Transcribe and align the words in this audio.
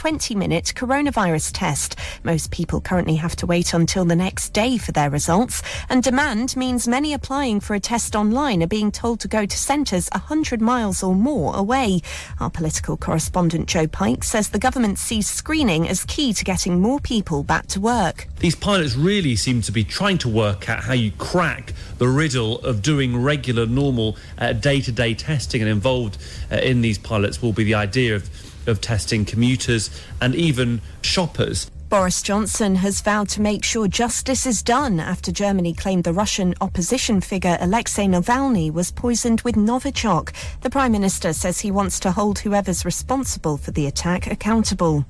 20 0.00 0.34
minute 0.34 0.72
coronavirus 0.74 1.50
test. 1.52 1.94
Most 2.24 2.50
people 2.50 2.80
currently 2.80 3.16
have 3.16 3.36
to 3.36 3.44
wait 3.44 3.74
until 3.74 4.06
the 4.06 4.16
next 4.16 4.54
day 4.54 4.78
for 4.78 4.92
their 4.92 5.10
results, 5.10 5.62
and 5.90 6.02
demand 6.02 6.56
means 6.56 6.88
many 6.88 7.12
applying 7.12 7.60
for 7.60 7.74
a 7.74 7.80
test 7.80 8.16
online 8.16 8.62
are 8.62 8.66
being 8.66 8.90
told 8.90 9.20
to 9.20 9.28
go 9.28 9.44
to 9.44 9.58
centres 9.58 10.08
100 10.14 10.62
miles 10.62 11.02
or 11.02 11.14
more 11.14 11.54
away. 11.54 12.00
Our 12.40 12.48
political 12.48 12.96
correspondent 12.96 13.68
Joe 13.68 13.86
Pike 13.86 14.24
says 14.24 14.48
the 14.48 14.58
government 14.58 14.98
sees 14.98 15.28
screening 15.28 15.86
as 15.86 16.06
key 16.06 16.32
to 16.32 16.44
getting 16.44 16.80
more 16.80 16.98
people 16.98 17.42
back 17.42 17.66
to 17.66 17.78
work. 17.78 18.26
These 18.38 18.56
pilots 18.56 18.96
really 18.96 19.36
seem 19.36 19.60
to 19.60 19.70
be 19.70 19.84
trying 19.84 20.16
to 20.18 20.30
work 20.30 20.70
out 20.70 20.84
how 20.84 20.94
you 20.94 21.12
crack 21.18 21.74
the 21.98 22.08
riddle 22.08 22.60
of 22.60 22.80
doing 22.80 23.22
regular, 23.22 23.66
normal, 23.66 24.16
day 24.60 24.80
to 24.80 24.92
day 24.92 25.12
testing. 25.12 25.60
And 25.60 25.70
involved 25.70 26.16
uh, 26.50 26.56
in 26.56 26.80
these 26.80 26.96
pilots 26.96 27.42
will 27.42 27.52
be 27.52 27.64
the 27.64 27.74
idea 27.74 28.16
of, 28.16 28.30
of 28.66 28.80
testing 28.80 29.24
commuters 29.24 29.90
and 30.20 30.34
even 30.34 30.80
shoppers. 31.02 31.70
Boris 31.90 32.22
Johnson 32.22 32.76
has 32.76 33.00
vowed 33.00 33.28
to 33.30 33.40
make 33.40 33.64
sure 33.64 33.88
justice 33.88 34.46
is 34.46 34.62
done 34.62 35.00
after 35.00 35.32
Germany 35.32 35.74
claimed 35.74 36.04
the 36.04 36.12
Russian 36.12 36.54
opposition 36.60 37.20
figure 37.20 37.58
Alexei 37.60 38.06
Navalny 38.06 38.72
was 38.72 38.92
poisoned 38.92 39.40
with 39.40 39.56
Novichok. 39.56 40.32
The 40.60 40.70
Prime 40.70 40.92
Minister 40.92 41.32
says 41.32 41.58
he 41.58 41.72
wants 41.72 41.98
to 42.00 42.12
hold 42.12 42.38
whoever's 42.38 42.84
responsible 42.84 43.56
for 43.56 43.72
the 43.72 43.88
attack 43.88 44.28
accountable. 44.28 45.04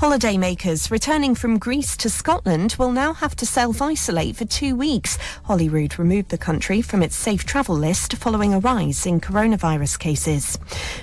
Holidaymakers 0.00 0.90
returning 0.90 1.34
from 1.34 1.58
Greece 1.58 1.96
to 1.96 2.10
Scotland 2.10 2.76
will 2.78 2.92
now 2.92 3.14
have 3.14 3.34
to 3.36 3.46
self 3.46 3.80
isolate 3.80 4.36
for 4.36 4.44
two 4.44 4.76
weeks. 4.76 5.16
Holyrood 5.44 5.98
removed 5.98 6.28
the 6.28 6.36
country 6.36 6.82
from 6.82 7.02
its 7.02 7.16
safe 7.16 7.46
travel 7.46 7.74
list 7.74 8.16
following 8.16 8.52
a 8.52 8.60
rise 8.60 9.06
in 9.06 9.18
coronavirus 9.18 9.98
cases. 9.98 10.58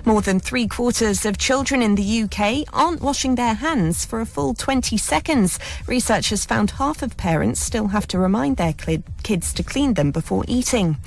More 0.06 0.22
than 0.22 0.40
three 0.40 0.68
quarters 0.68 1.26
of 1.26 1.40
children 1.40 1.82
in 1.82 1.96
the 1.96 2.22
UK 2.22 2.72
aren't 2.72 3.02
washing 3.02 3.34
their 3.34 3.56
hands 3.56 4.06
for 4.06 4.22
a 4.22 4.26
full 4.28 4.54
20 4.54 4.98
seconds 4.98 5.15
seconds. 5.16 5.60
Researchers 5.88 6.44
found 6.44 6.72
half 6.72 7.02
of 7.02 7.16
parents 7.16 7.62
still 7.62 7.88
have 7.88 8.06
to 8.06 8.20
remind 8.20 8.58
their 8.58 8.74
kids 9.24 9.54
to 9.54 9.64
clean 9.64 9.94
them 9.94 10.12
before 10.12 10.44
eating. 10.46 10.98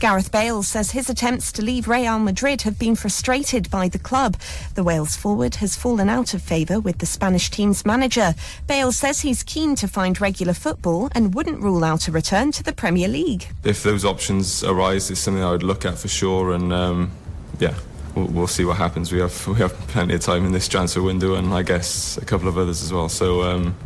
Gareth 0.00 0.30
Bale 0.30 0.62
says 0.62 0.90
his 0.90 1.08
attempts 1.08 1.50
to 1.52 1.62
leave 1.62 1.88
Real 1.88 2.18
Madrid 2.18 2.60
have 2.62 2.78
been 2.78 2.94
frustrated 2.94 3.70
by 3.70 3.88
the 3.88 3.98
club. 3.98 4.36
The 4.74 4.84
Wales 4.84 5.16
forward 5.16 5.54
has 5.56 5.76
fallen 5.76 6.10
out 6.10 6.34
of 6.34 6.42
favour 6.42 6.78
with 6.78 6.98
the 6.98 7.06
Spanish 7.06 7.48
team's 7.48 7.86
manager. 7.86 8.34
Bale 8.66 8.92
says 8.92 9.22
he's 9.22 9.42
keen 9.42 9.74
to 9.76 9.88
find 9.88 10.20
regular 10.20 10.52
football 10.52 11.08
and 11.12 11.34
wouldn't 11.34 11.62
rule 11.62 11.84
out 11.84 12.06
a 12.06 12.12
return 12.12 12.52
to 12.52 12.62
the 12.62 12.74
Premier 12.74 13.08
League. 13.08 13.46
If 13.64 13.82
those 13.82 14.04
options 14.04 14.62
arise, 14.62 15.10
it's 15.10 15.20
something 15.20 15.42
I 15.42 15.52
would 15.52 15.62
look 15.62 15.86
at 15.86 15.96
for 15.96 16.08
sure. 16.08 16.52
And 16.52 16.70
um, 16.70 17.12
yeah, 17.58 17.76
we'll, 18.14 18.46
see 18.46 18.64
what 18.64 18.76
happens. 18.76 19.12
We 19.12 19.20
have 19.20 19.46
we 19.46 19.56
have 19.56 19.72
plenty 19.88 20.14
of 20.14 20.20
time 20.20 20.44
in 20.46 20.52
this 20.52 20.68
transfer 20.68 21.02
window, 21.02 21.34
and 21.34 21.52
I 21.52 21.62
guess 21.62 22.16
a 22.18 22.24
couple 22.24 22.48
of 22.48 22.58
others 22.58 22.82
as 22.82 22.92
well. 22.92 23.08
So 23.08 23.42
um, 23.42 23.76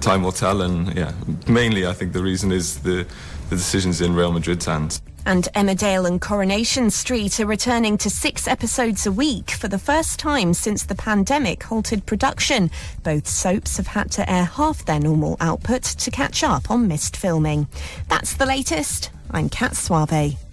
time 0.00 0.22
will 0.22 0.32
tell. 0.32 0.62
And 0.62 0.94
yeah, 0.94 1.12
mainly 1.46 1.86
I 1.86 1.92
think 1.92 2.12
the 2.12 2.22
reason 2.22 2.52
is 2.52 2.80
the 2.80 3.06
the 3.50 3.56
decisions 3.56 4.00
in 4.00 4.14
Real 4.14 4.32
Madrid's 4.32 4.66
hands. 4.66 5.00
And 5.26 5.48
Emmerdale 5.54 6.06
and 6.06 6.20
Coronation 6.20 6.90
Street 6.90 7.40
are 7.40 7.46
returning 7.46 7.96
to 7.98 8.10
six 8.10 8.46
episodes 8.46 9.06
a 9.06 9.12
week 9.12 9.52
for 9.52 9.68
the 9.68 9.78
first 9.78 10.18
time 10.18 10.52
since 10.52 10.84
the 10.84 10.94
pandemic 10.94 11.62
halted 11.62 12.04
production. 12.04 12.70
Both 13.02 13.26
soaps 13.26 13.78
have 13.78 13.86
had 13.86 14.10
to 14.12 14.30
air 14.30 14.44
half 14.44 14.84
their 14.84 15.00
normal 15.00 15.38
output 15.40 15.82
to 15.82 16.10
catch 16.10 16.44
up 16.44 16.70
on 16.70 16.88
missed 16.88 17.16
filming. 17.16 17.68
That's 18.08 18.34
the 18.34 18.46
latest. 18.46 19.10
I'm 19.30 19.48
Kat 19.48 19.76
Suave. 19.76 20.43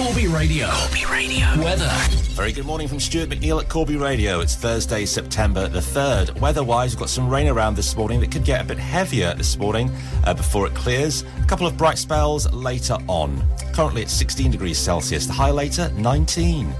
Corby 0.00 0.28
Radio. 0.28 0.66
Corby 0.70 1.04
Radio. 1.12 1.46
Weather. 1.62 1.90
Very 2.32 2.52
good 2.52 2.64
morning 2.64 2.88
from 2.88 2.98
Stuart 2.98 3.28
McNeil 3.28 3.60
at 3.60 3.68
Corby 3.68 3.96
Radio. 3.96 4.40
It's 4.40 4.54
Thursday, 4.54 5.04
September 5.04 5.68
the 5.68 5.80
3rd. 5.80 6.40
Weather-wise, 6.40 6.92
we've 6.94 7.00
got 7.00 7.10
some 7.10 7.28
rain 7.28 7.48
around 7.48 7.76
this 7.76 7.94
morning 7.94 8.18
that 8.20 8.30
could 8.30 8.44
get 8.44 8.62
a 8.62 8.64
bit 8.64 8.78
heavier 8.78 9.34
this 9.34 9.58
morning 9.58 9.90
uh, 10.24 10.32
before 10.32 10.66
it 10.66 10.74
clears. 10.74 11.22
A 11.42 11.46
couple 11.46 11.66
of 11.66 11.76
bright 11.76 11.98
spells 11.98 12.50
later 12.50 12.96
on. 13.08 13.44
Currently 13.74 14.00
it's 14.00 14.14
16 14.14 14.50
degrees 14.52 14.78
Celsius. 14.78 15.26
The 15.26 15.34
high 15.34 15.50
later, 15.50 15.92
19. 15.98 16.72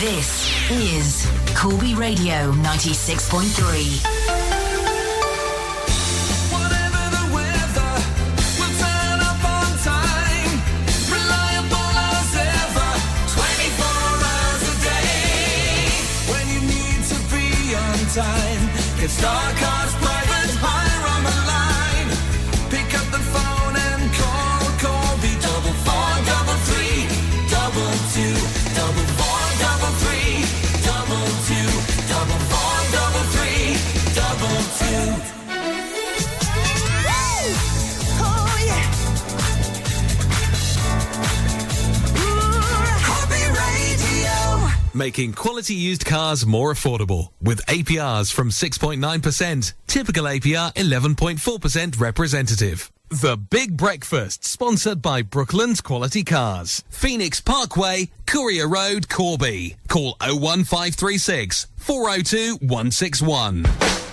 This 0.00 0.68
is 0.68 1.30
Corby 1.54 1.94
Radio 1.94 2.50
96.3. 2.50 4.35
time. 19.08 19.54
Get 19.54 19.75
making 44.96 45.34
quality 45.34 45.74
used 45.74 46.04
cars 46.04 46.46
more 46.46 46.72
affordable 46.72 47.28
with 47.40 47.64
APRs 47.66 48.32
from 48.32 48.50
6.9%, 48.50 49.72
typical 49.86 50.24
APR 50.24 50.74
11.4% 50.74 52.00
representative. 52.00 52.90
The 53.08 53.36
Big 53.36 53.76
Breakfast, 53.76 54.44
sponsored 54.44 55.00
by 55.00 55.22
Brooklands 55.22 55.80
Quality 55.80 56.24
Cars. 56.24 56.82
Phoenix 56.90 57.40
Parkway, 57.40 58.10
Courier 58.26 58.66
Road, 58.66 59.08
Corby. 59.08 59.76
Call 59.86 60.16
01536 60.20 61.68
402 61.76 62.56
161. 62.56 64.05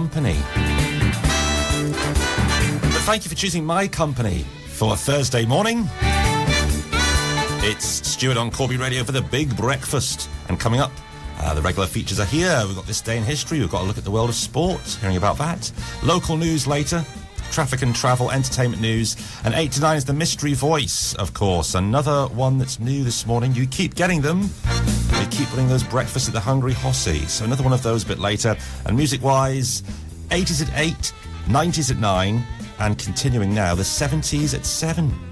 Company. 0.00 0.38
But 2.80 3.02
thank 3.04 3.22
you 3.22 3.28
for 3.28 3.34
choosing 3.34 3.66
my 3.66 3.86
company 3.86 4.46
for 4.68 4.94
a 4.94 4.96
Thursday 4.96 5.44
morning. 5.44 5.90
It's 7.62 7.84
Stuart 8.08 8.38
on 8.38 8.50
Corby 8.50 8.78
Radio 8.78 9.04
for 9.04 9.12
the 9.12 9.20
Big 9.20 9.54
Breakfast. 9.58 10.30
And 10.48 10.58
coming 10.58 10.80
up, 10.80 10.90
uh, 11.40 11.52
the 11.52 11.60
regular 11.60 11.86
features 11.86 12.18
are 12.18 12.24
here. 12.24 12.62
We've 12.66 12.76
got 12.76 12.86
this 12.86 13.02
day 13.02 13.18
in 13.18 13.24
history. 13.24 13.58
We've 13.58 13.70
got 13.70 13.82
a 13.82 13.84
look 13.84 13.98
at 13.98 14.04
the 14.04 14.10
world 14.10 14.30
of 14.30 14.36
sport, 14.36 14.80
hearing 15.02 15.18
about 15.18 15.36
that. 15.36 15.70
Local 16.02 16.38
news 16.38 16.66
later. 16.66 17.04
Traffic 17.52 17.82
and 17.82 17.94
travel, 17.94 18.30
entertainment 18.30 18.80
news. 18.80 19.16
And 19.44 19.52
8 19.52 19.72
to 19.72 19.80
9 19.82 19.96
is 19.98 20.06
the 20.06 20.14
mystery 20.14 20.54
voice, 20.54 21.12
of 21.16 21.34
course. 21.34 21.74
Another 21.74 22.26
one 22.28 22.56
that's 22.56 22.80
new 22.80 23.04
this 23.04 23.26
morning. 23.26 23.54
You 23.54 23.66
keep 23.66 23.96
getting 23.96 24.22
them. 24.22 24.48
Keep 25.40 25.48
putting 25.48 25.68
those 25.68 25.82
breakfasts 25.82 26.28
at 26.28 26.34
the 26.34 26.40
Hungry 26.40 26.74
Hossie. 26.74 27.26
So 27.26 27.46
another 27.46 27.62
one 27.62 27.72
of 27.72 27.82
those 27.82 28.04
a 28.04 28.06
bit 28.06 28.18
later. 28.18 28.58
And 28.84 28.94
music 28.94 29.22
wise, 29.22 29.80
80s 30.28 30.68
at 30.68 30.78
8, 30.78 31.14
90s 31.46 31.90
at 31.90 31.96
9, 31.96 32.46
and 32.78 32.98
continuing 32.98 33.54
now, 33.54 33.74
the 33.74 33.82
70s 33.82 34.54
at 34.54 34.66
7. 34.66 35.29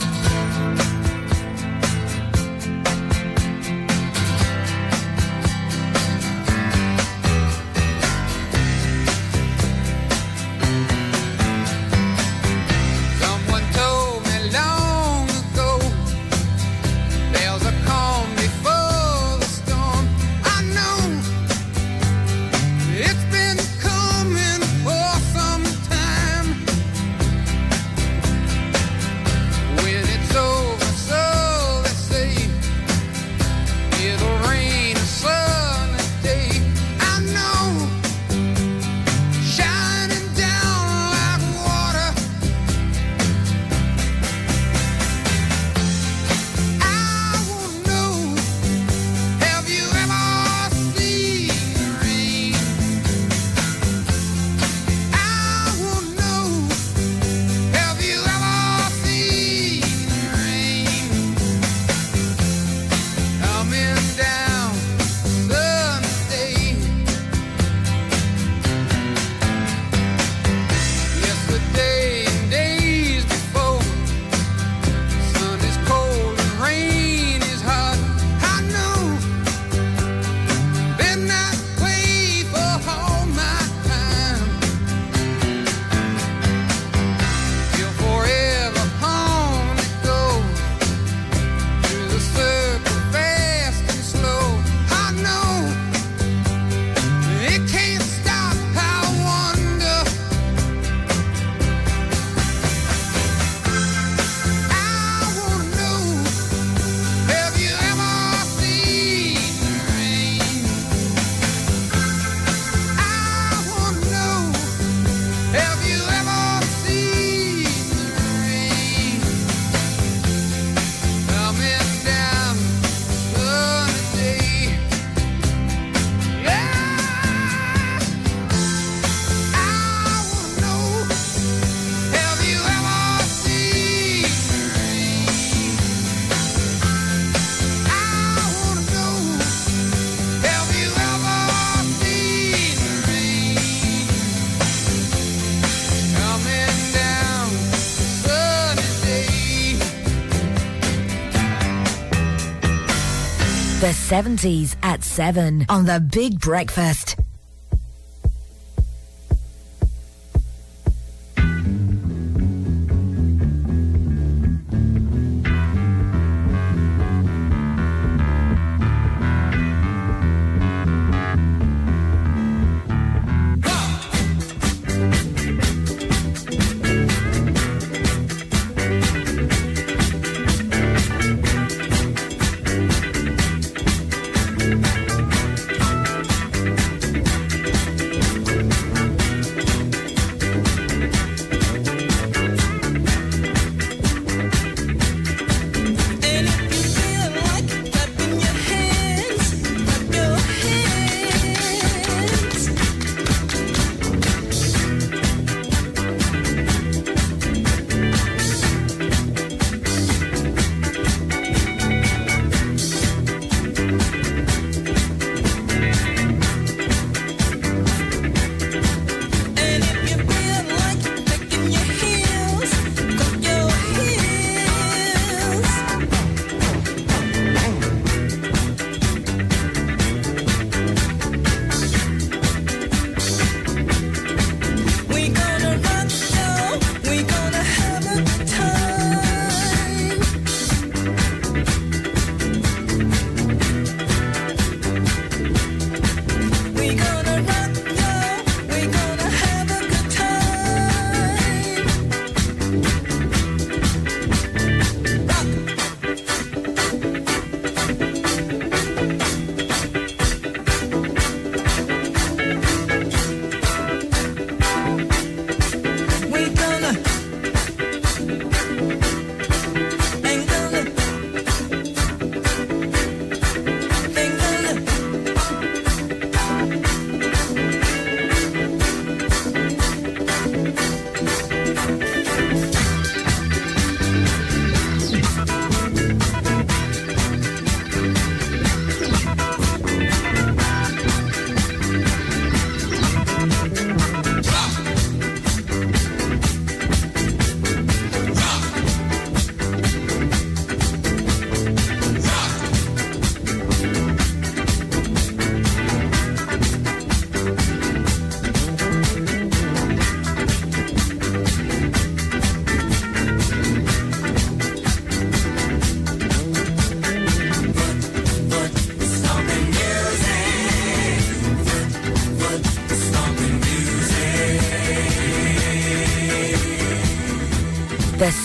70s 154.08 154.74
at 154.82 155.04
7 155.04 155.66
on 155.68 155.84
The 155.84 156.00
Big 156.00 156.40
Breakfast. 156.40 157.17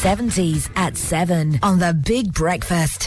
70s 0.03 0.69
at 0.75 0.97
7 0.97 1.59
on 1.63 1.79
The 1.79 1.93
Big 1.93 2.33
Breakfast. 2.33 3.02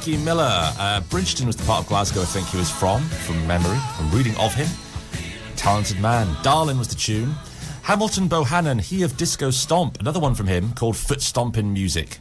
Frankie 0.00 0.24
Miller. 0.24 0.72
Uh, 0.78 1.02
Bridgeton 1.10 1.46
was 1.46 1.56
the 1.56 1.64
part 1.64 1.82
of 1.82 1.86
Glasgow 1.86 2.22
I 2.22 2.24
think 2.24 2.46
he 2.48 2.56
was 2.56 2.70
from, 2.70 3.02
from 3.02 3.46
memory, 3.46 3.76
from 3.98 4.10
reading 4.10 4.34
of 4.36 4.54
him. 4.54 4.66
Talented 5.56 6.00
man. 6.00 6.26
Darlin 6.42 6.78
was 6.78 6.88
the 6.88 6.94
tune. 6.94 7.34
Hamilton 7.82 8.26
Bohannon, 8.26 8.80
he 8.80 9.02
of 9.02 9.18
Disco 9.18 9.50
Stomp, 9.50 10.00
another 10.00 10.18
one 10.18 10.34
from 10.34 10.46
him 10.46 10.72
called 10.72 10.96
Foot 10.96 11.20
Stompin' 11.20 11.74
Music. 11.74 12.16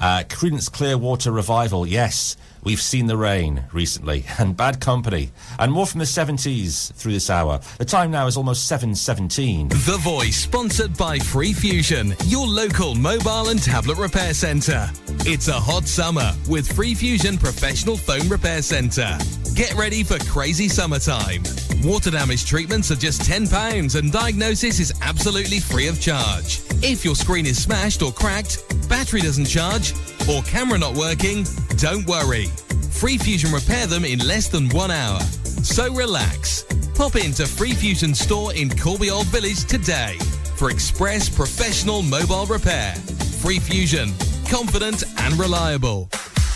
Uh, 0.00 0.22
Creedence 0.26 0.72
Clearwater 0.72 1.30
Revival, 1.30 1.86
yes, 1.86 2.34
we've 2.64 2.80
seen 2.80 3.08
the 3.08 3.16
rain 3.18 3.64
recently, 3.74 4.24
and 4.38 4.56
Bad 4.56 4.80
Company, 4.80 5.30
and 5.58 5.72
more 5.72 5.86
from 5.86 5.98
the 5.98 6.04
70s 6.04 6.92
through 6.94 7.12
this 7.12 7.30
hour. 7.30 7.60
The 7.78 7.84
time 7.84 8.10
now 8.10 8.26
is 8.26 8.36
almost 8.36 8.70
7.17. 8.70 9.68
The 9.70 9.98
Voice, 9.98 10.36
sponsored 10.36 10.96
by 10.96 11.18
Free 11.18 11.52
Fusion, 11.52 12.14
your 12.26 12.46
local 12.46 12.94
mobile 12.94 13.48
and 13.48 13.62
tablet 13.62 13.98
repair 13.98 14.34
centre. 14.34 14.90
It's 15.20 15.48
a 15.48 15.52
hot 15.52 15.86
summer 15.86 16.32
with 16.48 16.70
Free 16.70 16.94
Fusion 16.94 17.38
Professional 17.38 17.96
Phone 17.96 18.28
Repair 18.28 18.62
Centre. 18.62 19.18
Get 19.54 19.74
ready 19.74 20.04
for 20.04 20.18
crazy 20.20 20.68
summertime. 20.68 21.42
Water 21.82 22.10
damage 22.10 22.44
treatments 22.44 22.90
are 22.90 22.96
just 22.96 23.22
£10 23.22 23.98
and 23.98 24.12
diagnosis 24.12 24.80
is 24.80 24.92
absolutely 25.02 25.60
free 25.60 25.88
of 25.88 26.00
charge. 26.00 26.60
If 26.82 27.04
your 27.04 27.14
screen 27.14 27.46
is 27.46 27.60
smashed 27.60 28.02
or 28.02 28.12
cracked, 28.12 28.62
battery 28.88 29.20
doesn't 29.20 29.46
charge, 29.46 29.94
or 30.28 30.42
camera 30.42 30.78
not 30.78 30.94
working, 30.94 31.44
don't 31.76 32.06
worry. 32.06 32.46
Free 32.90 33.18
Fusion 33.18 33.52
repair 33.52 33.86
them 33.86 34.04
in 34.04 34.20
less 34.20 34.48
than 34.48 34.68
one 34.70 34.90
hour. 34.90 35.20
So 35.62 35.92
relax. 35.92 36.64
Pop 36.94 37.16
into 37.16 37.46
Free 37.46 37.72
Fusion 37.72 38.14
store 38.14 38.54
in 38.54 38.70
Corby 38.76 39.10
Old 39.10 39.26
Village 39.26 39.64
today 39.64 40.16
for 40.56 40.70
express 40.70 41.28
professional 41.28 42.02
mobile 42.02 42.46
repair. 42.46 42.94
Free 43.40 43.58
Fusion, 43.58 44.12
confident 44.48 45.04
and 45.18 45.34
reliable. 45.38 46.08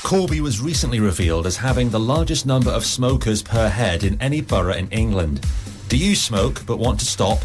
Corby 0.03 0.41
was 0.41 0.61
recently 0.61 1.01
revealed 1.01 1.47
as 1.47 1.57
having 1.57 1.91
the 1.91 2.01
largest 2.01 2.47
number 2.47 2.71
of 2.71 2.85
smokers 2.85 3.43
per 3.43 3.69
head 3.69 4.05
in 4.05 4.21
any 4.21 4.41
borough 4.41 4.75
in 4.75 4.89
England. 4.91 5.45
Do 5.89 5.97
you 5.97 6.15
smoke 6.15 6.65
but 6.67 6.79
want 6.79 6.99
to 7.01 7.07
stop? 7.07 7.39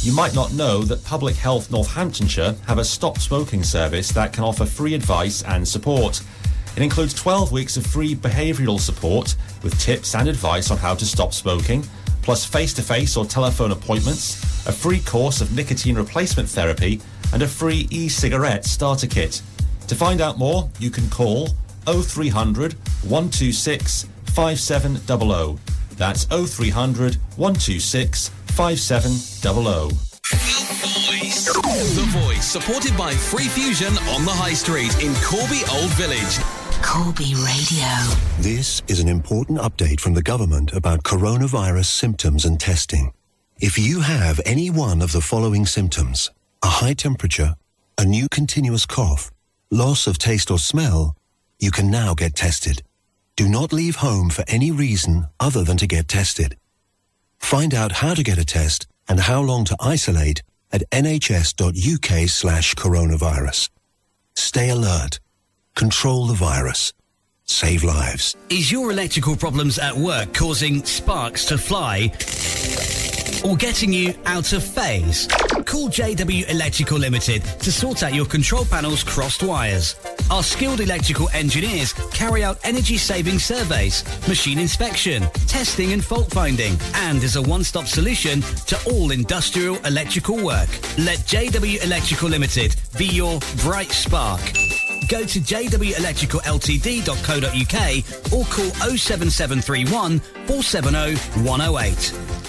You 0.00 0.12
might 0.12 0.34
not 0.34 0.52
know 0.52 0.82
that 0.82 1.04
Public 1.04 1.36
Health 1.36 1.70
Northamptonshire 1.70 2.56
have 2.66 2.78
a 2.78 2.84
stop 2.84 3.18
smoking 3.18 3.62
service 3.62 4.10
that 4.10 4.32
can 4.32 4.44
offer 4.44 4.64
free 4.64 4.94
advice 4.94 5.42
and 5.42 5.66
support. 5.66 6.20
It 6.76 6.82
includes 6.82 7.12
12 7.14 7.52
weeks 7.52 7.76
of 7.76 7.86
free 7.86 8.14
behavioural 8.14 8.80
support 8.80 9.36
with 9.62 9.78
tips 9.78 10.14
and 10.14 10.28
advice 10.28 10.70
on 10.70 10.78
how 10.78 10.94
to 10.94 11.04
stop 11.04 11.34
smoking, 11.34 11.84
plus 12.22 12.44
face 12.44 12.72
to 12.74 12.82
face 12.82 13.16
or 13.16 13.26
telephone 13.26 13.72
appointments, 13.72 14.66
a 14.66 14.72
free 14.72 15.00
course 15.00 15.40
of 15.40 15.54
nicotine 15.54 15.96
replacement 15.96 16.48
therapy, 16.48 17.00
and 17.32 17.42
a 17.42 17.48
free 17.48 17.86
e 17.90 18.08
cigarette 18.08 18.64
starter 18.64 19.06
kit. 19.06 19.42
To 19.88 19.94
find 19.94 20.20
out 20.22 20.38
more, 20.38 20.70
you 20.78 20.90
can 20.90 21.08
call 21.10 21.48
0300 21.86 22.72
126 23.02 24.06
5700. 24.26 25.58
That's 25.96 26.24
0300 26.24 27.16
126 27.36 28.28
5700. 28.28 29.98
The 31.72 32.06
Voice, 32.08 32.46
supported 32.46 32.96
by 32.96 33.12
Free 33.12 33.48
Fusion 33.48 33.92
on 34.08 34.24
the 34.24 34.30
High 34.30 34.54
Street 34.54 35.02
in 35.02 35.14
Corby 35.16 35.62
Old 35.70 35.90
Village. 35.94 36.38
Corby 36.82 37.34
Radio. 37.34 37.88
This 38.40 38.82
is 38.88 39.00
an 39.00 39.08
important 39.08 39.58
update 39.58 40.00
from 40.00 40.14
the 40.14 40.22
government 40.22 40.72
about 40.72 41.04
coronavirus 41.04 41.86
symptoms 41.86 42.44
and 42.44 42.58
testing. 42.58 43.12
If 43.60 43.78
you 43.78 44.00
have 44.00 44.40
any 44.44 44.68
one 44.68 45.00
of 45.00 45.12
the 45.12 45.20
following 45.20 45.64
symptoms, 45.64 46.30
a 46.62 46.66
high 46.66 46.94
temperature, 46.94 47.54
a 47.96 48.04
new 48.04 48.26
continuous 48.28 48.84
cough, 48.84 49.30
loss 49.70 50.06
of 50.06 50.18
taste 50.18 50.50
or 50.50 50.58
smell, 50.58 51.16
you 51.58 51.70
can 51.70 51.90
now 51.90 52.14
get 52.14 52.34
tested. 52.34 52.82
Do 53.36 53.48
not 53.48 53.72
leave 53.72 53.96
home 53.96 54.28
for 54.28 54.44
any 54.48 54.70
reason 54.70 55.28
other 55.38 55.62
than 55.64 55.76
to 55.78 55.86
get 55.86 56.08
tested. 56.08 56.56
Find 57.38 57.72
out 57.74 57.92
how 57.92 58.14
to 58.14 58.22
get 58.22 58.38
a 58.38 58.44
test 58.44 58.86
and 59.08 59.20
how 59.20 59.40
long 59.40 59.64
to 59.66 59.76
isolate 59.80 60.42
at 60.72 60.82
nhs.uk 60.90 62.28
slash 62.28 62.74
coronavirus. 62.74 63.70
Stay 64.34 64.68
alert. 64.68 65.20
Control 65.74 66.26
the 66.26 66.34
virus. 66.34 66.92
Save 67.44 67.82
lives. 67.82 68.36
Is 68.50 68.70
your 68.70 68.90
electrical 68.90 69.36
problems 69.36 69.78
at 69.78 69.96
work 69.96 70.32
causing 70.32 70.84
sparks 70.84 71.44
to 71.46 71.58
fly 71.58 72.12
or 73.44 73.56
getting 73.56 73.92
you 73.92 74.14
out 74.26 74.52
of 74.52 74.62
phase? 74.62 75.26
Call 75.64 75.88
JW 75.88 76.48
Electrical 76.50 76.98
Limited 76.98 77.42
to 77.60 77.72
sort 77.72 78.02
out 78.02 78.14
your 78.14 78.26
control 78.26 78.64
panel's 78.64 79.02
crossed 79.02 79.42
wires. 79.42 79.96
Our 80.30 80.42
skilled 80.42 80.80
electrical 80.80 81.28
engineers 81.30 81.92
carry 82.12 82.44
out 82.44 82.58
energy 82.64 82.96
saving 82.96 83.38
surveys, 83.38 84.04
machine 84.28 84.58
inspection, 84.58 85.22
testing 85.46 85.92
and 85.92 86.04
fault 86.04 86.30
finding, 86.30 86.76
and 86.94 87.22
is 87.22 87.36
a 87.36 87.42
one-stop 87.42 87.86
solution 87.86 88.40
to 88.66 88.78
all 88.90 89.10
industrial 89.10 89.76
electrical 89.86 90.36
work. 90.36 90.68
Let 90.98 91.18
JW 91.20 91.82
Electrical 91.84 92.28
Limited 92.28 92.76
be 92.96 93.06
your 93.06 93.40
bright 93.62 93.90
spark. 93.90 94.40
Go 95.08 95.24
to 95.24 95.40
jwelectricalltd.co.uk 95.40 98.32
or 98.32 98.44
call 98.44 98.70
07731 98.96 100.20
470 100.46 101.16
108. 101.42 102.41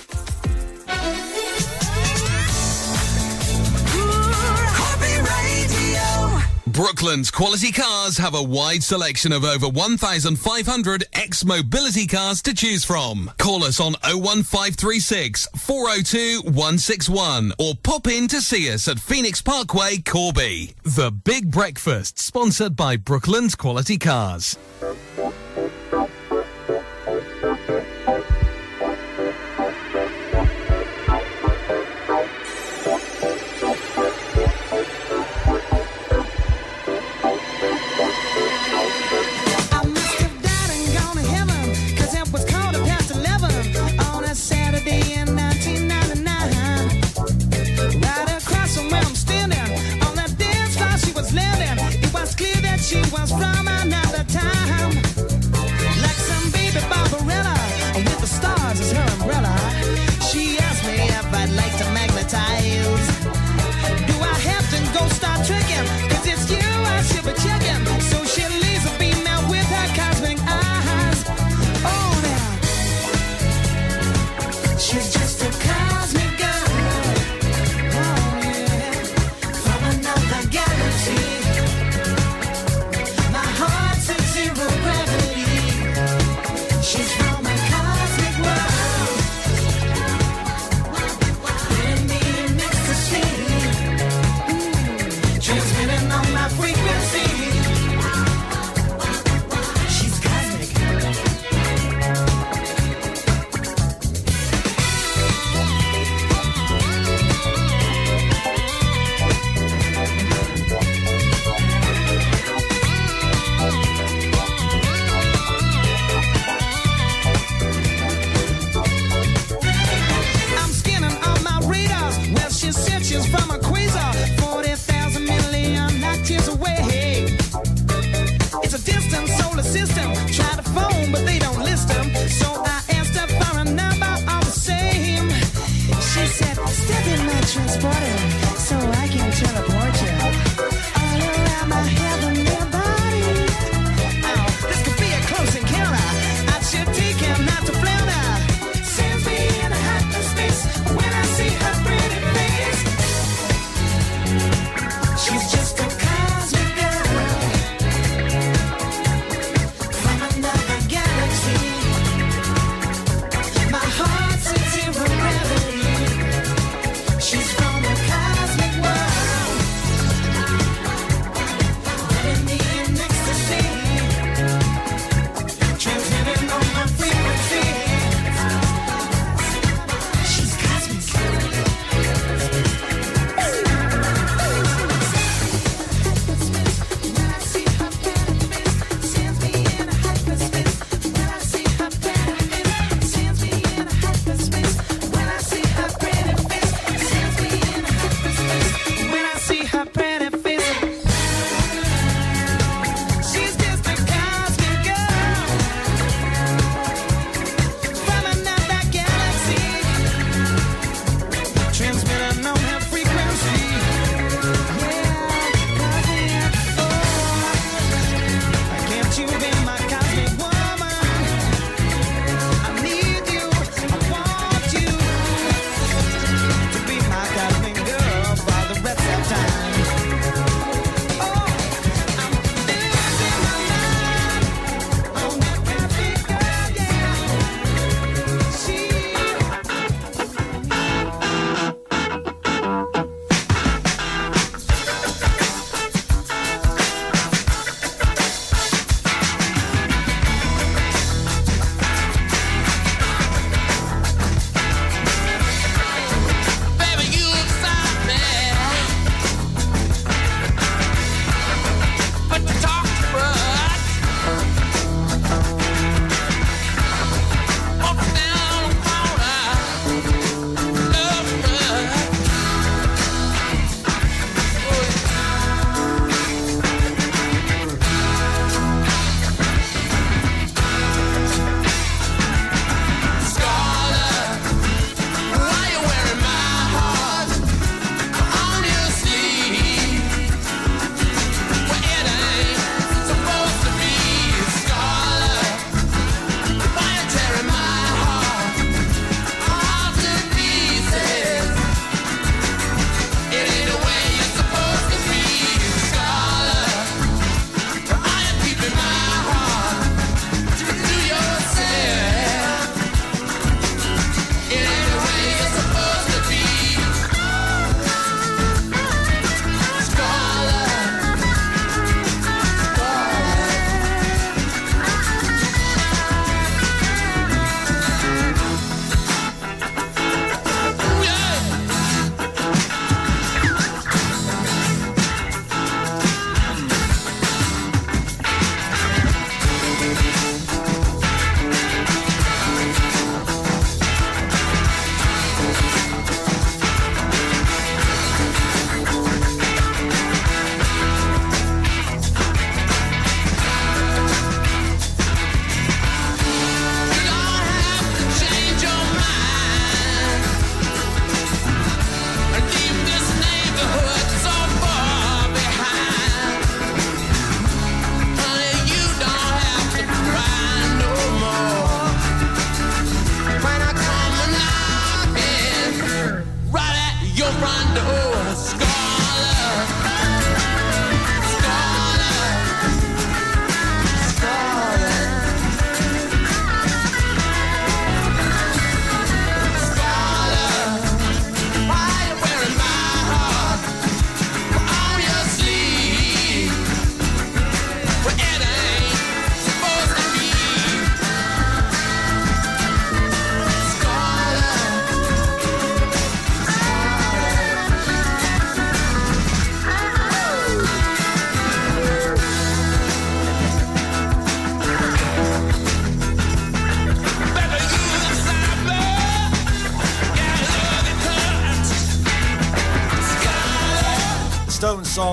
Brooklands 6.65 7.29
Quality 7.29 7.73
Cars 7.73 8.17
have 8.17 8.33
a 8.33 8.41
wide 8.41 8.83
selection 8.83 9.33
of 9.33 9.43
over 9.43 9.67
1,500 9.67 11.03
X 11.11 11.43
Mobility 11.43 12.07
cars 12.07 12.41
to 12.41 12.53
choose 12.53 12.85
from. 12.85 13.29
Call 13.37 13.65
us 13.65 13.81
on 13.81 13.95
01536 14.01 15.47
402 15.57 16.41
161 16.43 17.51
or 17.59 17.73
pop 17.83 18.07
in 18.07 18.29
to 18.29 18.39
see 18.39 18.71
us 18.71 18.87
at 18.87 18.97
Phoenix 18.97 19.41
Parkway, 19.41 19.97
Corby. 19.97 20.73
The 20.83 21.11
Big 21.11 21.51
Breakfast, 21.51 22.17
sponsored 22.17 22.77
by 22.77 22.95
Brooklands 22.95 23.55
Quality 23.55 23.97
Cars. 23.97 24.57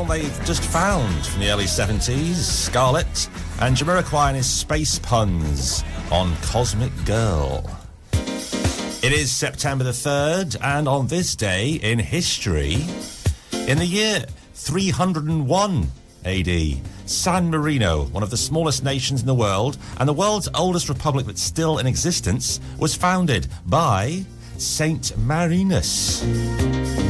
Song 0.01 0.09
they've 0.09 0.45
just 0.47 0.63
found 0.63 1.27
from 1.27 1.41
the 1.41 1.51
early 1.51 1.65
70s, 1.65 2.35
Scarlet, 2.35 3.29
and 3.61 3.77
Jamiroquai 3.77 4.29
and 4.29 4.37
his 4.37 4.49
space 4.49 4.99
puns 4.99 5.85
on 6.11 6.35
Cosmic 6.43 6.93
Girl. 7.05 7.69
It 9.03 9.13
is 9.13 9.31
September 9.31 9.85
the 9.85 9.91
3rd, 9.91 10.57
and 10.63 10.89
on 10.89 11.09
this 11.09 11.37
day 11.37 11.73
in 11.83 11.99
history, 11.99 12.79
in 13.67 13.79
the 13.79 13.87
year 13.87 14.25
301 14.55 15.89
AD, 16.25 16.77
San 17.07 17.51
Marino, 17.51 18.05
one 18.07 18.23
of 18.23 18.31
the 18.31 18.37
smallest 18.37 18.83
nations 18.83 19.21
in 19.21 19.27
the 19.27 19.35
world 19.35 19.77
and 19.99 20.09
the 20.09 20.15
world's 20.15 20.49
oldest 20.55 20.89
republic 20.89 21.27
that's 21.27 21.43
still 21.43 21.79
in 21.79 21.87
existence, 21.87 22.59
was 22.79 22.95
founded 22.95 23.49
by 23.67 24.25
Saint 24.57 25.17
Marinus. 25.19 26.23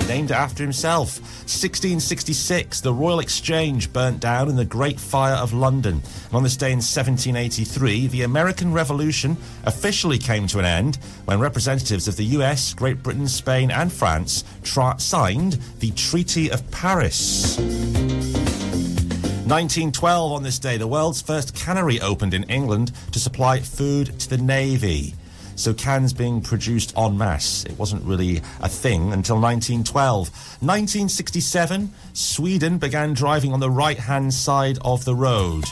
Named 0.09 0.33
after 0.33 0.65
himself. 0.65 1.20
1666, 1.61 2.81
the 2.81 2.95
Royal 2.95 3.21
Exchange 3.21 3.93
burnt 3.93 4.19
down 4.19 4.49
in 4.49 4.57
the 4.57 4.65
Great 4.65 4.99
Fire 4.99 5.35
of 5.35 5.53
London. 5.53 6.01
And 6.27 6.35
on 6.35 6.43
this 6.43 6.57
day 6.57 6.69
in 6.69 6.79
1783, 6.79 8.07
the 8.07 8.23
American 8.23 8.73
Revolution 8.73 9.37
officially 9.65 10.17
came 10.17 10.47
to 10.47 10.59
an 10.59 10.65
end 10.65 10.97
when 11.27 11.39
representatives 11.39 12.09
of 12.09 12.17
the 12.17 12.25
US, 12.25 12.73
Great 12.73 13.03
Britain, 13.03 13.29
Spain, 13.29 13.71
and 13.71 13.93
France 13.93 14.43
tra- 14.63 14.99
signed 14.99 15.59
the 15.81 15.91
Treaty 15.91 16.51
of 16.51 16.69
Paris. 16.71 17.59
1912, 17.59 20.33
on 20.33 20.43
this 20.43 20.59
day, 20.59 20.79
the 20.79 20.87
world's 20.87 21.21
first 21.21 21.55
cannery 21.55 22.01
opened 22.01 22.33
in 22.33 22.45
England 22.45 22.93
to 23.13 23.19
supply 23.19 23.61
food 23.61 24.19
to 24.19 24.31
the 24.31 24.39
Navy. 24.39 25.15
So 25.61 25.75
cans 25.75 26.15
being 26.15 26.41
produced 26.41 26.97
en 26.97 27.19
masse. 27.19 27.65
It 27.67 27.79
wasn't 27.79 28.03
really 28.05 28.39
a 28.63 28.69
thing 28.71 29.13
until 29.13 29.37
1912. 29.37 30.31
1967, 30.63 31.93
Sweden 32.15 32.79
began 32.79 33.13
driving 33.13 33.53
on 33.53 33.61
the 33.61 33.69
right 33.69 33.99
hand 33.99 34.33
side 34.33 34.79
of 34.83 35.05
the 35.05 35.15
road. 35.15 35.67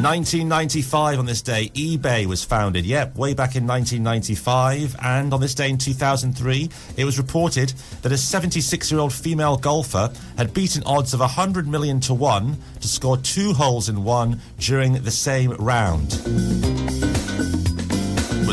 1995 0.00 1.18
on 1.18 1.26
this 1.26 1.42
day, 1.42 1.70
eBay 1.74 2.24
was 2.24 2.42
founded. 2.42 2.86
Yep, 2.86 3.16
way 3.16 3.34
back 3.34 3.54
in 3.54 3.66
1995. 3.66 4.96
And 5.02 5.34
on 5.34 5.40
this 5.42 5.54
day 5.54 5.68
in 5.68 5.76
2003, 5.76 6.70
it 6.96 7.04
was 7.04 7.18
reported 7.18 7.74
that 8.00 8.12
a 8.12 8.16
76 8.16 8.90
year 8.90 8.98
old 8.98 9.12
female 9.12 9.58
golfer 9.58 10.10
had 10.38 10.54
beaten 10.54 10.82
odds 10.84 11.12
of 11.12 11.20
100 11.20 11.68
million 11.68 12.00
to 12.00 12.14
1 12.14 12.56
to 12.80 12.88
score 12.88 13.18
two 13.18 13.52
holes 13.52 13.90
in 13.90 14.04
one 14.04 14.40
during 14.58 14.94
the 14.94 15.10
same 15.10 15.50
round. 15.52 17.15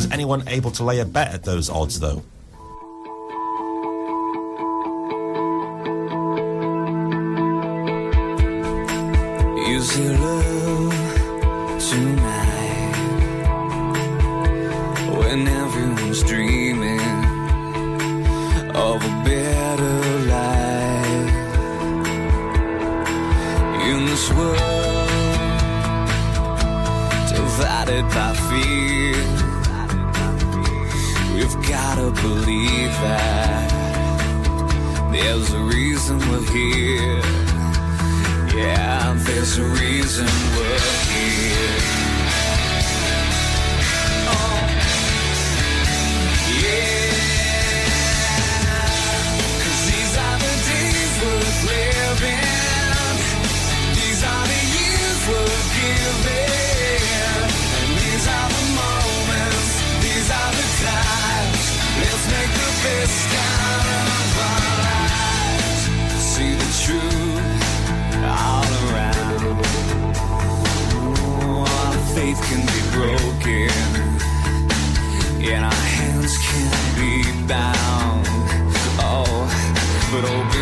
Was 0.04 0.12
anyone 0.12 0.44
able 0.50 0.70
to 0.72 0.84
lay 0.84 1.00
a 1.00 1.06
bet 1.06 1.34
at 1.34 1.44
those 1.44 1.70
odds, 1.70 1.98
though? 2.02 2.22
Is 9.66 9.98
it 9.98 10.20
love 10.20 10.94
tonight 11.80 12.96
when 15.20 15.48
everyone's 15.48 16.22
dreaming 16.24 17.00
of 18.76 19.06
a 19.06 19.24
better 19.24 20.20
life 20.28 21.34
in 23.88 24.06
this 24.06 24.30
world 24.34 25.08
divided 27.30 28.04
by 28.10 28.34
fear? 28.50 29.53
We've 31.34 31.68
gotta 31.68 32.12
believe 32.22 32.94
that 33.02 33.70
there's 35.12 35.52
a 35.54 35.60
reason 35.60 36.20
we're 36.30 36.52
here. 36.52 37.22
Yeah, 38.56 39.14
there's 39.26 39.58
a 39.58 39.66
reason 39.66 40.28
we're 40.56 40.93
faith 72.34 72.50
can 72.50 72.66
be 72.66 72.82
broken, 72.92 73.70
and 75.44 75.66
our 75.66 75.72
hands 75.72 76.38
can 76.38 76.70
be 76.96 77.48
bound. 77.48 78.26
Oh, 79.00 79.50
but 80.12 80.24
open 80.30 80.53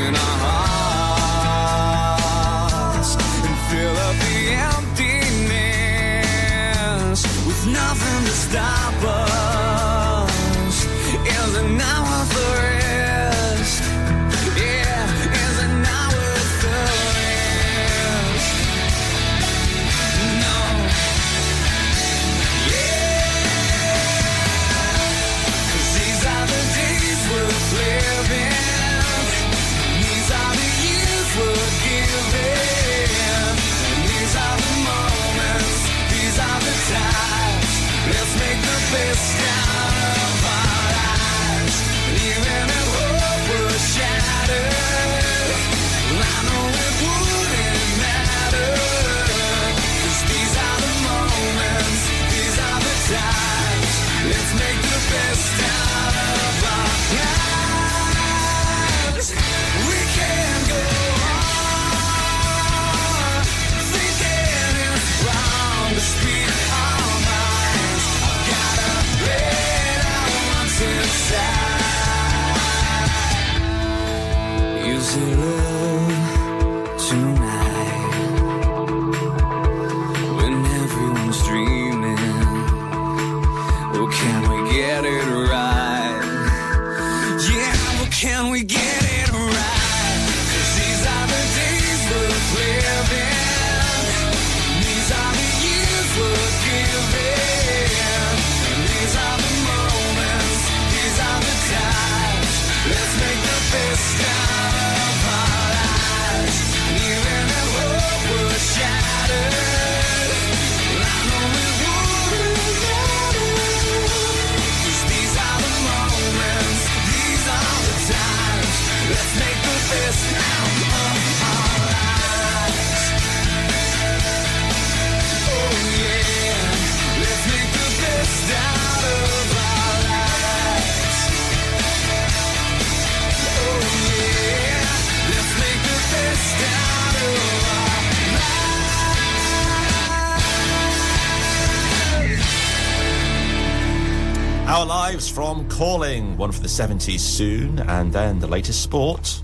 Our 145.22 145.28
from 145.28 145.70
calling, 145.70 146.36
one 146.36 146.52
for 146.52 146.62
the 146.62 146.68
70s 146.68 147.20
soon, 147.20 147.78
and 147.82 148.12
then 148.12 148.40
the 148.40 148.48
latest 148.48 148.82
sport. 148.82 149.40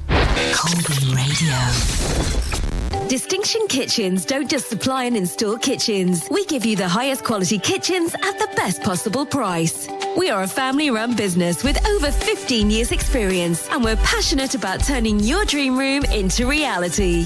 Corby 0.55 1.13
Radio. 1.13 3.07
Distinction 3.07 3.61
Kitchens 3.69 4.25
don't 4.25 4.49
just 4.49 4.69
supply 4.69 5.03
and 5.03 5.15
install 5.15 5.57
kitchens. 5.57 6.27
We 6.31 6.45
give 6.45 6.65
you 6.65 6.75
the 6.75 6.87
highest 6.87 7.23
quality 7.23 7.59
kitchens 7.59 8.15
at 8.15 8.39
the 8.39 8.49
best 8.55 8.81
possible 8.81 9.25
price. 9.25 9.87
We 10.17 10.29
are 10.29 10.43
a 10.43 10.47
family 10.47 10.89
run 10.89 11.15
business 11.15 11.63
with 11.63 11.77
over 11.87 12.11
15 12.11 12.71
years 12.71 12.91
experience 12.91 13.69
and 13.69 13.83
we're 13.83 13.97
passionate 13.97 14.55
about 14.55 14.83
turning 14.83 15.19
your 15.19 15.45
dream 15.45 15.77
room 15.77 16.03
into 16.05 16.47
reality. 16.47 17.25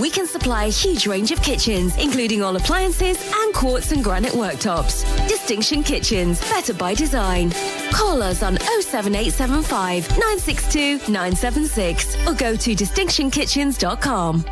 We 0.00 0.08
can 0.08 0.26
supply 0.26 0.66
a 0.66 0.70
huge 0.70 1.06
range 1.06 1.30
of 1.30 1.42
kitchens, 1.42 1.96
including 1.98 2.42
all 2.42 2.54
appliances 2.56 3.18
and 3.34 3.54
quartz 3.54 3.92
and 3.92 4.04
granite 4.04 4.32
worktops. 4.32 5.04
Distinction 5.48 5.82
Kitchens, 5.82 6.40
better 6.50 6.74
by 6.74 6.92
design. 6.92 7.50
Call 7.90 8.22
us 8.22 8.42
on 8.42 8.58
07875 8.82 10.06
962 10.10 10.98
976 11.10 12.26
or 12.26 12.34
go 12.34 12.54
to 12.54 12.74
distinctionkitchens.com. 12.74 14.42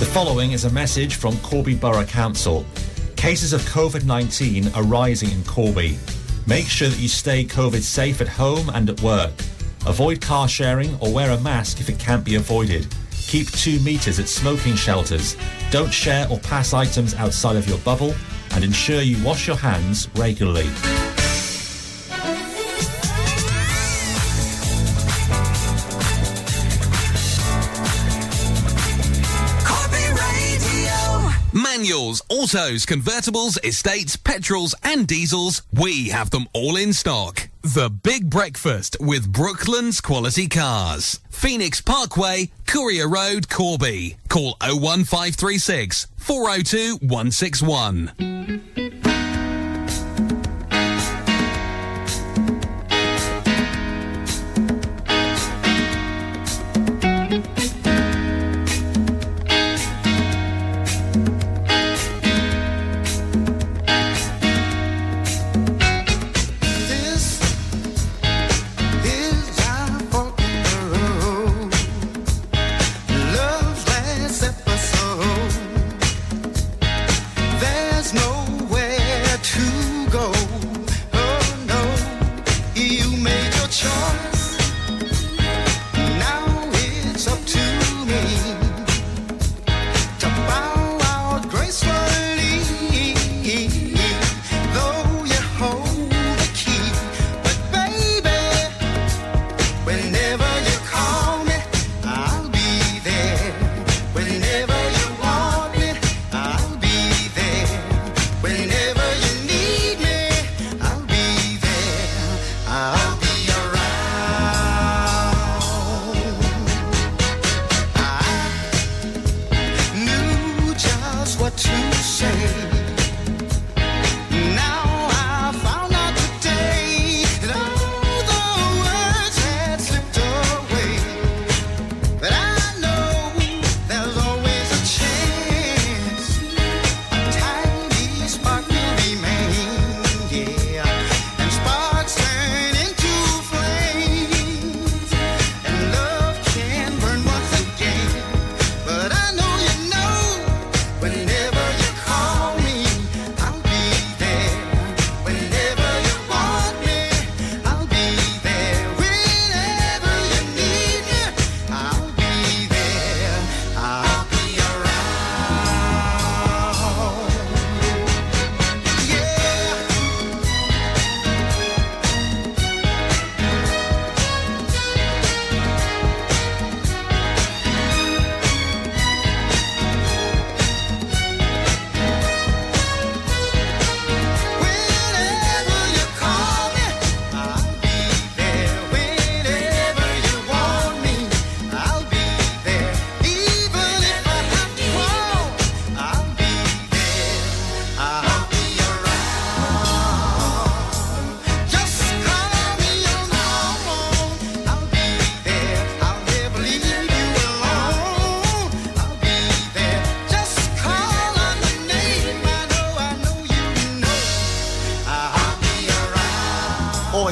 The 0.00 0.10
following 0.12 0.50
is 0.50 0.64
a 0.64 0.70
message 0.70 1.14
from 1.14 1.36
Corby 1.42 1.76
Borough 1.76 2.04
Council. 2.04 2.66
Cases 3.14 3.52
of 3.52 3.60
COVID 3.60 4.04
19 4.04 4.74
are 4.74 4.82
rising 4.82 5.30
in 5.30 5.44
Corby. 5.44 5.96
Make 6.48 6.66
sure 6.66 6.88
that 6.88 6.98
you 6.98 7.06
stay 7.06 7.44
COVID 7.44 7.82
safe 7.82 8.20
at 8.20 8.26
home 8.26 8.68
and 8.70 8.90
at 8.90 9.00
work. 9.00 9.30
Avoid 9.86 10.20
car 10.22 10.48
sharing 10.48 10.92
or 10.96 11.12
wear 11.12 11.30
a 11.30 11.40
mask 11.40 11.78
if 11.78 11.88
it 11.88 12.00
can't 12.00 12.24
be 12.24 12.34
avoided. 12.34 12.92
Keep 13.12 13.52
two 13.52 13.78
metres 13.78 14.18
at 14.18 14.28
smoking 14.28 14.74
shelters. 14.74 15.36
Don't 15.70 15.94
share 15.94 16.28
or 16.28 16.40
pass 16.40 16.74
items 16.74 17.14
outside 17.14 17.54
of 17.54 17.68
your 17.68 17.78
bubble. 17.78 18.12
And 18.54 18.64
ensure 18.64 19.02
you 19.02 19.22
wash 19.24 19.46
your 19.46 19.56
hands 19.56 20.08
regularly. 20.14 20.68
Autos, 32.44 32.84
convertibles, 32.84 33.56
estates, 33.64 34.16
petrols, 34.16 34.74
and 34.82 35.06
diesels, 35.06 35.62
we 35.72 36.10
have 36.10 36.28
them 36.28 36.46
all 36.52 36.76
in 36.76 36.92
stock. 36.92 37.48
The 37.62 37.88
Big 37.88 38.28
Breakfast 38.28 38.98
with 39.00 39.32
Brooklands 39.32 40.02
Quality 40.02 40.48
Cars. 40.48 41.20
Phoenix 41.30 41.80
Parkway, 41.80 42.50
Courier 42.66 43.08
Road, 43.08 43.48
Corby. 43.48 44.18
Call 44.28 44.58
01536 44.60 46.08
402 46.18 46.96
161. 46.96 48.83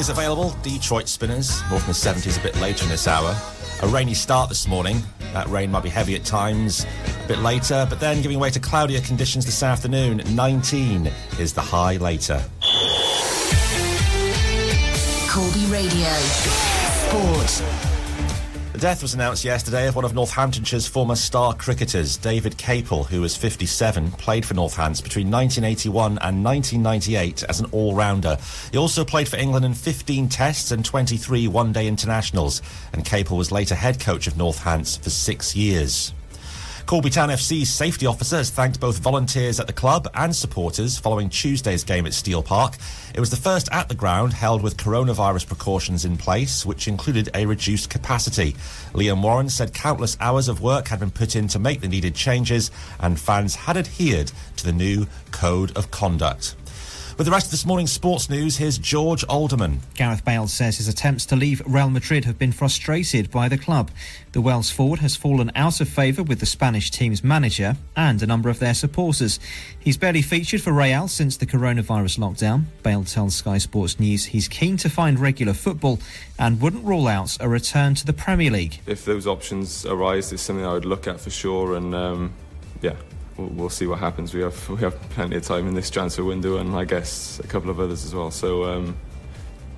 Always 0.03 0.19
available, 0.19 0.53
Detroit 0.63 1.07
Spinners, 1.07 1.61
more 1.69 1.79
from 1.79 1.87
the 1.87 1.93
70s 1.93 2.37
a 2.37 2.43
bit 2.43 2.59
later 2.59 2.83
in 2.83 2.89
this 2.89 3.07
hour. 3.07 3.33
A 3.83 3.87
rainy 3.87 4.13
start 4.13 4.49
this 4.49 4.67
morning. 4.67 5.01
That 5.31 5.47
rain 5.47 5.71
might 5.71 5.83
be 5.83 5.87
heavy 5.87 6.13
at 6.13 6.25
times 6.25 6.85
a 7.23 7.27
bit 7.29 7.39
later, 7.39 7.87
but 7.89 8.01
then 8.01 8.21
giving 8.21 8.37
way 8.37 8.49
to 8.49 8.59
cloudier 8.59 8.99
conditions 8.99 9.45
this 9.45 9.63
afternoon. 9.63 10.21
19 10.35 11.09
is 11.39 11.53
the 11.53 11.61
high 11.61 11.95
later. 11.95 12.43
Corby 15.29 15.65
Radio. 15.71 16.11
Sport. 17.07 17.92
Death 18.83 19.01
was 19.01 19.13
announced 19.13 19.45
yesterday 19.45 19.87
of 19.87 19.95
one 19.95 20.03
of 20.03 20.13
Northamptonshire's 20.13 20.85
former 20.85 21.15
star 21.15 21.53
cricketers, 21.53 22.17
David 22.17 22.57
Capel, 22.57 23.05
who 23.05 23.21
was 23.21 23.33
57, 23.33 24.11
played 24.11 24.45
for 24.45 24.55
Northants 24.55 25.01
between 25.01 25.31
1981 25.31 26.17
and 26.17 26.43
1998 26.43 27.43
as 27.43 27.61
an 27.61 27.67
all-rounder. 27.71 28.37
He 28.73 28.77
also 28.77 29.05
played 29.05 29.29
for 29.29 29.37
England 29.37 29.63
in 29.63 29.73
15 29.73 30.27
tests 30.27 30.71
and 30.71 30.83
23 30.83 31.47
one-day 31.47 31.87
internationals, 31.87 32.61
and 32.91 33.05
Capel 33.05 33.37
was 33.37 33.53
later 33.53 33.73
head 33.73 34.01
coach 34.01 34.27
of 34.27 34.33
Northants 34.33 34.99
for 34.99 35.09
six 35.09 35.55
years. 35.55 36.13
Corby 36.93 37.09
Town 37.09 37.29
FC's 37.29 37.73
safety 37.73 38.05
officer 38.05 38.37
has 38.37 38.51
thanked 38.51 38.79
both 38.79 38.99
volunteers 38.99 39.59
at 39.59 39.65
the 39.65 39.73
club 39.73 40.07
and 40.13 40.35
supporters 40.35 40.95
following 40.95 41.27
Tuesday's 41.27 41.83
game 41.83 42.05
at 42.05 42.13
Steel 42.13 42.43
Park. 42.43 42.75
It 43.15 43.19
was 43.19 43.31
the 43.31 43.35
first 43.35 43.67
at 43.71 43.89
the 43.89 43.95
ground 43.95 44.31
held 44.31 44.61
with 44.61 44.77
coronavirus 44.77 45.47
precautions 45.47 46.05
in 46.05 46.17
place, 46.17 46.67
which 46.67 46.87
included 46.87 47.31
a 47.33 47.47
reduced 47.47 47.89
capacity. 47.89 48.53
Liam 48.93 49.23
Warren 49.23 49.49
said 49.49 49.73
countless 49.73 50.15
hours 50.19 50.47
of 50.47 50.61
work 50.61 50.87
had 50.89 50.99
been 50.99 51.09
put 51.09 51.35
in 51.35 51.47
to 51.47 51.57
make 51.57 51.81
the 51.81 51.87
needed 51.87 52.13
changes, 52.13 52.69
and 52.99 53.19
fans 53.19 53.55
had 53.55 53.75
adhered 53.75 54.31
to 54.57 54.63
the 54.63 54.71
new 54.71 55.07
code 55.31 55.75
of 55.75 55.89
conduct. 55.89 56.55
With 57.15 57.25
the 57.27 57.31
rest 57.31 57.45
of 57.47 57.51
this 57.51 57.65
morning's 57.65 57.91
sports 57.91 58.27
news, 58.27 58.57
here's 58.57 58.79
George 58.79 59.23
Alderman. 59.25 59.81
Gareth 59.93 60.25
Bale 60.25 60.47
says 60.47 60.77
his 60.77 60.87
attempts 60.87 61.27
to 61.27 61.35
leave 61.35 61.61
Real 61.63 61.91
Madrid 61.91 62.25
have 62.25 62.39
been 62.39 62.51
frustrated 62.51 63.29
by 63.29 63.47
the 63.47 63.57
club. 63.57 63.91
The 64.31 64.41
Welsh 64.41 64.71
forward 64.71 64.97
has 64.99 65.15
fallen 65.15 65.51
out 65.53 65.79
of 65.79 65.87
favour 65.87 66.23
with 66.23 66.39
the 66.39 66.47
Spanish 66.47 66.89
team's 66.89 67.23
manager 67.23 67.77
and 67.95 68.23
a 68.23 68.25
number 68.25 68.49
of 68.49 68.57
their 68.57 68.73
supporters. 68.73 69.39
He's 69.79 69.95
barely 69.95 70.23
featured 70.23 70.63
for 70.63 70.73
Real 70.73 71.07
since 71.07 71.37
the 71.37 71.45
coronavirus 71.45 72.17
lockdown. 72.17 72.63
Bale 72.81 73.03
tells 73.03 73.35
Sky 73.35 73.59
Sports 73.59 73.99
News 73.99 74.25
he's 74.25 74.47
keen 74.47 74.75
to 74.77 74.89
find 74.89 75.19
regular 75.19 75.53
football 75.53 75.99
and 76.39 76.59
wouldn't 76.59 76.83
rule 76.83 77.07
out 77.07 77.37
a 77.39 77.47
return 77.47 77.93
to 77.93 78.07
the 78.07 78.13
Premier 78.13 78.49
League. 78.49 78.79
If 78.87 79.05
those 79.05 79.27
options 79.27 79.85
arise, 79.85 80.33
it's 80.33 80.41
something 80.41 80.65
I 80.65 80.73
would 80.73 80.85
look 80.85 81.07
at 81.07 81.21
for 81.21 81.29
sure. 81.29 81.75
And 81.75 81.93
um, 81.93 82.33
yeah, 82.81 82.95
we'll, 83.37 83.47
we'll 83.49 83.69
see 83.69 83.87
what 83.87 83.99
happens. 83.99 84.33
We 84.33 84.41
have 84.41 84.69
we 84.69 84.77
have 84.77 84.99
plenty 85.09 85.37
of 85.37 85.43
time 85.43 85.67
in 85.67 85.75
this 85.75 85.89
transfer 85.89 86.23
window, 86.23 86.57
and 86.57 86.75
I 86.75 86.85
guess 86.85 87.39
a 87.39 87.47
couple 87.47 87.69
of 87.69 87.79
others 87.79 88.05
as 88.05 88.13
well. 88.13 88.31
So 88.31 88.65
um, 88.65 88.97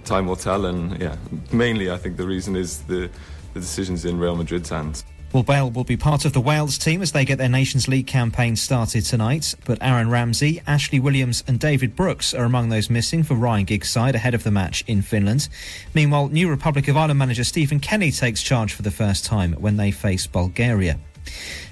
time 0.03 0.27
will 0.27 0.35
tell. 0.35 0.65
And 0.65 0.99
yeah, 1.01 1.17
mainly 1.51 1.91
I 1.91 1.97
think 1.97 2.17
the 2.17 2.27
reason 2.27 2.55
is 2.55 2.81
the 2.83 3.09
the 3.53 3.59
decisions 3.59 4.05
in 4.05 4.19
Real 4.19 4.35
Madrid's 4.35 4.69
hands. 4.69 5.05
Well, 5.33 5.43
Bale 5.43 5.69
will 5.69 5.83
be 5.83 5.97
part 5.97 6.23
of 6.23 6.31
the 6.31 6.39
Wales 6.39 6.77
team 6.77 7.01
as 7.01 7.11
they 7.11 7.25
get 7.25 7.37
their 7.37 7.49
Nations 7.49 7.89
League 7.89 8.07
campaign 8.07 8.55
started 8.55 9.03
tonight. 9.03 9.53
But 9.65 9.79
Aaron 9.81 10.09
Ramsey, 10.09 10.61
Ashley 10.65 10.99
Williams, 10.99 11.43
and 11.45 11.59
David 11.59 11.93
Brooks 11.93 12.33
are 12.33 12.45
among 12.45 12.69
those 12.69 12.89
missing 12.89 13.21
for 13.21 13.33
Ryan 13.33 13.65
Giggs' 13.65 13.89
side 13.89 14.15
ahead 14.15 14.33
of 14.33 14.43
the 14.43 14.51
match 14.51 14.85
in 14.87 15.01
Finland. 15.01 15.49
Meanwhile, 15.93 16.29
new 16.29 16.49
Republic 16.49 16.87
of 16.87 16.95
Ireland 16.95 17.19
manager 17.19 17.43
Stephen 17.43 17.81
Kenny 17.81 18.11
takes 18.11 18.41
charge 18.41 18.71
for 18.71 18.81
the 18.81 18.91
first 18.91 19.25
time 19.25 19.51
when 19.53 19.75
they 19.75 19.91
face 19.91 20.25
Bulgaria. 20.25 20.99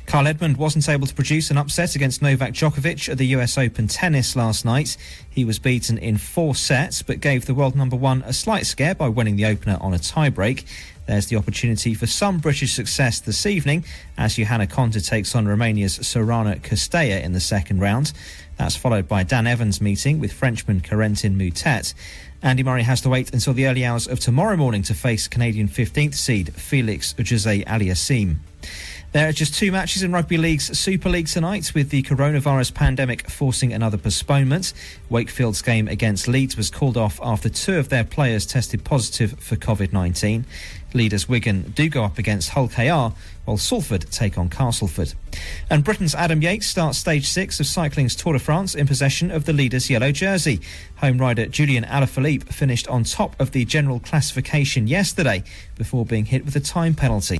Kyle 0.06 0.28
Edmund 0.28 0.58
wasn't 0.58 0.88
able 0.90 1.08
to 1.08 1.16
produce 1.16 1.50
an 1.50 1.58
upset 1.58 1.96
against 1.96 2.22
Novak 2.22 2.54
Djokovic 2.54 3.10
at 3.10 3.18
the 3.18 3.28
US 3.28 3.58
Open 3.58 3.88
tennis 3.88 4.36
last 4.36 4.66
night. 4.66 4.96
He 5.30 5.44
was 5.46 5.60
beaten 5.60 5.98
in 5.98 6.18
four 6.18 6.56
sets, 6.56 7.02
but 7.02 7.20
gave 7.20 7.46
the 7.46 7.54
world 7.56 7.76
number 7.76 7.96
one 7.96 8.22
a 8.26 8.34
slight 8.34 8.66
scare 8.66 8.94
by 8.94 9.08
winning 9.08 9.38
the 9.38 9.46
opener 9.46 9.78
on 9.82 9.94
a 9.94 9.98
tiebreak. 9.98 10.66
There's 11.06 11.28
the 11.28 11.36
opportunity 11.36 11.94
for 11.94 12.08
some 12.08 12.38
British 12.38 12.74
success 12.74 13.20
this 13.20 13.46
evening 13.46 13.84
as 14.18 14.36
Johanna 14.36 14.68
Konta 14.68 15.06
takes 15.06 15.36
on 15.36 15.48
Romania's 15.48 16.00
Sorana 16.00 16.62
Cirstea 16.62 17.22
in 17.22 17.34
the 17.34 17.40
second 17.40 17.80
round. 17.80 18.14
That's 18.58 18.76
followed 18.76 19.08
by 19.08 19.24
Dan 19.24 19.48
Evans' 19.48 19.82
meeting 19.82 20.20
with 20.20 20.32
Frenchman 20.32 20.82
Corentin 20.82 21.36
Moutet. 21.36 21.94
Andy 22.42 22.62
Murray 22.62 22.84
has 22.84 23.02
to 23.02 23.10
wait 23.10 23.34
until 23.34 23.54
the 23.54 23.68
early 23.68 23.86
hours 23.86 24.08
of 24.08 24.20
tomorrow 24.20 24.58
morning 24.58 24.84
to 24.84 24.94
face 24.94 25.28
Canadian 25.28 25.68
15th 25.68 26.14
seed 26.14 26.54
Felix 26.54 27.16
Auger-Aliassime. 27.18 28.38
There 29.14 29.30
are 29.30 29.32
just 29.32 29.54
two 29.54 29.72
matches 29.72 30.02
in 30.02 30.12
Rugby 30.12 30.38
League's 30.38 30.76
Super 30.76 31.08
League 31.08 31.28
tonight, 31.28 31.72
with 31.76 31.92
the 31.92 32.02
coronavirus 32.02 32.74
pandemic 32.74 33.30
forcing 33.30 33.72
another 33.72 33.96
postponement. 33.96 34.74
Wakefield's 35.08 35.62
game 35.62 35.88
against 35.88 36.28
Leeds 36.28 36.58
was 36.58 36.72
called 36.72 36.98
off 36.98 37.20
after 37.22 37.48
two 37.48 37.78
of 37.78 37.90
their 37.90 38.04
players 38.04 38.44
tested 38.48 38.84
positive 38.84 39.38
for 39.40 39.56
COVID 39.56 39.94
19. 39.94 40.48
Leaders 40.96 41.30
Wigan 41.30 41.74
do 41.76 41.90
go 41.90 42.04
up 42.04 42.18
against 42.18 42.50
Hull 42.50 42.68
KR, 42.68 43.16
while 43.46 43.58
Salford 43.58 44.10
take 44.10 44.40
on 44.40 44.50
Castleford. 44.50 45.14
And 45.70 45.84
Britain's 45.84 46.16
Adam 46.16 46.42
Yates 46.42 46.66
starts 46.66 46.98
stage 46.98 47.28
six 47.28 47.60
of 47.60 47.68
cycling's 47.68 48.16
Tour 48.16 48.34
de 48.34 48.40
France 48.40 48.74
in 48.74 48.88
possession 48.88 49.30
of 49.30 49.46
the 49.46 49.54
leader's 49.54 49.92
yellow 49.92 50.12
jersey. 50.12 50.60
Home 50.96 51.20
rider 51.20 51.46
Julian 51.46 51.84
Alaphilippe 51.84 52.52
finished 52.52 52.88
on 52.88 53.04
top 53.04 53.40
of 53.40 53.52
the 53.52 53.64
general 53.64 54.00
classification 54.00 54.88
yesterday 54.88 55.44
before 55.76 56.04
being 56.04 56.26
hit 56.26 56.46
with 56.46 56.56
a 56.56 56.60
time 56.60 56.96
penalty. 56.96 57.40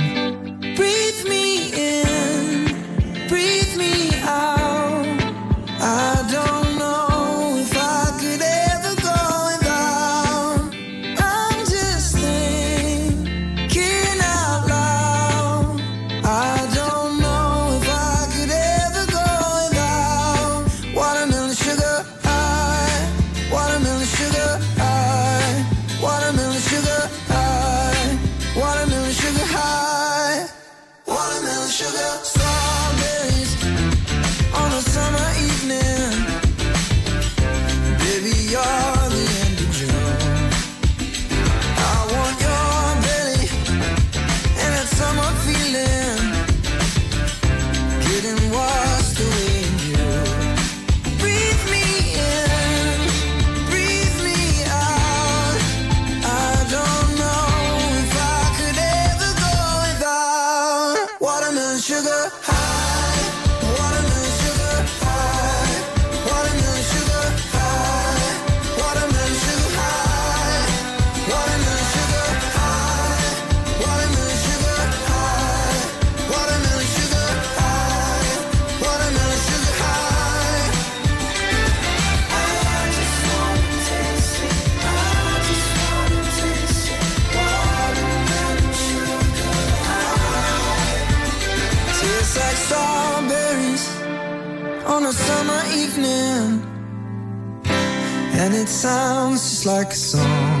It 98.61 98.69
sounds 98.69 99.41
just 99.41 99.65
like 99.65 99.91
a 99.91 99.95
song. 99.95 100.60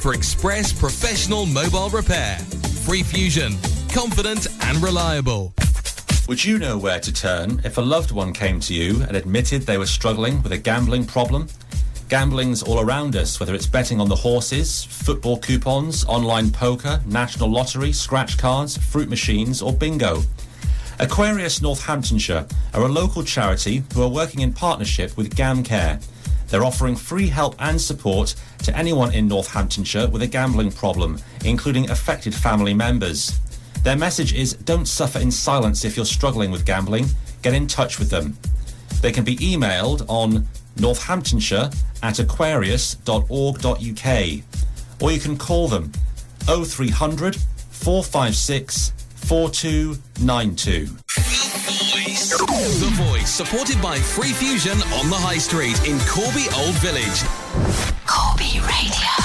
for 0.00 0.14
express 0.14 0.72
professional 0.72 1.46
mobile 1.46 1.90
repair. 1.90 2.38
Free 2.84 3.02
Fusion, 3.02 3.54
confident 3.92 4.46
and 4.62 4.78
reliable. 4.82 5.52
Would 6.28 6.44
you 6.44 6.58
know 6.58 6.76
where 6.76 7.00
to 7.00 7.12
turn 7.12 7.60
if 7.64 7.78
a 7.78 7.80
loved 7.80 8.12
one 8.12 8.32
came 8.32 8.60
to 8.60 8.74
you 8.74 9.02
and 9.02 9.16
admitted 9.16 9.62
they 9.62 9.78
were 9.78 9.86
struggling 9.86 10.42
with 10.42 10.52
a 10.52 10.58
gambling 10.58 11.06
problem? 11.06 11.48
Gambling's 12.08 12.62
all 12.62 12.80
around 12.80 13.16
us, 13.16 13.38
whether 13.40 13.54
it's 13.54 13.66
betting 13.66 14.00
on 14.00 14.08
the 14.08 14.16
horses, 14.16 14.84
football 14.84 15.38
coupons, 15.38 16.04
online 16.04 16.50
poker, 16.50 17.00
national 17.06 17.50
lottery, 17.50 17.92
scratch 17.92 18.38
cards, 18.38 18.76
fruit 18.76 19.08
machines, 19.08 19.60
or 19.60 19.72
bingo. 19.72 20.22
Aquarius 21.00 21.60
Northamptonshire 21.60 22.46
are 22.74 22.82
a 22.82 22.88
local 22.88 23.22
charity 23.22 23.82
who 23.94 24.02
are 24.02 24.08
working 24.08 24.40
in 24.40 24.52
partnership 24.52 25.16
with 25.16 25.36
GamCare. 25.36 26.02
They're 26.48 26.64
offering 26.64 26.96
free 26.96 27.28
help 27.28 27.54
and 27.58 27.80
support 27.80 28.34
to 28.64 28.76
anyone 28.76 29.12
in 29.12 29.28
Northamptonshire 29.28 30.08
with 30.08 30.22
a 30.22 30.26
gambling 30.26 30.72
problem, 30.72 31.18
including 31.44 31.90
affected 31.90 32.34
family 32.34 32.74
members. 32.74 33.38
Their 33.82 33.96
message 33.96 34.34
is 34.34 34.54
don't 34.54 34.86
suffer 34.86 35.18
in 35.18 35.30
silence 35.30 35.84
if 35.84 35.96
you're 35.96 36.06
struggling 36.06 36.50
with 36.50 36.64
gambling. 36.64 37.06
Get 37.42 37.54
in 37.54 37.66
touch 37.66 37.98
with 37.98 38.10
them. 38.10 38.36
They 39.00 39.12
can 39.12 39.24
be 39.24 39.36
emailed 39.36 40.04
on 40.08 40.48
northamptonshire 40.76 41.70
at 42.02 42.18
aquarius.org.uk 42.18 44.42
or 45.00 45.12
you 45.12 45.20
can 45.20 45.36
call 45.36 45.68
them 45.68 45.92
0300 46.46 47.36
456 47.70 48.92
4292. 49.14 51.07
The 52.58 52.90
Voice, 52.90 53.30
supported 53.30 53.80
by 53.80 54.00
Free 54.00 54.32
Fusion 54.32 54.82
on 54.94 55.08
the 55.08 55.16
High 55.16 55.38
Street 55.38 55.78
in 55.86 55.96
Corby 56.00 56.46
Old 56.56 56.74
Village. 56.82 57.22
Corby 58.04 58.58
Radio. 58.58 59.17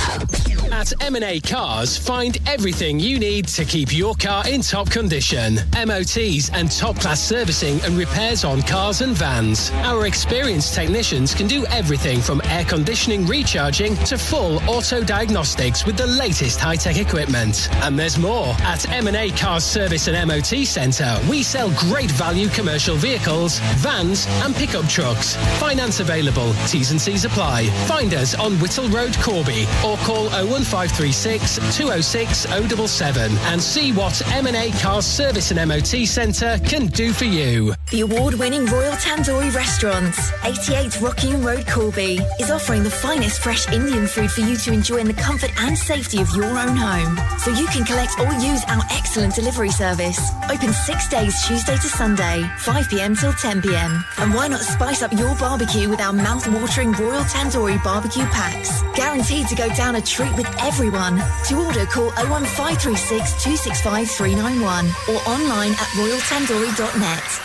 At 0.83 1.01
M&A 1.01 1.39
Cars, 1.39 1.97
find 1.97 2.37
everything 2.45 2.99
you 2.99 3.17
need 3.17 3.47
to 3.47 3.63
keep 3.63 3.95
your 3.95 4.15
car 4.15 4.45
in 4.45 4.59
top 4.59 4.89
condition. 4.89 5.55
MOTs 5.85 6.49
and 6.49 6.69
top-class 6.69 7.23
servicing 7.23 7.79
and 7.83 7.97
repairs 7.97 8.43
on 8.43 8.61
cars 8.63 8.99
and 8.99 9.15
vans. 9.15 9.71
Our 9.75 10.07
experienced 10.07 10.73
technicians 10.73 11.33
can 11.33 11.47
do 11.47 11.65
everything 11.67 12.19
from 12.19 12.41
air 12.49 12.65
conditioning 12.65 13.25
recharging 13.25 13.95
to 14.07 14.17
full 14.17 14.57
auto 14.69 15.01
diagnostics 15.05 15.85
with 15.85 15.95
the 15.95 16.05
latest 16.05 16.59
high-tech 16.59 16.97
equipment. 16.97 17.69
And 17.75 17.97
there's 17.97 18.17
more. 18.17 18.47
At 18.63 18.85
M&A 18.91 19.31
Cars 19.31 19.63
Service 19.63 20.09
and 20.09 20.27
MOT 20.27 20.67
Centre, 20.67 21.17
we 21.29 21.43
sell 21.43 21.71
great 21.77 22.11
value 22.11 22.49
commercial 22.49 22.97
vehicles, 22.97 23.59
vans 23.77 24.27
and 24.43 24.53
pickup 24.53 24.89
trucks. 24.89 25.37
Finance 25.61 26.01
available. 26.01 26.51
T's 26.67 26.91
and 26.91 26.99
C's 26.99 27.23
apply. 27.23 27.67
Find 27.87 28.13
us 28.13 28.35
on 28.37 28.59
Whittle 28.59 28.89
Road, 28.89 29.15
Corby 29.19 29.65
or 29.85 29.95
call 29.99 30.27
oh 30.33 30.53
01536 30.73 31.77
206 31.77 32.37
077 32.49 33.31
and 33.53 33.61
see 33.61 33.91
what 33.91 34.19
M&A 34.33 34.71
Car 34.81 35.03
Service 35.03 35.51
and 35.51 35.69
MOT 35.69 36.07
Centre 36.07 36.57
can 36.65 36.87
do 36.87 37.13
for 37.13 37.25
you. 37.25 37.73
The 37.91 38.01
award-winning 38.01 38.65
Royal 38.65 38.93
Tandoori 38.93 39.53
Restaurants, 39.53 40.31
88 40.43 40.99
Rockingham 40.99 41.43
Road, 41.45 41.67
Corby, 41.67 42.17
is 42.39 42.49
offering 42.49 42.81
the 42.81 42.89
finest 42.89 43.41
fresh 43.43 43.71
Indian 43.71 44.07
food 44.07 44.31
for 44.31 44.41
you 44.41 44.57
to 44.57 44.73
enjoy 44.73 44.97
in 44.97 45.05
the 45.05 45.13
comfort 45.13 45.51
and 45.61 45.77
safety 45.77 46.19
of 46.19 46.35
your 46.35 46.45
own 46.57 46.75
home. 46.75 47.19
So 47.37 47.51
you 47.51 47.67
can 47.67 47.85
collect 47.85 48.19
or 48.19 48.33
use 48.41 48.63
our 48.67 48.81
excellent 48.89 49.35
delivery 49.35 49.69
service. 49.69 50.19
Open 50.49 50.73
six 50.73 51.07
days, 51.07 51.35
Tuesday 51.45 51.75
to 51.75 51.87
Sunday, 51.87 52.49
5 52.57 52.89
p.m. 52.89 53.15
till 53.15 53.33
10 53.33 53.61
p.m. 53.61 54.03
And 54.17 54.33
why 54.33 54.47
not 54.47 54.61
spice 54.61 55.03
up 55.03 55.13
your 55.13 55.35
barbecue 55.35 55.87
with 55.87 56.01
our 56.01 56.13
mouth-watering 56.13 56.93
Royal 56.93 57.23
Tandoori 57.25 57.83
barbecue 57.83 58.25
packs? 58.25 58.81
Guaranteed 58.95 59.47
to 59.49 59.55
go 59.55 59.69
down 59.75 59.95
a 59.95 60.01
treat 60.01 60.35
with 60.35 60.47
everyone. 60.63 61.21
To 61.47 61.65
order, 61.65 61.85
call 61.85 62.09
01536 62.15 63.43
265 63.43 64.09
391 64.09 64.85
or 65.09 65.19
online 65.29 65.71
at 65.71 65.89
royaltandoori.net. 65.99 67.41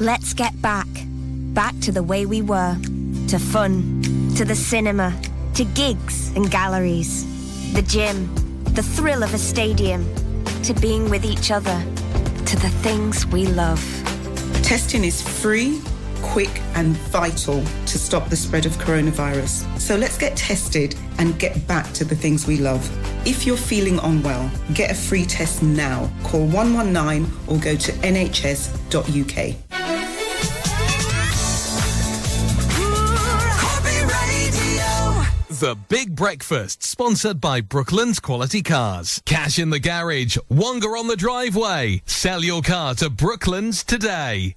Let's 0.00 0.34
get 0.34 0.60
back. 0.60 0.86
Back 1.54 1.78
to 1.80 1.92
the 1.92 2.02
way 2.02 2.26
we 2.26 2.42
were. 2.42 2.76
To 3.28 3.38
fun. 3.38 4.02
To 4.36 4.44
the 4.44 4.54
cinema. 4.54 5.12
To 5.54 5.64
gigs 5.64 6.30
and 6.36 6.50
galleries. 6.50 7.24
The 7.72 7.82
gym. 7.82 8.32
The 8.64 8.82
thrill 8.82 9.22
of 9.22 9.34
a 9.34 9.38
stadium. 9.38 10.04
To 10.64 10.74
being 10.74 11.10
with 11.10 11.24
each 11.24 11.50
other. 11.50 11.82
To 12.46 12.56
the 12.56 12.70
things 12.82 13.26
we 13.26 13.46
love. 13.46 13.82
Testing 14.62 15.04
is 15.04 15.20
free, 15.20 15.80
quick, 16.22 16.50
and 16.74 16.96
vital 16.96 17.62
to 17.86 17.98
stop 17.98 18.28
the 18.28 18.36
spread 18.36 18.64
of 18.66 18.72
coronavirus. 18.78 19.78
So 19.78 19.96
let's 19.96 20.16
get 20.16 20.36
tested 20.36 20.94
and 21.18 21.38
get 21.38 21.66
back 21.66 21.92
to 21.92 22.04
the 22.04 22.16
things 22.16 22.46
we 22.46 22.56
love. 22.56 22.88
If 23.26 23.46
you're 23.46 23.56
feeling 23.56 23.98
unwell, 23.98 24.50
get 24.74 24.90
a 24.90 24.94
free 24.94 25.26
test 25.26 25.62
now. 25.62 26.10
Call 26.24 26.46
119 26.46 27.30
or 27.48 27.58
go 27.58 27.76
to 27.76 27.92
nhs.uk. 27.92 29.56
The 35.62 35.76
Big 35.88 36.16
Breakfast, 36.16 36.82
sponsored 36.82 37.40
by 37.40 37.60
Brooklands 37.60 38.18
Quality 38.18 38.62
Cars. 38.62 39.22
Cash 39.24 39.60
in 39.60 39.70
the 39.70 39.78
garage, 39.78 40.36
Wonga 40.48 40.88
on 40.88 41.06
the 41.06 41.14
driveway. 41.14 42.02
Sell 42.04 42.42
your 42.42 42.62
car 42.62 42.96
to 42.96 43.08
Brooklands 43.08 43.84
today. 43.84 44.56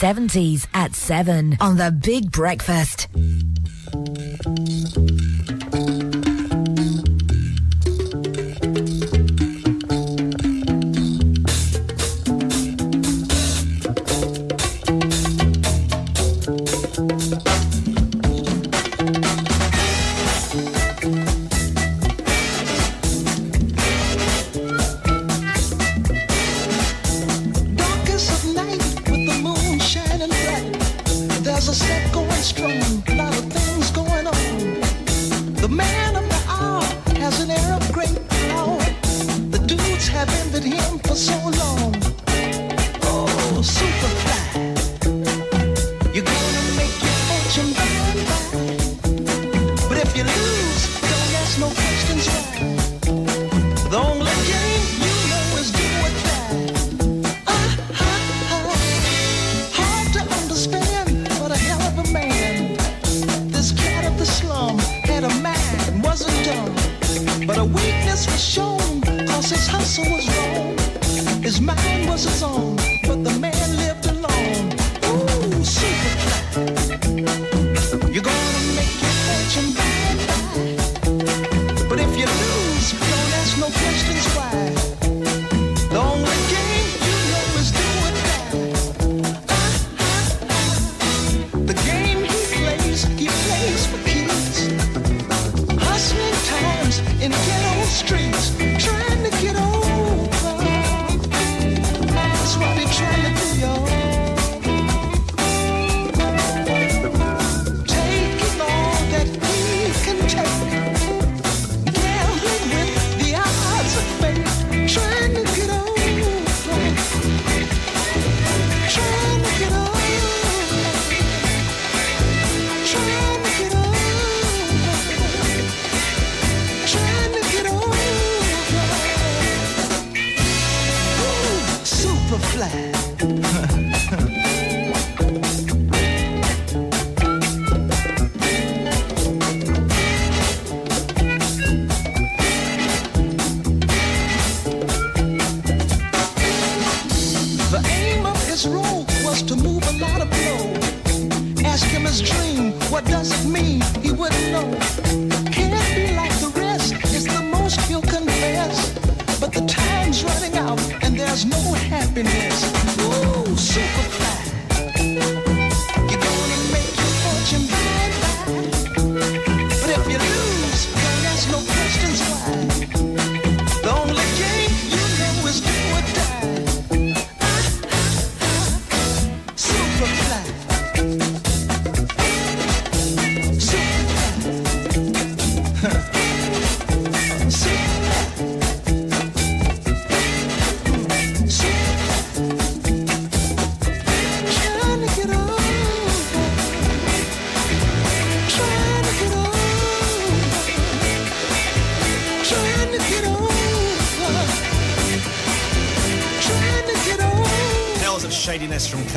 70s 0.00 0.66
at 0.72 0.94
7 0.94 1.58
on 1.60 1.76
The 1.76 1.90
Big 1.90 2.32
Breakfast. 2.32 2.99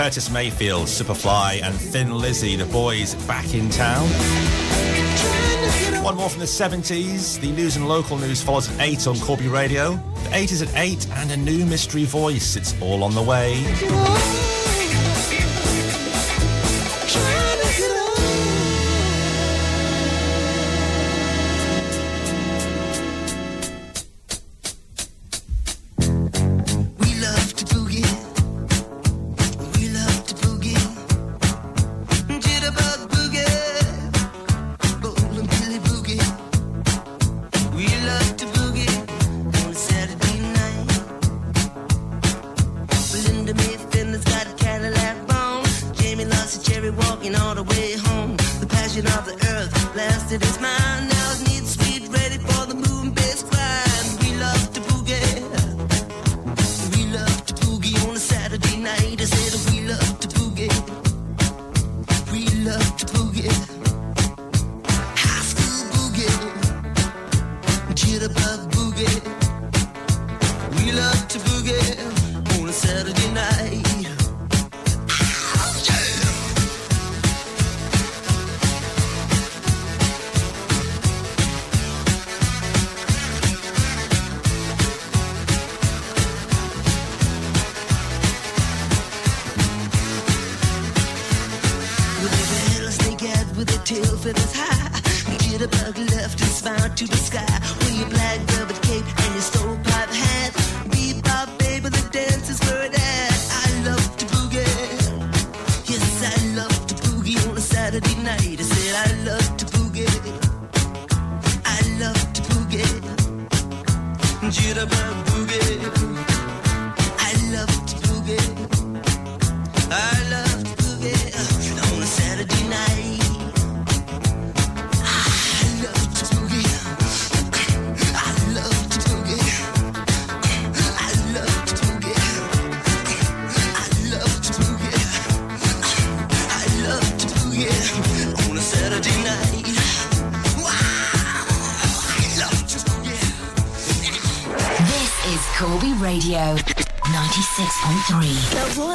Curtis 0.03 0.29
Mayfield, 0.29 0.87
Superfly, 0.87 1.63
and 1.63 1.73
Thin 1.73 2.13
Lizzy, 2.13 2.57
the 2.57 2.65
boys 2.65 3.15
back 3.25 3.53
in 3.53 3.69
town. 3.69 4.05
One 6.03 6.17
more 6.17 6.29
from 6.29 6.41
the 6.41 6.45
70s. 6.45 7.39
The 7.39 7.49
news 7.53 7.77
and 7.77 7.87
local 7.87 8.17
news 8.17 8.43
follows 8.43 8.69
at 8.69 8.81
8 8.81 9.07
on 9.07 9.17
Corby 9.21 9.47
Radio. 9.47 9.93
The 10.25 10.35
8 10.35 10.51
is 10.51 10.61
at 10.61 10.75
8 10.75 11.07
and 11.11 11.31
a 11.31 11.37
new 11.37 11.65
mystery 11.65 12.03
voice. 12.03 12.57
It's 12.57 12.75
all 12.81 13.01
on 13.01 13.15
the 13.15 13.21
way. 13.21 14.52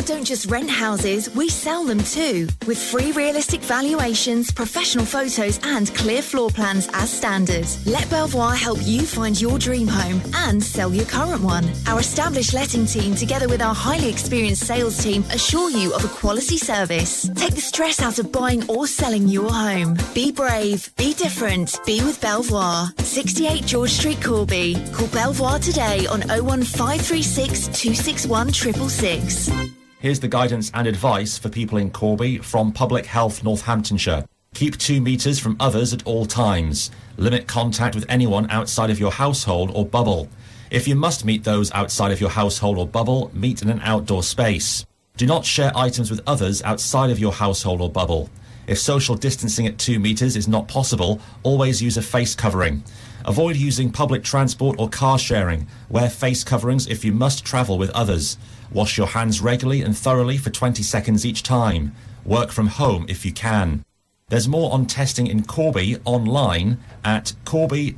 Don't 0.09 0.25
just 0.25 0.51
rent 0.51 0.71
houses, 0.71 1.29
we 1.37 1.51
sell 1.51 1.85
them 1.85 2.03
too. 2.03 2.49
With 2.67 2.79
free 2.79 3.13
realistic 3.13 3.61
valuations, 3.61 4.51
professional 4.51 5.05
photos, 5.05 5.61
and 5.63 5.95
clear 5.95 6.23
floor 6.23 6.49
plans 6.49 6.89
as 6.95 7.13
standard. 7.13 7.67
Let 7.85 8.09
Belvoir 8.09 8.55
help 8.55 8.79
you 8.83 9.03
find 9.03 9.39
your 9.39 9.59
dream 9.59 9.87
home 9.87 10.23
and 10.35 10.65
sell 10.65 10.95
your 10.95 11.05
current 11.05 11.43
one. 11.43 11.71
Our 11.87 12.01
established 12.01 12.55
letting 12.55 12.87
team, 12.87 13.17
together 13.17 13.49
with 13.49 13.61
our 13.61 13.75
highly 13.75 14.09
experienced 14.09 14.67
sales 14.67 14.97
team, 14.97 15.25
assure 15.31 15.69
you 15.69 15.93
of 15.95 16.03
a 16.07 16.09
quality 16.09 16.57
service. 16.57 17.29
Take 17.35 17.55
the 17.55 17.61
stress 17.61 18.01
out 18.01 18.19
of 18.19 18.33
buying 18.33 18.69
or 18.71 18.87
selling 18.87 19.29
your 19.29 19.53
home. 19.53 19.95
Be 20.15 20.33
brave, 20.33 20.91
be 20.97 21.13
different, 21.13 21.79
be 21.85 22.03
with 22.03 22.19
Belvoir. 22.19 22.95
68 22.97 23.67
George 23.67 23.91
Street, 23.91 24.23
Corby. 24.23 24.75
Call 24.95 25.09
Belvoir 25.09 25.59
today 25.59 26.07
on 26.07 26.23
01536 26.23 27.67
261 27.79 28.55
666. 28.55 29.68
Here's 30.01 30.21
the 30.21 30.29
guidance 30.29 30.71
and 30.75 30.87
advice 30.87 31.39
for 31.39 31.49
people 31.49 31.77
in 31.77 31.91
Corby 31.91 32.39
from 32.39 32.71
Public 32.71 33.05
Health 33.05 33.43
Northamptonshire. 33.43 34.27
Keep 34.55 34.79
two 34.79 35.01
metres 35.01 35.41
from 35.41 35.57
others 35.59 35.93
at 35.93 36.07
all 36.07 36.25
times. 36.25 36.93
Limit 37.17 37.49
contact 37.49 37.97
with 37.97 38.07
anyone 38.09 38.49
outside 38.49 38.91
of 38.91 39.01
your 39.01 39.11
household 39.11 39.73
or 39.75 39.85
bubble. 39.85 40.29
If 40.71 40.87
you 40.87 40.95
must 40.95 41.25
meet 41.25 41.43
those 41.43 41.73
outside 41.73 42.13
of 42.13 42.21
your 42.21 42.31
household 42.31 42.79
or 42.79 42.87
bubble, 42.87 43.33
meet 43.35 43.61
in 43.61 43.71
an 43.71 43.81
outdoor 43.83 44.23
space. 44.23 44.87
Do 45.17 45.27
not 45.27 45.45
share 45.45 45.73
items 45.75 46.13
with 46.13 46.21
others 46.29 46.63
outside 46.63 47.11
of 47.11 47.19
your 47.19 47.33
household 47.33 47.81
or 47.81 47.91
bubble. 47.91 48.31
If 48.69 48.79
social 48.79 49.17
distancing 49.17 49.67
at 49.67 49.79
two 49.79 49.99
metres 49.99 50.37
is 50.37 50.47
not 50.47 50.69
possible, 50.69 51.21
always 51.43 51.83
use 51.83 51.97
a 51.97 52.03
face 52.03 52.37
covering. 52.37 52.85
Avoid 53.25 53.57
using 53.57 53.91
public 53.91 54.23
transport 54.23 54.77
or 54.79 54.89
car 54.89 55.19
sharing. 55.19 55.67
Wear 55.89 56.09
face 56.09 56.45
coverings 56.45 56.87
if 56.87 57.05
you 57.05 57.11
must 57.11 57.45
travel 57.45 57.79
with 57.79 57.91
others. 57.91 58.39
Wash 58.73 58.99
your 58.99 59.09
hands 59.09 59.41
regularly 59.41 59.83
and 59.83 59.97
thoroughly 59.97 60.37
for 60.37 60.51
20 60.51 60.83
seconds 60.83 61.25
each 61.25 61.43
time. 61.43 61.95
Work 62.25 62.51
from 62.51 62.67
home 62.67 63.07
if 63.09 63.25
you 63.25 63.33
can. 63.33 63.85
There's 64.29 64.47
more 64.47 64.71
on 64.73 64.87
testing 64.87 65.27
in 65.27 65.45
Corby 65.45 65.97
online 66.05 66.79
at 67.05 67.33
corby.gov.uk. 67.45 67.95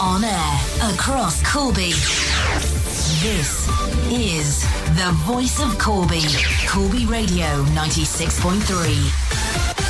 On 0.00 0.24
air 0.24 0.60
across 0.92 1.42
Corby. 1.52 1.92
This 3.20 3.68
is 4.10 4.62
the 4.96 5.10
voice 5.24 5.60
of 5.60 5.78
Corby. 5.78 6.22
Corby 6.66 7.06
Radio 7.06 7.64
96.3. 7.74 9.87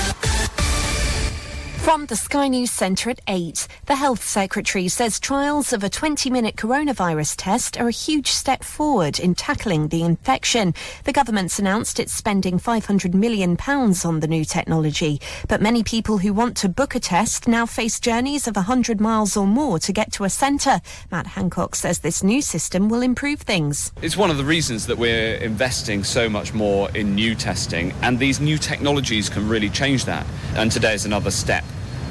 From 1.88 2.04
the 2.04 2.16
Sky 2.16 2.48
News 2.48 2.70
Centre 2.70 3.08
at 3.08 3.22
8, 3.26 3.66
the 3.86 3.96
Health 3.96 4.22
Secretary 4.22 4.88
says 4.88 5.18
trials 5.18 5.72
of 5.72 5.82
a 5.82 5.88
20 5.88 6.28
minute 6.28 6.54
coronavirus 6.54 7.34
test 7.38 7.80
are 7.80 7.88
a 7.88 7.90
huge 7.90 8.30
step 8.30 8.62
forward 8.62 9.18
in 9.18 9.34
tackling 9.34 9.88
the 9.88 10.02
infection. 10.02 10.74
The 11.04 11.14
government's 11.14 11.58
announced 11.58 11.98
it's 11.98 12.12
spending 12.12 12.60
£500 12.60 13.14
million 13.14 13.56
on 13.58 14.20
the 14.20 14.26
new 14.26 14.44
technology. 14.44 15.18
But 15.48 15.62
many 15.62 15.82
people 15.82 16.18
who 16.18 16.34
want 16.34 16.58
to 16.58 16.68
book 16.68 16.94
a 16.94 17.00
test 17.00 17.48
now 17.48 17.64
face 17.64 17.98
journeys 17.98 18.46
of 18.46 18.56
100 18.56 19.00
miles 19.00 19.34
or 19.34 19.46
more 19.46 19.78
to 19.78 19.90
get 19.90 20.12
to 20.12 20.24
a 20.24 20.28
centre. 20.28 20.82
Matt 21.10 21.26
Hancock 21.26 21.74
says 21.74 22.00
this 22.00 22.22
new 22.22 22.42
system 22.42 22.90
will 22.90 23.00
improve 23.00 23.40
things. 23.40 23.92
It's 24.02 24.14
one 24.14 24.30
of 24.30 24.36
the 24.36 24.44
reasons 24.44 24.86
that 24.88 24.98
we're 24.98 25.36
investing 25.36 26.04
so 26.04 26.28
much 26.28 26.52
more 26.52 26.90
in 26.90 27.14
new 27.14 27.34
testing, 27.34 27.94
and 28.02 28.18
these 28.18 28.40
new 28.40 28.58
technologies 28.58 29.30
can 29.30 29.48
really 29.48 29.70
change 29.70 30.04
that. 30.04 30.26
And 30.52 30.70
today 30.70 30.92
is 30.92 31.06
another 31.06 31.30
step 31.30 31.64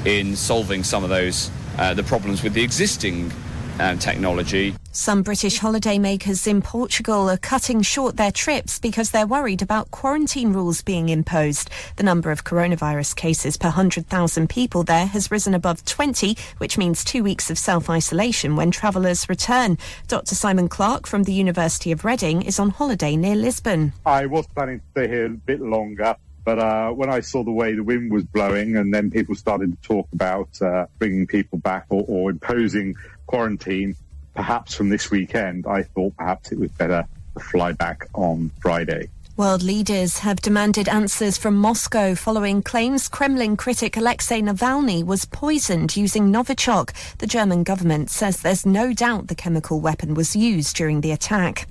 in 0.04 0.36
solving 0.36 0.82
some 0.82 1.04
of 1.04 1.10
those 1.10 1.50
uh, 1.78 1.94
the 1.94 2.02
problems 2.02 2.42
with 2.42 2.54
the 2.54 2.62
existing 2.62 3.32
um, 3.80 3.98
technology. 3.98 4.74
Some 4.90 5.22
British 5.22 5.60
holidaymakers 5.60 6.46
in 6.46 6.60
Portugal 6.60 7.30
are 7.30 7.36
cutting 7.36 7.82
short 7.82 8.16
their 8.16 8.32
trips 8.32 8.78
because 8.78 9.10
they're 9.10 9.26
worried 9.26 9.62
about 9.62 9.90
quarantine 9.90 10.52
rules 10.52 10.82
being 10.82 11.08
imposed. 11.08 11.70
The 11.96 12.02
number 12.02 12.32
of 12.32 12.44
coronavirus 12.44 13.14
cases 13.14 13.56
per 13.56 13.68
100,000 13.68 14.48
people 14.48 14.82
there 14.82 15.06
has 15.06 15.30
risen 15.30 15.54
above 15.54 15.84
20, 15.84 16.36
which 16.58 16.76
means 16.76 17.04
two 17.04 17.22
weeks 17.22 17.50
of 17.50 17.58
self 17.58 17.88
isolation 17.88 18.56
when 18.56 18.70
travellers 18.70 19.28
return. 19.28 19.78
Dr. 20.08 20.34
Simon 20.34 20.68
Clark 20.68 21.06
from 21.06 21.22
the 21.22 21.32
University 21.32 21.92
of 21.92 22.04
Reading 22.04 22.42
is 22.42 22.58
on 22.58 22.70
holiday 22.70 23.14
near 23.14 23.36
Lisbon. 23.36 23.92
I 24.04 24.26
was 24.26 24.46
planning 24.48 24.80
to 24.80 24.84
stay 24.90 25.08
here 25.08 25.26
a 25.26 25.30
bit 25.30 25.60
longer, 25.60 26.16
but 26.48 26.58
uh, 26.58 26.90
when 26.92 27.10
I 27.10 27.20
saw 27.20 27.44
the 27.44 27.52
way 27.52 27.74
the 27.74 27.82
wind 27.82 28.10
was 28.10 28.24
blowing, 28.24 28.76
and 28.76 28.94
then 28.94 29.10
people 29.10 29.34
started 29.34 29.70
to 29.70 29.86
talk 29.86 30.08
about 30.14 30.48
uh, 30.62 30.86
bringing 30.98 31.26
people 31.26 31.58
back 31.58 31.84
or, 31.90 32.06
or 32.08 32.30
imposing 32.30 32.96
quarantine, 33.26 33.94
perhaps 34.32 34.74
from 34.74 34.88
this 34.88 35.10
weekend, 35.10 35.66
I 35.66 35.82
thought 35.82 36.16
perhaps 36.16 36.50
it 36.50 36.58
was 36.58 36.70
better 36.70 37.06
to 37.36 37.44
fly 37.44 37.72
back 37.72 38.06
on 38.14 38.50
Friday. 38.62 39.10
World 39.38 39.62
leaders 39.62 40.18
have 40.18 40.42
demanded 40.42 40.88
answers 40.88 41.38
from 41.38 41.54
Moscow 41.54 42.16
following 42.16 42.60
claims 42.60 43.08
Kremlin 43.08 43.56
critic 43.56 43.96
Alexei 43.96 44.42
Navalny 44.42 45.04
was 45.04 45.26
poisoned 45.26 45.96
using 45.96 46.32
Novichok. 46.32 46.90
The 47.18 47.28
German 47.28 47.62
government 47.62 48.10
says 48.10 48.38
there's 48.38 48.66
no 48.66 48.92
doubt 48.92 49.28
the 49.28 49.36
chemical 49.36 49.78
weapon 49.78 50.14
was 50.14 50.34
used 50.34 50.74
during 50.74 51.02
the 51.02 51.12
attack. 51.12 51.68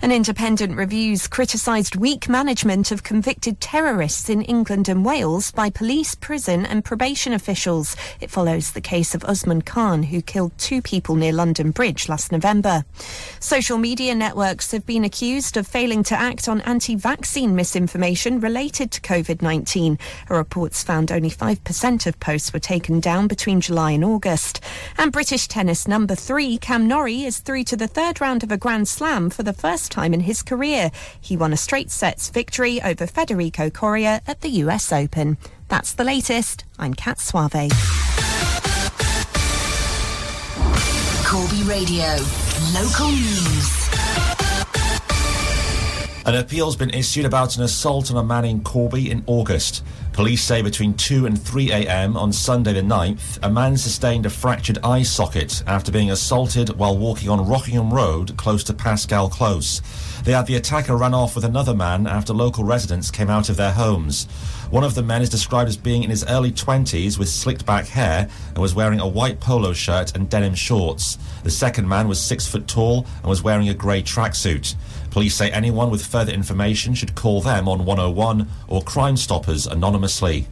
An 0.00 0.12
independent 0.12 0.76
reviews 0.76 1.26
criticised 1.26 1.96
weak 1.96 2.28
management 2.28 2.92
of 2.92 3.02
convicted 3.02 3.60
terrorists 3.60 4.30
in 4.30 4.42
England 4.42 4.88
and 4.88 5.04
Wales 5.04 5.50
by 5.50 5.70
police, 5.70 6.14
prison 6.14 6.64
and 6.64 6.84
probation 6.84 7.32
officials. 7.32 7.96
It 8.20 8.30
follows 8.30 8.70
the 8.70 8.80
case 8.80 9.12
of 9.16 9.24
Usman 9.24 9.62
Khan, 9.62 10.04
who 10.04 10.22
killed 10.22 10.56
two 10.56 10.80
people 10.80 11.16
near 11.16 11.32
London 11.32 11.72
Bridge 11.72 12.08
last 12.08 12.30
November. 12.30 12.84
Social 13.40 13.76
media 13.76 14.14
networks 14.14 14.70
have 14.70 14.86
been 14.86 15.02
accused 15.02 15.56
of 15.56 15.66
failing 15.66 16.04
to 16.04 16.14
act 16.14 16.48
on 16.48 16.60
anti 16.60 16.94
vaccine 17.08 17.56
misinformation 17.56 18.38
related 18.38 18.90
to 18.90 19.00
COVID 19.00 19.40
19. 19.40 19.98
A 20.28 20.36
report's 20.36 20.82
found 20.82 21.10
only 21.10 21.30
5% 21.30 22.06
of 22.06 22.20
posts 22.20 22.52
were 22.52 22.58
taken 22.58 23.00
down 23.00 23.26
between 23.28 23.62
July 23.62 23.92
and 23.92 24.04
August. 24.04 24.60
And 24.98 25.10
British 25.10 25.48
tennis 25.48 25.88
number 25.88 26.14
three, 26.14 26.58
Cam 26.58 26.86
Norrie, 26.86 27.24
is 27.24 27.38
through 27.38 27.64
to 27.64 27.76
the 27.78 27.88
third 27.88 28.20
round 28.20 28.42
of 28.42 28.52
a 28.52 28.58
Grand 28.58 28.88
Slam 28.88 29.30
for 29.30 29.42
the 29.42 29.54
first 29.54 29.90
time 29.90 30.12
in 30.12 30.20
his 30.20 30.42
career. 30.42 30.90
He 31.18 31.34
won 31.34 31.54
a 31.54 31.56
straight 31.56 31.90
sets 31.90 32.28
victory 32.28 32.82
over 32.82 33.06
Federico 33.06 33.70
Coria 33.70 34.20
at 34.26 34.42
the 34.42 34.50
US 34.64 34.92
Open. 34.92 35.38
That's 35.68 35.94
the 35.94 36.04
latest. 36.04 36.64
I'm 36.78 36.92
Kat 36.92 37.20
Suave. 37.20 37.70
Corby 41.24 41.62
Radio. 41.62 42.18
Local 42.74 43.08
news. 43.08 43.77
An 46.28 46.34
appeal's 46.34 46.76
been 46.76 46.90
issued 46.90 47.24
about 47.24 47.56
an 47.56 47.62
assault 47.62 48.10
on 48.10 48.18
a 48.18 48.22
man 48.22 48.44
in 48.44 48.60
Corby 48.60 49.10
in 49.10 49.24
August. 49.26 49.82
Police 50.12 50.42
say 50.42 50.60
between 50.60 50.92
2 50.92 51.24
and 51.24 51.40
3 51.40 51.72
a.m. 51.72 52.18
on 52.18 52.34
Sunday 52.34 52.74
the 52.74 52.82
9th, 52.82 53.38
a 53.42 53.48
man 53.48 53.78
sustained 53.78 54.26
a 54.26 54.30
fractured 54.30 54.76
eye 54.84 55.04
socket 55.04 55.62
after 55.66 55.90
being 55.90 56.10
assaulted 56.10 56.68
while 56.76 56.98
walking 56.98 57.30
on 57.30 57.48
Rockingham 57.48 57.94
Road 57.94 58.36
close 58.36 58.62
to 58.64 58.74
Pascal 58.74 59.30
Close. 59.30 59.80
They 60.24 60.32
had 60.32 60.46
the 60.46 60.56
attacker 60.56 60.98
run 60.98 61.14
off 61.14 61.34
with 61.34 61.46
another 61.46 61.74
man 61.74 62.06
after 62.06 62.34
local 62.34 62.62
residents 62.62 63.10
came 63.10 63.30
out 63.30 63.48
of 63.48 63.56
their 63.56 63.72
homes. 63.72 64.26
One 64.68 64.84
of 64.84 64.94
the 64.94 65.02
men 65.02 65.22
is 65.22 65.30
described 65.30 65.70
as 65.70 65.78
being 65.78 66.02
in 66.02 66.10
his 66.10 66.26
early 66.26 66.52
20s 66.52 67.18
with 67.18 67.30
slicked 67.30 67.64
back 67.64 67.86
hair 67.86 68.28
and 68.48 68.58
was 68.58 68.74
wearing 68.74 69.00
a 69.00 69.08
white 69.08 69.40
polo 69.40 69.72
shirt 69.72 70.14
and 70.14 70.28
denim 70.28 70.54
shorts. 70.54 71.16
The 71.42 71.50
second 71.50 71.88
man 71.88 72.06
was 72.06 72.20
six 72.20 72.46
foot 72.46 72.68
tall 72.68 73.06
and 73.22 73.30
was 73.30 73.42
wearing 73.42 73.70
a 73.70 73.74
grey 73.74 74.02
tracksuit. 74.02 74.74
Police 75.10 75.34
say 75.34 75.50
anyone 75.50 75.90
with 75.90 76.04
further 76.04 76.32
information 76.32 76.94
should 76.94 77.14
call 77.14 77.40
them 77.40 77.68
on 77.68 77.84
101 77.84 78.48
or 78.68 78.82
Crime 78.82 79.16
Stoppers 79.16 79.66
anonymously. 79.66 80.46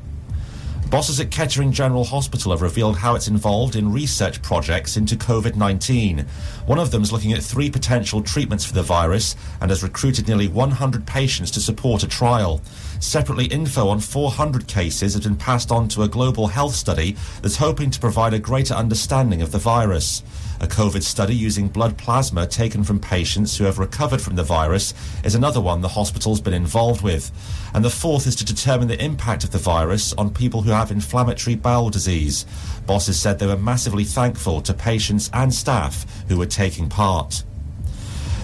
Bosses 0.91 1.19
at 1.19 1.33
Kettering 1.33 1.73
General 1.73 2.05
Hospital 2.05 2.53
have 2.53 2.63
revealed 2.63 2.99
how 2.99 3.17
it's 3.17 3.27
involved 3.27 3.75
in 3.75 3.93
research 3.93 4.41
projects 4.41 4.97
into 4.97 5.17
COVID 5.17 5.57
19. 5.57 6.25
One 6.67 6.79
of 6.79 6.93
them 6.93 7.03
is 7.03 7.11
looking 7.11 7.33
at 7.33 7.43
three 7.43 7.71
potential 7.71 8.23
treatments 8.23 8.65
for 8.65 8.73
the 8.73 8.85
virus 8.85 9.35
and 9.61 9.71
has 9.71 9.83
recruited 9.83 10.29
nearly 10.29 10.47
100 10.47 11.05
patients 11.05 11.51
to 11.53 11.61
support 11.61 12.05
a 12.05 12.09
trial. 12.09 12.63
Separately, 13.01 13.47
info 13.47 13.89
on 13.89 13.99
400 13.99 14.69
cases 14.69 15.15
has 15.15 15.25
been 15.25 15.37
passed 15.37 15.73
on 15.73 15.89
to 15.89 16.03
a 16.03 16.09
global 16.09 16.47
health 16.47 16.77
study 16.77 17.17
that's 17.43 17.57
hoping 17.57 17.91
to 17.91 17.99
provide 17.99 18.33
a 18.33 18.39
greater 18.39 18.75
understanding 18.75 19.43
of 19.43 19.51
the 19.51 19.59
virus. 19.59 20.23
A 20.61 20.67
COVID 20.67 21.03
study 21.03 21.35
using 21.35 21.69
blood 21.69 21.99
plasma 21.99 22.47
taken 22.47 22.83
from 22.83 22.99
patients 22.99 23.57
who 23.57 23.65
have 23.65 23.79
recovered 23.79 24.23
from 24.23 24.37
the 24.37 24.43
virus 24.43 24.95
is 25.23 25.35
another 25.35 25.61
one 25.61 25.83
the 25.83 25.89
hospital's 25.89 26.41
been 26.41 26.55
involved 26.55 27.03
with. 27.03 27.31
And 27.75 27.85
the 27.85 27.91
fourth 27.91 28.27
is 28.27 28.37
to 28.37 28.45
determine 28.45 28.89
the 28.89 29.03
impact 29.05 29.45
of 29.45 29.51
the 29.51 29.59
virus 29.59 30.15
on 30.15 30.31
people 30.31 30.63
who 30.63 30.71
have 30.71 30.91
inflammatory 30.91 31.57
bowel 31.57 31.91
disease. 31.91 32.47
Bosses 32.87 33.21
said 33.21 33.39
they 33.39 33.47
were 33.47 33.57
massively 33.57 34.05
thankful 34.05 34.63
to 34.63 34.73
patients 34.73 35.31
and 35.35 35.53
staff 35.53 36.07
who 36.29 36.39
were 36.39 36.47
taking 36.47 36.89
part. 36.89 37.43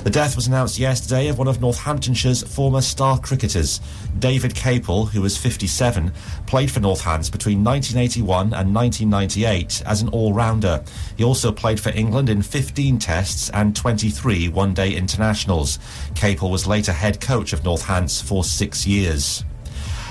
The 0.03 0.11
death 0.11 0.35
was 0.35 0.49
announced 0.49 0.81
yesterday 0.81 1.29
of 1.29 1.39
one 1.39 1.47
of 1.47 1.61
Northamptonshire's 1.61 2.43
former 2.43 2.81
star 2.81 3.21
cricketers. 3.21 3.81
David 4.19 4.53
Capel, 4.53 5.07
who 5.07 5.23
was 5.23 5.39
57, 5.39 6.13
played 6.47 6.73
for 6.73 6.81
Northants 6.81 7.31
between 7.31 7.63
1981 7.63 8.53
and 8.53 8.75
1998 8.75 9.81
as 9.87 10.03
an 10.03 10.09
all-rounder. 10.09 10.83
He 11.17 11.23
also 11.23 11.53
played 11.53 11.79
for 11.79 11.91
England 11.91 12.29
in 12.31 12.43
15 12.43 12.99
tests 12.99 13.49
and 13.51 13.77
23 13.77 14.49
one-day 14.49 14.93
internationals. 14.93 15.79
Capel 16.17 16.51
was 16.51 16.67
later 16.67 16.93
head 16.93 17.21
coach 17.21 17.53
of 17.53 17.63
Northants 17.63 18.21
for 18.21 18.43
six 18.43 18.85
years. 18.85 19.45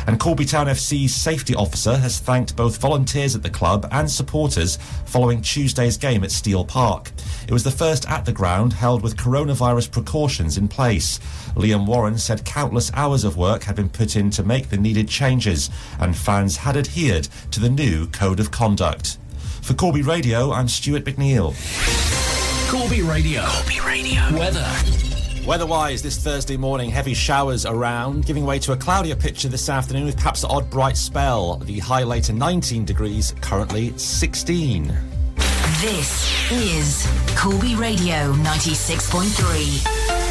And 0.08 0.20
Corby 0.20 0.45
Town 0.45 0.68
FC's 0.68 1.14
safety 1.14 1.56
officer 1.56 1.97
has 1.97 2.20
thanked 2.20 2.56
both 2.56 2.78
volunteers 2.78 3.36
at 3.36 3.43
the 3.43 3.49
club 3.49 3.88
and 3.91 4.10
supporters 4.10 4.78
following 5.06 5.41
Tuesday's 5.41 5.97
game 5.97 6.24
at 6.24 6.32
Steel 6.32 6.66
Park. 6.66 7.12
It 7.47 7.54
was 7.54 7.64
the 7.64 7.72
first 7.72 8.10
at 8.10 8.26
the 8.26 8.32
ground 8.32 8.74
held 8.74 9.02
with 9.02 9.18
coronavirus 9.18 9.91
precautions 9.91 10.58
in 10.58 10.68
place. 10.68 11.20
Liam 11.56 11.86
Warren 11.86 12.18
said 12.18 12.45
countless 12.45 12.91
hours 12.93 13.24
of 13.24 13.38
work 13.38 13.64
had 13.64 13.76
been 13.76 13.89
put 13.89 14.16
in 14.16 14.30
to 14.32 14.43
make 14.43 14.70
the 14.70 14.78
needed 14.78 15.08
changes, 15.08 15.70
and 15.99 16.16
fans 16.16 16.58
had 16.58 16.78
adhered 16.78 17.28
to 17.52 17.60
the 17.60 17.70
new 17.70 18.08
code 18.08 18.39
of 18.39 18.52
conduct. 18.52 19.18
For 19.62 19.74
Corby 19.74 20.02
Radio, 20.02 20.52
I'm 20.52 20.68
Stuart 20.68 21.06
McNeil. 21.06 21.54
Corby 22.72 23.02
Radio. 23.02 23.43
Corby 23.45 23.80
Radio. 23.82 24.22
Weather. 24.38 25.11
Weather-wise, 25.45 26.03
this 26.03 26.17
Thursday 26.17 26.55
morning, 26.55 26.91
heavy 26.91 27.15
showers 27.15 27.65
around, 27.65 28.27
giving 28.27 28.45
way 28.45 28.59
to 28.59 28.73
a 28.73 28.77
cloudier 28.77 29.15
picture 29.15 29.47
this 29.49 29.69
afternoon 29.69 30.05
with 30.05 30.15
perhaps 30.15 30.43
an 30.43 30.51
odd 30.51 30.69
bright 30.69 30.95
spell. 30.95 31.55
The 31.57 31.79
high 31.79 32.03
later 32.03 32.31
19 32.31 32.85
degrees, 32.85 33.33
currently 33.41 33.97
16. 33.97 34.95
This 35.81 36.51
is 36.51 37.07
Corby 37.35 37.73
Radio 37.73 38.33
96.3. 38.33 40.30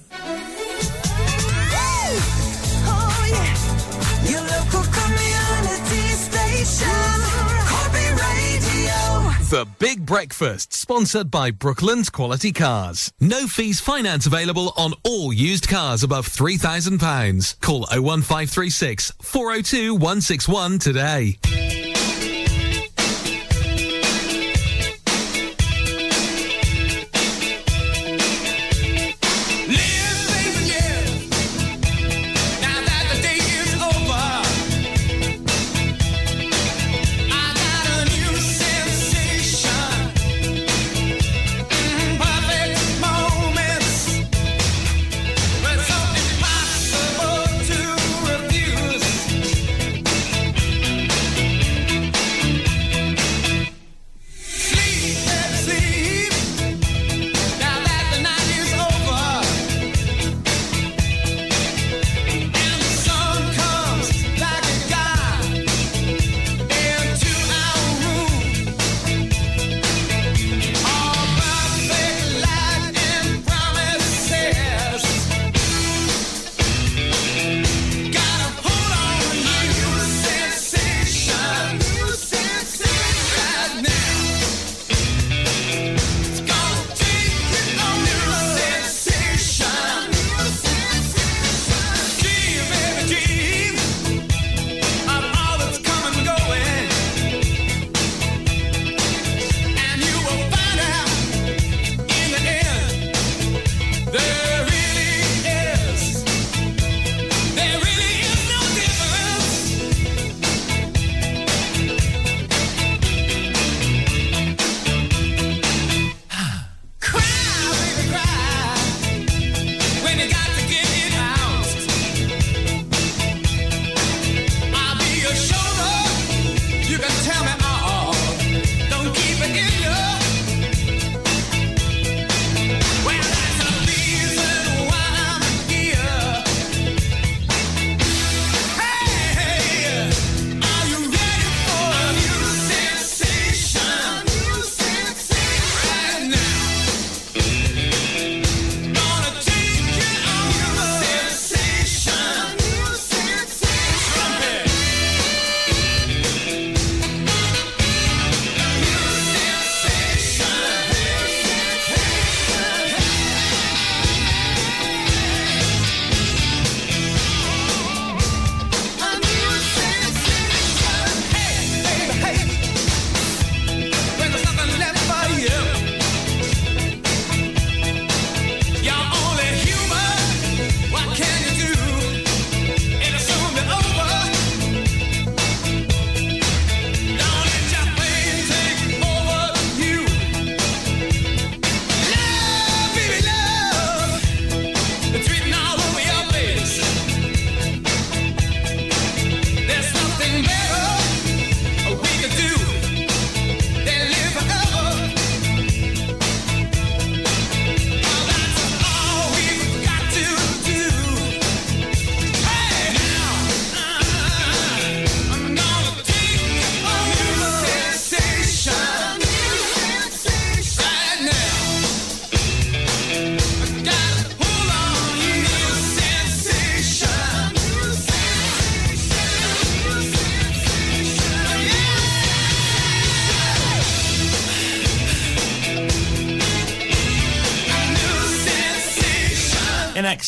The 9.51 9.67
Big 9.79 10.05
Breakfast, 10.05 10.71
sponsored 10.71 11.29
by 11.29 11.51
Brooklands 11.51 12.09
Quality 12.09 12.53
Cars. 12.53 13.11
No 13.19 13.47
fees 13.47 13.81
finance 13.81 14.25
available 14.25 14.71
on 14.77 14.93
all 15.03 15.33
used 15.33 15.67
cars 15.67 16.03
above 16.03 16.25
£3,000. 16.29 17.59
Call 17.59 17.81
01536 17.91 19.11
402 19.21 19.93
161 19.93 20.79
today. 20.79 21.37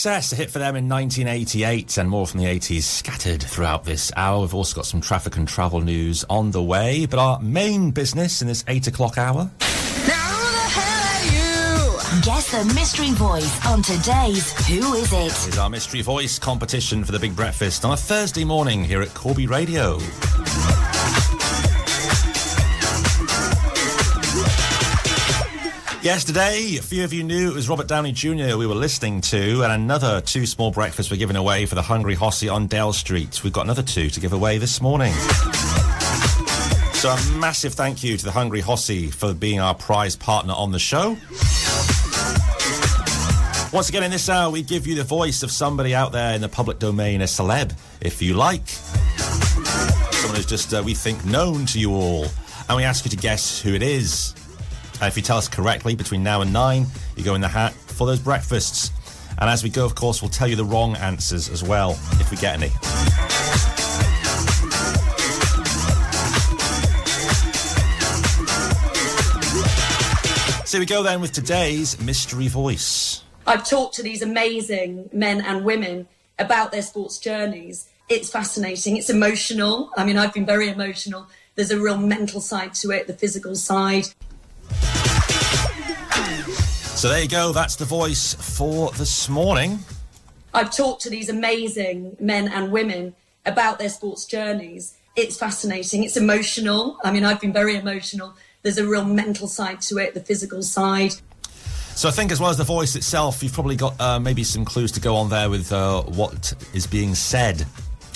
Excess, 0.05 0.33
a 0.33 0.35
hit 0.35 0.51
for 0.51 0.59
them 0.59 0.75
in 0.75 0.89
1988, 0.89 1.97
and 1.97 2.09
more 2.09 2.27
from 2.27 2.41
the 2.41 2.45
80s 2.45 2.81
scattered 2.81 3.41
throughout 3.41 3.85
this 3.85 4.11
hour. 4.17 4.41
We've 4.41 4.53
also 4.53 4.75
got 4.75 4.85
some 4.85 4.99
traffic 4.99 5.37
and 5.37 5.47
travel 5.47 5.79
news 5.79 6.25
on 6.29 6.51
the 6.51 6.61
way, 6.61 7.05
but 7.05 7.19
our 7.19 7.39
main 7.39 7.91
business 7.91 8.41
in 8.41 8.49
this 8.49 8.65
8 8.67 8.87
o'clock 8.87 9.17
hour. 9.17 9.49
Now 10.05 10.27
who 10.27 10.51
the 10.51 10.67
hell 10.75 11.07
are 11.07 12.15
you? 12.17 12.21
Guess 12.21 12.51
the 12.51 12.65
mystery 12.73 13.11
voice 13.11 13.65
on 13.65 13.81
today's 13.81 14.51
Who 14.67 14.93
Is 14.95 15.13
It? 15.13 15.47
is 15.47 15.57
our 15.57 15.69
mystery 15.69 16.01
voice 16.01 16.37
competition 16.37 17.05
for 17.05 17.13
the 17.13 17.19
Big 17.19 17.33
Breakfast 17.33 17.85
on 17.85 17.93
a 17.93 17.97
Thursday 17.97 18.43
morning 18.43 18.83
here 18.83 19.01
at 19.01 19.13
Corby 19.13 19.47
Radio. 19.47 19.99
Yesterday, 26.03 26.75
a 26.77 26.81
few 26.81 27.05
of 27.05 27.13
you 27.13 27.23
knew 27.23 27.49
it 27.49 27.53
was 27.53 27.69
Robert 27.69 27.87
Downey 27.87 28.11
Jr. 28.11 28.57
we 28.57 28.67
were 28.67 28.75
listening 28.75 29.21
to, 29.21 29.63
and 29.63 29.71
another 29.71 30.19
two 30.19 30.45
small 30.45 30.69
breakfasts 30.69 31.09
were 31.09 31.15
given 31.15 31.37
away 31.37 31.65
for 31.65 31.75
the 31.75 31.81
Hungry 31.81 32.13
Hossie 32.13 32.53
on 32.53 32.67
Dale 32.67 32.91
Street. 32.91 33.41
We've 33.41 33.53
got 33.53 33.61
another 33.61 33.83
two 33.83 34.09
to 34.09 34.19
give 34.19 34.33
away 34.33 34.57
this 34.57 34.81
morning. 34.81 35.13
So, 36.93 37.09
a 37.09 37.37
massive 37.37 37.73
thank 37.73 38.03
you 38.03 38.17
to 38.17 38.25
the 38.25 38.31
Hungry 38.31 38.61
Hossie 38.61 39.13
for 39.13 39.33
being 39.33 39.61
our 39.61 39.73
prize 39.73 40.17
partner 40.17 40.51
on 40.51 40.73
the 40.73 40.79
show. 40.79 41.15
Once 43.71 43.87
again, 43.87 44.03
in 44.03 44.11
this 44.11 44.27
hour, 44.27 44.51
we 44.51 44.61
give 44.61 44.85
you 44.85 44.95
the 44.95 45.05
voice 45.05 45.41
of 45.41 45.51
somebody 45.51 45.95
out 45.95 46.11
there 46.11 46.35
in 46.35 46.41
the 46.41 46.49
public 46.49 46.79
domain, 46.79 47.21
a 47.21 47.25
celeb, 47.25 47.73
if 48.01 48.21
you 48.21 48.33
like. 48.33 48.67
Someone 48.67 50.35
who's 50.35 50.45
just, 50.45 50.73
uh, 50.73 50.83
we 50.83 50.95
think, 50.95 51.23
known 51.23 51.65
to 51.67 51.79
you 51.79 51.93
all. 51.93 52.25
And 52.67 52.75
we 52.75 52.83
ask 52.83 53.05
you 53.05 53.11
to 53.11 53.17
guess 53.17 53.61
who 53.61 53.73
it 53.73 53.81
is. 53.81 54.35
And 55.03 55.11
if 55.11 55.17
you 55.17 55.21
tell 55.21 55.37
us 55.37 55.49
correctly 55.49 55.95
between 55.95 56.23
now 56.23 56.39
and 56.39 56.53
nine, 56.53 56.85
you 57.17 57.25
go 57.25 57.35
in 57.35 57.41
the 57.41 57.49
hat 57.49 57.73
for 57.73 58.07
those 58.07 58.21
breakfasts. 58.21 58.89
And 59.37 59.49
as 59.49 59.61
we 59.61 59.69
go, 59.69 59.83
of 59.83 59.95
course, 59.95 60.21
we'll 60.21 60.31
tell 60.31 60.47
you 60.47 60.55
the 60.55 60.63
wrong 60.63 60.95
answers 60.95 61.49
as 61.49 61.61
well, 61.61 61.99
if 62.21 62.31
we 62.31 62.37
get 62.37 62.53
any. 62.53 62.69
So 70.65 70.79
we 70.79 70.85
go 70.85 71.03
then 71.03 71.19
with 71.19 71.33
today's 71.33 71.99
mystery 71.99 72.47
voice. 72.47 73.23
I've 73.45 73.67
talked 73.67 73.95
to 73.95 74.03
these 74.03 74.21
amazing 74.21 75.09
men 75.11 75.41
and 75.41 75.65
women 75.65 76.07
about 76.39 76.71
their 76.71 76.81
sports 76.81 77.17
journeys. 77.17 77.89
It's 78.07 78.29
fascinating. 78.29 78.95
It's 78.95 79.09
emotional. 79.09 79.91
I 79.97 80.05
mean, 80.05 80.17
I've 80.17 80.33
been 80.33 80.45
very 80.45 80.69
emotional. 80.69 81.27
There's 81.55 81.71
a 81.71 81.79
real 81.81 81.97
mental 81.97 82.39
side 82.39 82.73
to 82.75 82.91
it, 82.91 83.07
the 83.07 83.13
physical 83.13 83.57
side. 83.57 84.05
So 87.03 87.09
there 87.09 87.21
you 87.21 87.27
go, 87.27 87.51
that's 87.51 87.75
the 87.75 87.83
voice 87.83 88.33
for 88.33 88.89
this 88.91 89.27
morning. 89.27 89.79
I've 90.53 90.73
talked 90.73 91.01
to 91.01 91.09
these 91.09 91.27
amazing 91.27 92.15
men 92.17 92.47
and 92.47 92.71
women 92.71 93.13
about 93.45 93.77
their 93.77 93.89
sports 93.89 94.23
journeys. 94.23 94.95
It's 95.17 95.37
fascinating. 95.37 96.05
It's 96.05 96.15
emotional. 96.15 96.97
I 97.03 97.11
mean, 97.11 97.25
I've 97.25 97.41
been 97.41 97.51
very 97.51 97.75
emotional. 97.75 98.35
There's 98.61 98.77
a 98.77 98.87
real 98.87 99.03
mental 99.03 99.49
side 99.49 99.81
to 99.81 99.97
it, 99.97 100.13
the 100.13 100.21
physical 100.21 100.63
side. 100.63 101.11
So 101.93 102.07
I 102.07 102.11
think, 102.13 102.31
as 102.31 102.39
well 102.39 102.49
as 102.49 102.55
the 102.55 102.63
voice 102.63 102.95
itself, 102.95 103.43
you've 103.43 103.51
probably 103.51 103.75
got 103.75 103.99
uh, 103.99 104.17
maybe 104.17 104.45
some 104.45 104.63
clues 104.63 104.93
to 104.93 105.01
go 105.01 105.17
on 105.17 105.29
there 105.29 105.49
with 105.49 105.73
uh, 105.73 106.03
what 106.03 106.53
is 106.73 106.87
being 106.87 107.15
said. 107.15 107.65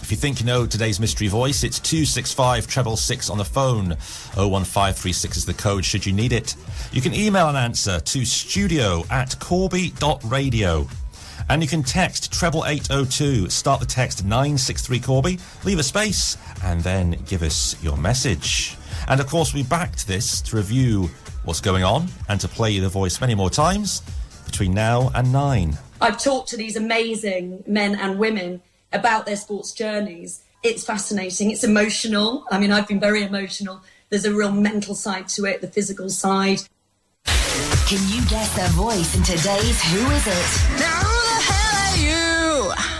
If 0.07 0.11
you 0.11 0.15
think 0.15 0.39
you 0.39 0.45
know 0.45 0.65
today's 0.65 1.01
mystery 1.01 1.27
voice, 1.27 1.65
it's 1.65 1.81
265 1.81 2.65
treble 2.65 2.95
six 2.95 3.29
on 3.29 3.37
the 3.37 3.43
phone. 3.43 3.89
01536 4.37 5.35
is 5.35 5.45
the 5.45 5.53
code 5.53 5.83
should 5.83 6.05
you 6.05 6.13
need 6.13 6.31
it. 6.31 6.55
You 6.93 7.01
can 7.01 7.13
email 7.13 7.49
an 7.49 7.57
answer 7.57 7.99
to 7.99 8.23
studio 8.23 9.03
at 9.11 9.37
corby.radio. 9.41 10.87
And 11.49 11.61
you 11.61 11.67
can 11.67 11.83
text 11.83 12.31
treble 12.31 12.63
802. 12.65 13.49
Start 13.49 13.81
the 13.81 13.85
text 13.85 14.23
963 14.23 14.99
Corby, 15.01 15.39
leave 15.65 15.77
a 15.77 15.83
space, 15.83 16.37
and 16.63 16.79
then 16.79 17.21
give 17.27 17.43
us 17.43 17.75
your 17.83 17.97
message. 17.97 18.77
And 19.09 19.19
of 19.19 19.27
course, 19.27 19.53
we 19.53 19.63
backed 19.63 20.07
this 20.07 20.39
to 20.43 20.55
review 20.55 21.09
what's 21.43 21.59
going 21.59 21.83
on 21.83 22.07
and 22.29 22.39
to 22.39 22.47
play 22.47 22.79
the 22.79 22.87
voice 22.87 23.19
many 23.19 23.35
more 23.35 23.49
times 23.49 24.03
between 24.45 24.73
now 24.73 25.11
and 25.15 25.33
nine. 25.33 25.77
I've 25.99 26.17
talked 26.17 26.47
to 26.51 26.57
these 26.57 26.77
amazing 26.77 27.65
men 27.67 27.95
and 27.95 28.17
women 28.17 28.61
about 28.91 29.25
their 29.25 29.35
sports 29.35 29.71
journeys. 29.71 30.43
It's 30.63 30.83
fascinating. 30.83 31.51
It's 31.51 31.63
emotional. 31.63 32.45
I 32.51 32.59
mean, 32.59 32.71
I've 32.71 32.87
been 32.87 32.99
very 32.99 33.23
emotional. 33.23 33.81
There's 34.09 34.25
a 34.25 34.33
real 34.33 34.51
mental 34.51 34.95
side 34.95 35.27
to 35.29 35.45
it, 35.45 35.61
the 35.61 35.67
physical 35.67 36.09
side. 36.09 36.61
Can 37.25 37.99
you 38.09 38.25
guess 38.27 38.55
their 38.55 38.69
voice 38.69 39.15
in 39.15 39.23
today's 39.23 39.81
Who 39.83 40.11
Is 40.11 40.27
It? 40.27 40.79
Now 40.79 40.99
who 40.99 41.17
the 41.25 41.41
hell 41.43 41.75
are 41.85 41.97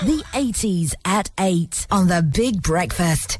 you? 0.05 0.17
The 0.17 0.23
80s 0.33 0.93
at 1.05 1.29
8 1.39 1.87
on 1.91 2.07
The 2.07 2.21
Big 2.21 2.61
Breakfast. 2.61 3.39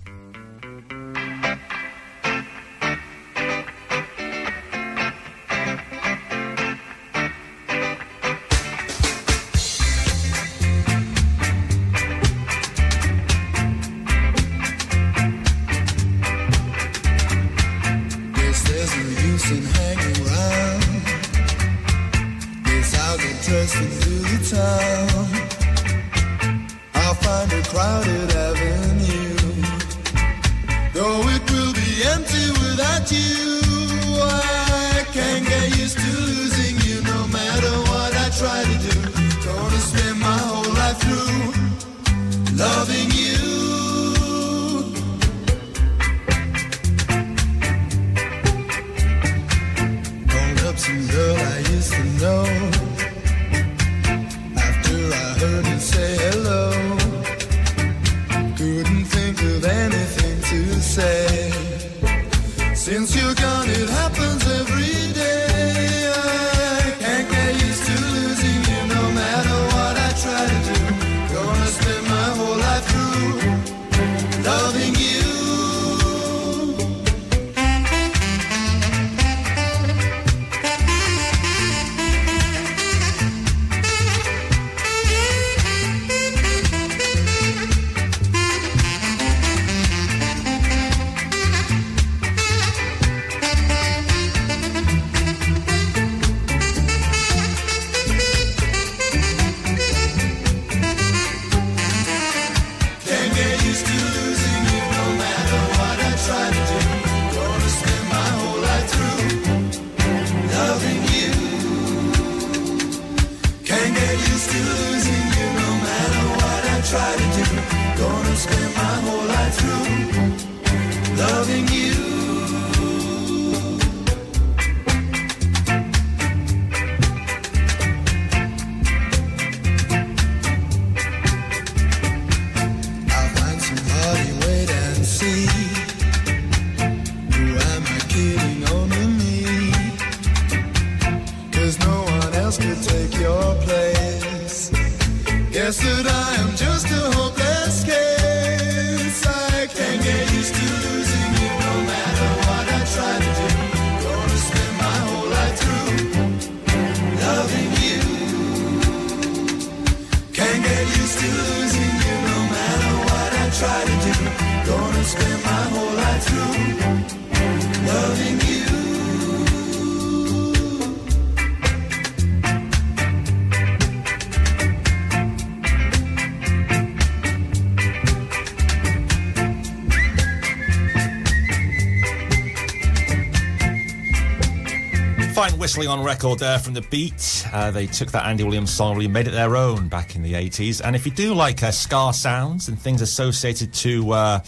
On 185.85 186.03
record 186.03 186.39
there 186.39 186.57
from 186.57 186.73
the 186.73 186.81
beat. 186.81 187.45
Uh, 187.53 187.69
they 187.69 187.85
took 187.85 188.11
that 188.11 188.25
Andy 188.25 188.43
Williams 188.43 188.73
song, 188.73 188.95
really 188.95 189.07
made 189.07 189.27
it 189.27 189.31
their 189.31 189.55
own 189.55 189.87
back 189.87 190.15
in 190.15 190.23
the 190.23 190.33
80s. 190.33 190.81
And 190.83 190.95
if 190.95 191.05
you 191.05 191.11
do 191.11 191.35
like 191.35 191.61
uh, 191.61 191.69
ska 191.69 192.11
sounds 192.13 192.67
and 192.67 192.79
things 192.79 192.99
associated 193.01 193.73
to 193.75 194.11
uh, 194.11 194.39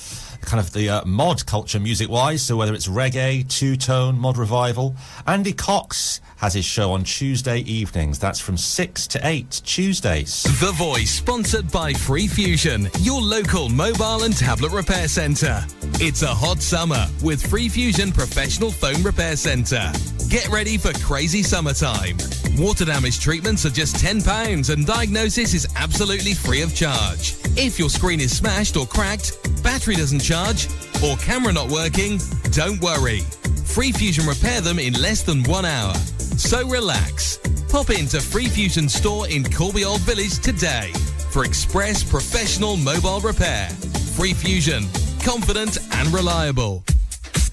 kind 0.42 0.60
of 0.60 0.74
the 0.74 0.90
uh, 0.90 1.06
mod 1.06 1.46
culture 1.46 1.80
music 1.80 2.10
wise, 2.10 2.42
so 2.42 2.58
whether 2.58 2.74
it's 2.74 2.88
reggae, 2.88 3.48
two 3.48 3.78
tone, 3.78 4.18
mod 4.18 4.38
revival, 4.38 4.96
Andy 5.28 5.54
Cox 5.54 6.20
has 6.38 6.56
his 6.56 6.66
show 6.66 6.92
on 6.92 7.04
Tuesday 7.04 7.60
evenings. 7.60 8.18
That's 8.18 8.40
from 8.40 8.58
6 8.58 9.08
to 9.08 9.20
8 9.24 9.62
Tuesdays. 9.64 10.44
The 10.60 10.72
Voice, 10.74 11.12
sponsored 11.12 11.72
by 11.72 11.94
Free 11.94 12.28
Fusion, 12.28 12.90
your 13.02 13.22
local 13.22 13.70
mobile 13.70 14.24
and 14.24 14.36
tablet 14.36 14.72
repair 14.72 15.08
centre. 15.08 15.64
It's 16.02 16.24
a 16.24 16.34
hot 16.34 16.62
summer 16.62 17.06
with 17.22 17.46
Free 17.46 17.70
Fusion 17.70 18.12
Professional 18.12 18.72
Phone 18.72 19.04
Repair 19.04 19.36
Centre. 19.36 19.92
Get 20.30 20.48
ready 20.50 20.78
for 20.78 20.94
crazy 21.00 21.42
summertime. 21.42 22.16
Water 22.56 22.86
damage 22.86 23.20
treatments 23.20 23.66
are 23.66 23.72
just 23.72 23.96
£10 23.96 24.72
and 24.72 24.86
diagnosis 24.86 25.56
is 25.56 25.68
absolutely 25.76 26.36
free 26.36 26.62
of 26.62 26.76
charge. 26.76 27.36
If 27.58 27.80
your 27.80 27.90
screen 27.90 28.20
is 28.20 28.38
smashed 28.38 28.78
or 28.78 28.86
cracked, 28.86 29.40
battery 29.64 29.96
doesn't 29.96 30.20
charge, 30.20 30.68
or 31.04 31.18
camera 31.18 31.52
not 31.52 31.70
working, 31.70 32.20
don't 32.52 32.80
worry. 32.80 33.22
Free 33.66 33.92
Fusion 33.92 34.28
repair 34.28 34.62
them 34.62 34.78
in 34.78 34.94
less 34.94 35.24
than 35.24 35.42
one 35.46 35.66
hour. 35.66 35.96
So 36.38 36.68
relax. 36.68 37.40
Pop 37.68 37.90
into 37.90 38.22
Free 38.22 38.50
Fusion 38.50 38.88
store 38.88 39.28
in 39.30 39.44
Corby 39.52 39.84
Old 39.84 40.02
Village 40.02 40.38
today 40.38 40.92
for 41.32 41.44
express 41.44 42.04
professional 42.04 42.78
mobile 42.78 43.20
repair. 43.20 43.68
Free 44.16 44.34
Fusion, 44.36 44.84
confident 45.24 45.80
and 45.92 46.14
reliable. 46.14 46.84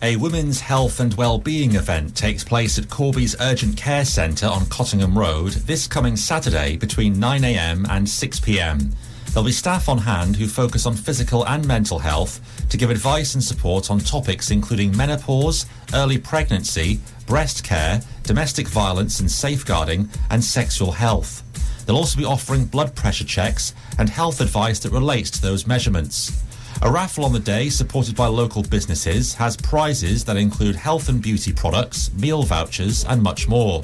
A 0.07 0.15
women's 0.15 0.61
health 0.61 1.01
and 1.01 1.13
well-being 1.15 1.75
event 1.75 2.15
takes 2.15 2.45
place 2.45 2.79
at 2.79 2.89
Corby's 2.89 3.35
Urgent 3.41 3.77
Care 3.77 4.05
Centre 4.05 4.47
on 4.47 4.65
Cottingham 4.67 5.19
Road 5.19 5.55
this 5.55 5.89
coming 5.89 6.15
Saturday 6.15 6.77
between 6.77 7.17
9am 7.17 7.89
and 7.91 8.07
6pm. 8.07 8.95
There'll 9.27 9.45
be 9.45 9.51
staff 9.51 9.89
on 9.89 9.99
hand 9.99 10.37
who 10.37 10.47
focus 10.47 10.87
on 10.87 10.95
physical 10.95 11.45
and 11.49 11.67
mental 11.67 11.99
health 11.99 12.41
to 12.71 12.77
give 12.77 12.91
advice 12.91 13.35
and 13.35 13.43
support 13.43 13.91
on 13.91 13.99
topics 13.99 14.53
including 14.53 14.97
menopause, 14.97 15.67
early 15.93 16.19
pregnancy, 16.19 17.01
breast 17.27 17.65
care, 17.65 18.01
domestic 18.23 18.69
violence 18.69 19.19
and 19.19 19.29
safeguarding, 19.29 20.09
and 20.31 20.45
sexual 20.45 20.93
health. 20.93 21.43
They'll 21.85 21.97
also 21.97 22.17
be 22.17 22.25
offering 22.25 22.67
blood 22.67 22.95
pressure 22.95 23.25
checks 23.25 23.75
and 23.99 24.09
health 24.09 24.41
advice 24.41 24.79
that 24.81 24.93
relates 24.93 25.31
to 25.31 25.43
those 25.43 25.67
measurements. 25.67 26.46
A 26.83 26.91
raffle 26.91 27.25
on 27.25 27.33
the 27.33 27.41
day, 27.41 27.71
supported 27.71 28.15
by 28.15 28.27
local 28.27 28.63
businesses, 28.63 29.35
has 29.35 29.57
prizes 29.57 30.25
that 30.27 30.37
include 30.37 30.77
health 30.77 31.09
and 31.09 31.23
beauty 31.23 31.53
products, 31.53 32.13
meal 32.15 32.43
vouchers, 32.43 33.05
and 33.07 33.23
much 33.23 33.49
more. 33.49 33.83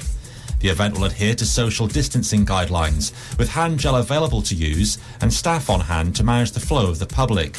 The 0.59 0.69
event 0.69 0.95
will 0.95 1.05
adhere 1.05 1.35
to 1.35 1.45
social 1.45 1.87
distancing 1.87 2.45
guidelines, 2.45 3.11
with 3.37 3.49
hand 3.49 3.79
gel 3.79 3.95
available 3.95 4.41
to 4.43 4.55
use 4.55 4.99
and 5.21 5.33
staff 5.33 5.69
on 5.69 5.79
hand 5.79 6.15
to 6.17 6.23
manage 6.23 6.51
the 6.51 6.59
flow 6.59 6.89
of 6.89 6.99
the 6.99 7.07
public. 7.07 7.57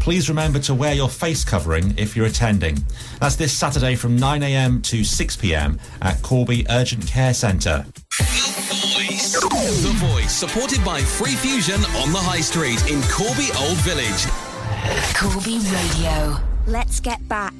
Please 0.00 0.28
remember 0.28 0.58
to 0.58 0.74
wear 0.74 0.94
your 0.94 1.08
face 1.08 1.44
covering 1.44 1.94
if 1.96 2.16
you're 2.16 2.26
attending. 2.26 2.84
That's 3.20 3.36
this 3.36 3.52
Saturday 3.52 3.94
from 3.94 4.18
9am 4.18 4.82
to 4.84 5.02
6pm 5.02 5.78
at 6.02 6.20
Corby 6.22 6.66
Urgent 6.68 7.06
Care 7.06 7.34
Centre. 7.34 7.86
The 8.18 9.94
Voice, 9.96 10.32
supported 10.32 10.84
by 10.84 11.00
Free 11.00 11.36
Fusion 11.36 11.80
on 12.02 12.12
the 12.12 12.18
High 12.18 12.40
Street 12.40 12.90
in 12.90 13.00
Corby 13.02 13.48
Old 13.56 13.78
Village. 13.78 14.51
Corby 15.14 15.58
Radio. 15.58 16.38
Let's 16.66 16.98
get 16.98 17.26
back. 17.28 17.54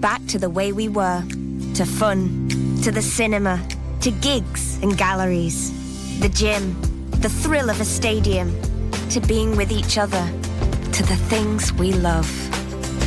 Back 0.00 0.24
to 0.28 0.38
the 0.38 0.48
way 0.48 0.72
we 0.72 0.88
were. 0.88 1.22
To 1.74 1.84
fun. 1.84 2.48
To 2.82 2.92
the 2.92 3.02
cinema. 3.02 3.60
To 4.02 4.10
gigs 4.10 4.78
and 4.82 4.96
galleries. 4.96 5.72
The 6.20 6.28
gym. 6.28 6.80
The 7.20 7.28
thrill 7.28 7.68
of 7.68 7.80
a 7.80 7.84
stadium. 7.84 8.54
To 9.10 9.20
being 9.20 9.56
with 9.56 9.72
each 9.72 9.98
other. 9.98 10.24
To 10.92 11.02
the 11.02 11.16
things 11.28 11.72
we 11.72 11.92
love. 11.92 12.30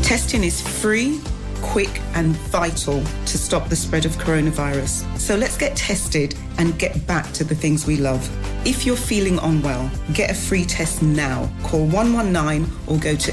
Testing 0.04 0.44
is 0.44 0.62
free, 0.62 1.20
quick, 1.62 2.02
and 2.14 2.36
vital 2.50 3.04
to 3.04 3.38
stop 3.38 3.70
the 3.70 3.76
spread 3.76 4.06
of 4.06 4.14
coronavirus. 4.14 5.06
So 5.20 5.36
let's 5.36 5.58
get 5.58 5.76
tested 5.76 6.36
and 6.58 6.78
get 6.80 7.06
back 7.08 7.32
to 7.34 7.44
the 7.44 7.56
things 7.56 7.86
we 7.86 7.98
love. 7.98 8.30
If 8.66 8.86
you're 8.86 8.96
feeling 8.96 9.38
unwell, 9.40 9.92
get 10.14 10.32
a 10.32 10.34
free 10.34 10.66
test 10.66 11.02
now. 11.02 11.52
Call 11.64 11.86
119 11.88 12.72
or 12.88 12.98
go 12.98 13.16
to 13.16 13.32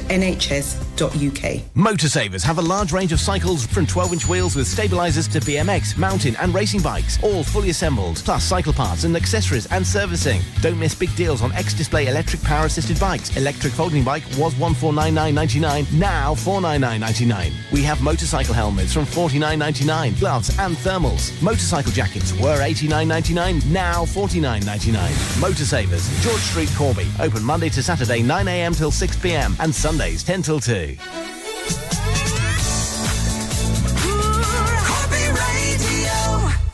nhs.uk. 0.97 1.60
Motorsavers 1.74 2.43
have 2.43 2.59
a 2.59 2.62
large 2.62 2.93
range 2.93 3.12
of 3.12 3.20
cycles 3.20 3.66
from 3.66 3.86
12 3.86 4.12
inch 4.14 4.28
wheels 4.28 4.56
with 4.56 4.66
stabilizers 4.66 5.28
to 5.28 5.40
BMX, 5.40 5.97
mountain, 5.97 6.36
and 6.36 6.55
racing 6.55 6.81
bikes, 6.81 7.23
all 7.23 7.43
fully 7.43 7.70
assembled, 7.70 8.16
plus 8.16 8.44
cycle 8.44 8.73
parts 8.73 9.05
and 9.05 9.16
accessories 9.16 9.66
and 9.73 9.86
servicing. 9.86 10.40
Don't 10.60 10.78
miss 10.78 10.94
big 10.94 11.14
deals 11.16 11.43
on 11.43 11.52
X 11.52 11.74
Display 11.74 12.06
electric 12.06 12.43
power 12.43 12.66
assisted 12.66 12.98
bikes. 13.01 13.36
Electric 13.36 13.73
folding 13.73 14.05
bike 14.05 14.24
was 14.39 14.55
1499.99, 14.55 15.93
now 15.98 16.35
499.99. 16.35 17.52
We 17.73 17.82
have 17.82 18.02
motorcycle 18.02 18.55
helmets 18.55 18.93
from 18.93 19.05
49.99, 19.06 20.19
gloves 20.19 20.56
and 20.59 20.77
thermals. 20.77 21.40
Motorcycle 21.43 21.93
jackets 21.93 22.32
were 22.35 22.59
89.99, 22.59 23.66
now 23.66 24.05
49.99. 24.05 24.93
Motorsavers, 25.40 26.23
George 26.23 26.40
Street, 26.40 26.70
Corby. 26.77 27.09
Open 27.20 27.43
Monday 27.43 27.69
to 27.70 27.82
Saturday 27.82 28.23
9am 28.23 28.77
till 28.77 28.90
6pm 28.90 29.56
and 29.60 29.74
Sundays 29.74 30.23
10 30.23 30.43
till 30.43 30.60
2. 30.60 30.81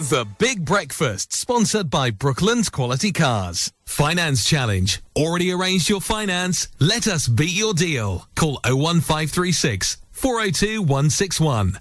The 0.08 0.26
Big 0.38 0.64
Breakfast, 0.64 1.34
sponsored 1.34 1.90
by 1.90 2.10
Brooklands 2.10 2.70
Quality 2.70 3.12
Cars. 3.12 3.70
Finance 3.84 4.44
Challenge. 4.44 5.02
Already 5.14 5.52
arranged 5.52 5.90
your 5.90 6.00
finance? 6.00 6.68
Let 6.78 7.06
us 7.06 7.28
beat 7.28 7.52
your 7.52 7.74
deal. 7.74 8.26
Call 8.34 8.58
01536 8.64 9.98
402 10.12 10.80
161. 10.80 11.78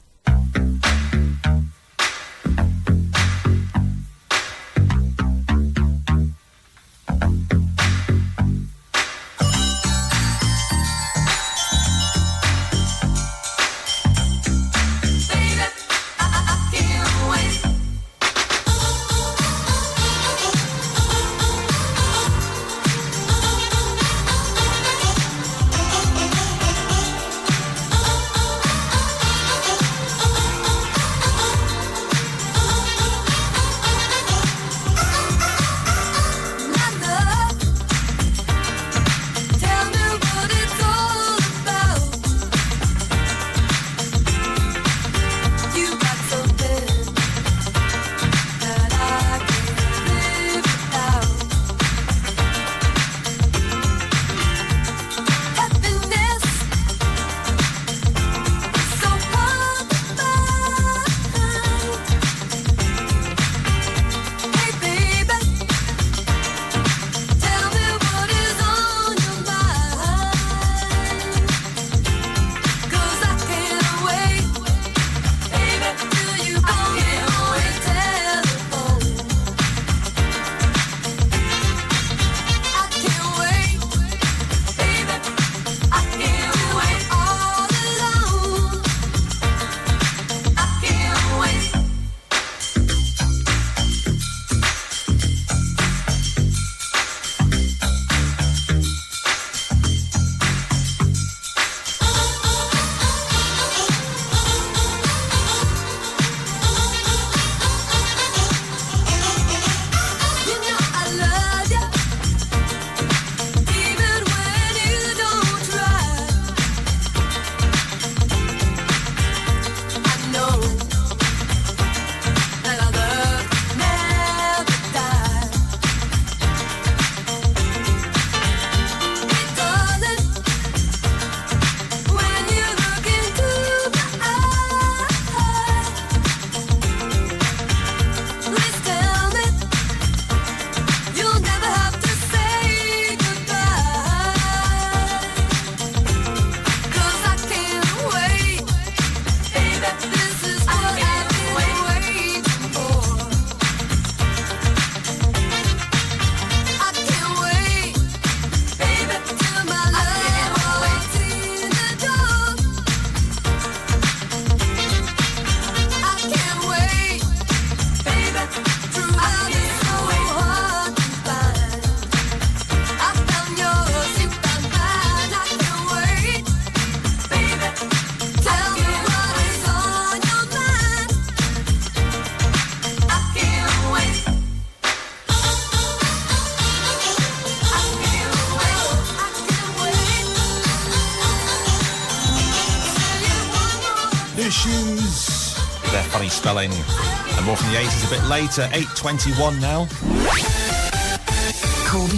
Spelling. 196.38 196.72
And 196.72 197.46
more 197.46 197.58
from 197.58 197.70
the 197.72 197.80
80s 197.80 198.06
a 198.06 198.10
bit 198.10 198.24
later. 198.30 198.70
8.21 198.72 199.60
now. 199.60 200.17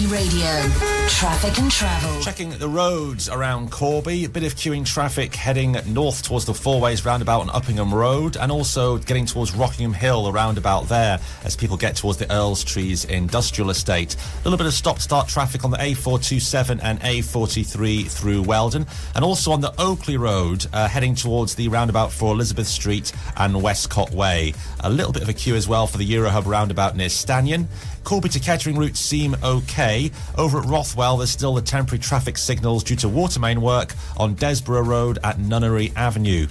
Radio. 0.06 0.62
Traffic 1.08 1.58
and 1.58 1.70
travel. 1.70 2.20
Checking 2.22 2.50
the 2.50 2.68
roads 2.68 3.28
around 3.28 3.70
Corby, 3.70 4.24
a 4.24 4.28
bit 4.28 4.44
of 4.44 4.54
queuing 4.54 4.86
traffic 4.86 5.34
heading 5.34 5.76
north 5.86 6.22
towards 6.22 6.44
the 6.44 6.54
Four 6.54 6.80
Ways 6.80 7.04
roundabout 7.04 7.40
on 7.40 7.48
Uppingham 7.48 7.92
Road, 7.92 8.36
and 8.36 8.50
also 8.50 8.98
getting 8.98 9.26
towards 9.26 9.54
Rockingham 9.54 9.92
Hill, 9.92 10.24
the 10.24 10.32
roundabout 10.32 10.88
there, 10.88 11.18
as 11.44 11.56
people 11.56 11.76
get 11.76 11.96
towards 11.96 12.18
the 12.18 12.26
Earlstrees 12.26 13.08
Industrial 13.10 13.70
Estate. 13.70 14.14
A 14.14 14.44
little 14.44 14.56
bit 14.56 14.66
of 14.66 14.72
stop-start 14.72 15.28
traffic 15.28 15.64
on 15.64 15.70
the 15.70 15.78
A427 15.78 16.80
and 16.82 17.00
A43 17.00 18.08
through 18.08 18.42
Weldon, 18.42 18.86
and 19.14 19.24
also 19.24 19.52
on 19.52 19.60
the 19.60 19.74
Oakley 19.80 20.16
Road, 20.16 20.66
uh, 20.72 20.88
heading 20.88 21.14
towards 21.14 21.54
the 21.54 21.68
roundabout 21.68 22.12
for 22.12 22.32
Elizabeth 22.32 22.68
Street 22.68 23.12
and 23.36 23.60
Westcott 23.60 24.10
Way. 24.12 24.54
A 24.80 24.90
little 24.90 25.12
bit 25.12 25.22
of 25.22 25.28
a 25.28 25.34
queue 25.34 25.56
as 25.56 25.68
well 25.68 25.86
for 25.86 25.98
the 25.98 26.08
Eurohub 26.08 26.46
roundabout 26.46 26.96
near 26.96 27.08
Stanion. 27.08 27.66
Corby 28.04 28.28
to 28.30 28.40
Kettering 28.40 28.76
routes 28.76 29.00
seem 29.00 29.36
okay. 29.42 30.10
Over 30.36 30.60
at 30.60 30.66
Rothwell, 30.66 31.18
there's 31.18 31.30
still 31.30 31.54
the 31.54 31.62
temporary 31.62 32.00
traffic 32.00 32.38
signals 32.38 32.82
due 32.84 32.96
to 32.96 33.08
water 33.08 33.40
main 33.40 33.60
work 33.60 33.94
on 34.16 34.34
Desborough 34.34 34.82
Road 34.82 35.18
at 35.22 35.38
Nunnery 35.38 35.92
Avenue. 35.96 36.46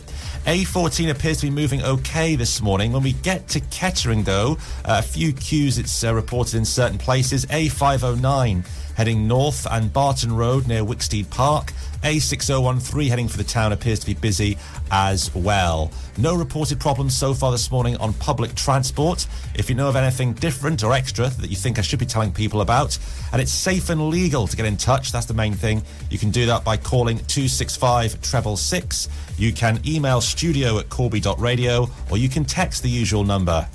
A14 0.46 1.10
appears 1.10 1.38
to 1.42 1.48
be 1.48 1.52
moving 1.52 1.84
okay 1.84 2.36
this 2.36 2.62
morning. 2.62 2.94
When 2.94 3.04
we 3.04 3.14
get 3.14 3.48
to 3.50 3.60
Kettering, 3.60 4.24
though, 4.24 4.58
uh, 4.86 4.98
a 5.00 5.02
few 5.02 5.34
queues 5.34 5.78
it's 5.78 6.04
uh, 6.04 6.14
reported 6.14 6.56
in 6.56 6.66
certain 6.66 6.98
places. 6.98 7.46
A509 7.48 8.66
heading 8.96 9.28
north 9.28 9.66
and 9.72 9.94
Barton 9.94 10.36
Road 10.36 10.68
near 10.68 10.82
Wicksteed 10.82 11.30
Park. 11.30 11.72
A6013 12.04 13.08
heading 13.08 13.28
for 13.28 13.38
the 13.38 13.44
town 13.44 13.72
appears 13.72 14.00
to 14.00 14.06
be 14.06 14.14
busy 14.14 14.58
as 14.92 15.34
well. 15.36 15.92
No 16.20 16.36
reported 16.36 16.82
problems 16.82 17.18
so 17.18 17.34
far 17.34 17.50
this 17.50 17.72
morning 17.72 17.96
on 17.96 18.12
public 18.12 18.54
transport. 18.54 19.26
If 19.56 19.70
you 19.70 19.76
know 19.76 19.88
of 19.88 19.96
anything 19.96 20.34
different 20.34 20.84
or 20.84 20.92
extra 20.92 21.30
that 21.30 21.50
you 21.50 21.56
think 21.56 21.80
I 21.80 21.82
should 21.82 21.98
be 21.98 22.06
telling 22.06 22.34
people 22.34 22.60
about, 22.60 23.00
and 23.32 23.42
it's 23.42 23.54
safe 23.54 23.90
and 23.90 24.10
legal 24.10 24.46
to 24.46 24.58
get 24.58 24.66
in 24.66 24.76
touch, 24.76 25.14
that's 25.14 25.28
the 25.28 25.34
main 25.34 25.54
thing. 25.54 25.82
You 26.10 26.20
can 26.20 26.30
do 26.30 26.46
that 26.48 26.66
by 26.66 26.76
calling 26.76 27.20
265 27.20 28.22
treble 28.22 28.58
six. 28.58 29.08
You 29.38 29.54
can 29.54 29.80
email 29.88 30.20
studio 30.20 30.78
at 30.80 30.90
corby.radio 30.90 31.90
or 32.12 32.18
you 32.18 32.28
can 32.28 32.44
text 32.44 32.84
the 32.84 32.90
usual 32.90 33.24
number. 33.24 33.66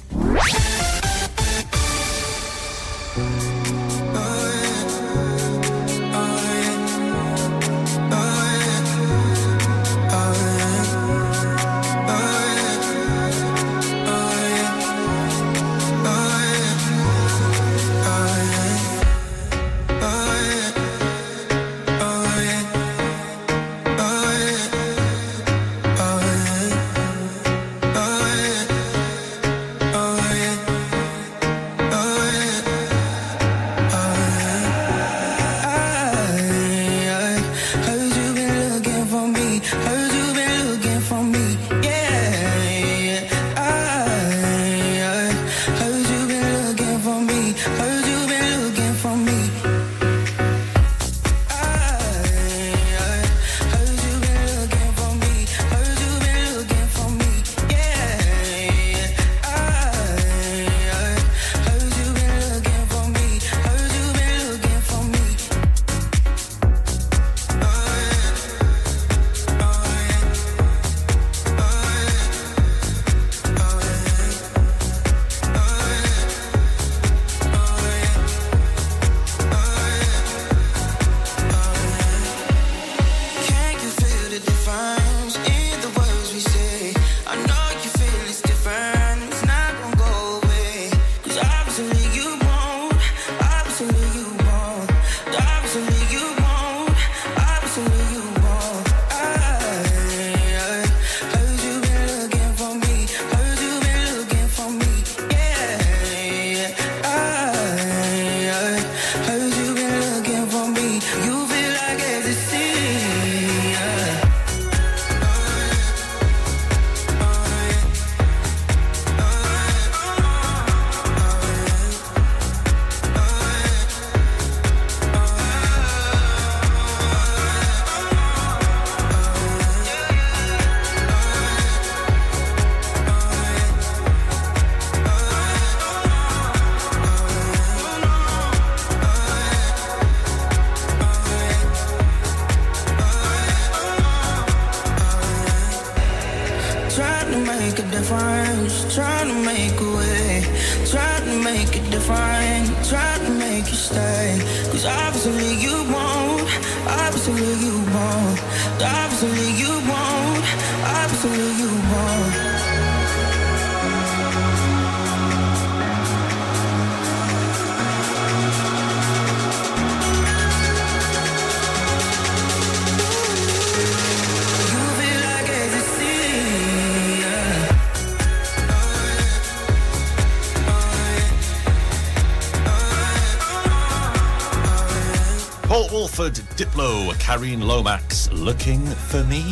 Karine 187.19 187.62
Lomax, 187.66 188.31
looking 188.32 188.85
for 188.86 189.23
me. 189.24 189.43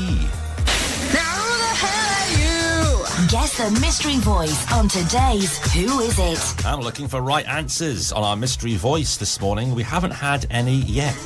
Now 1.13 1.35
who 1.39 1.59
the 1.59 1.75
hell 1.83 2.07
are 2.19 2.31
you? 2.39 3.29
Guess 3.29 3.57
the 3.59 3.71
mystery 3.81 4.19
voice 4.19 4.73
on 4.73 4.89
today's 4.89 5.59
Who 5.73 6.01
Is 6.01 6.19
It? 6.19 6.67
I'm 6.67 6.81
looking 6.81 7.09
for 7.09 7.21
right 7.21 7.47
answers 7.47 8.13
on 8.13 8.23
our 8.23 8.37
mystery 8.37 8.77
voice 8.77 9.17
this 9.17 9.41
morning. 9.41 9.75
We 9.75 9.83
haven't 9.83 10.13
had 10.13 10.47
any 10.51 10.77
yet. 10.77 11.17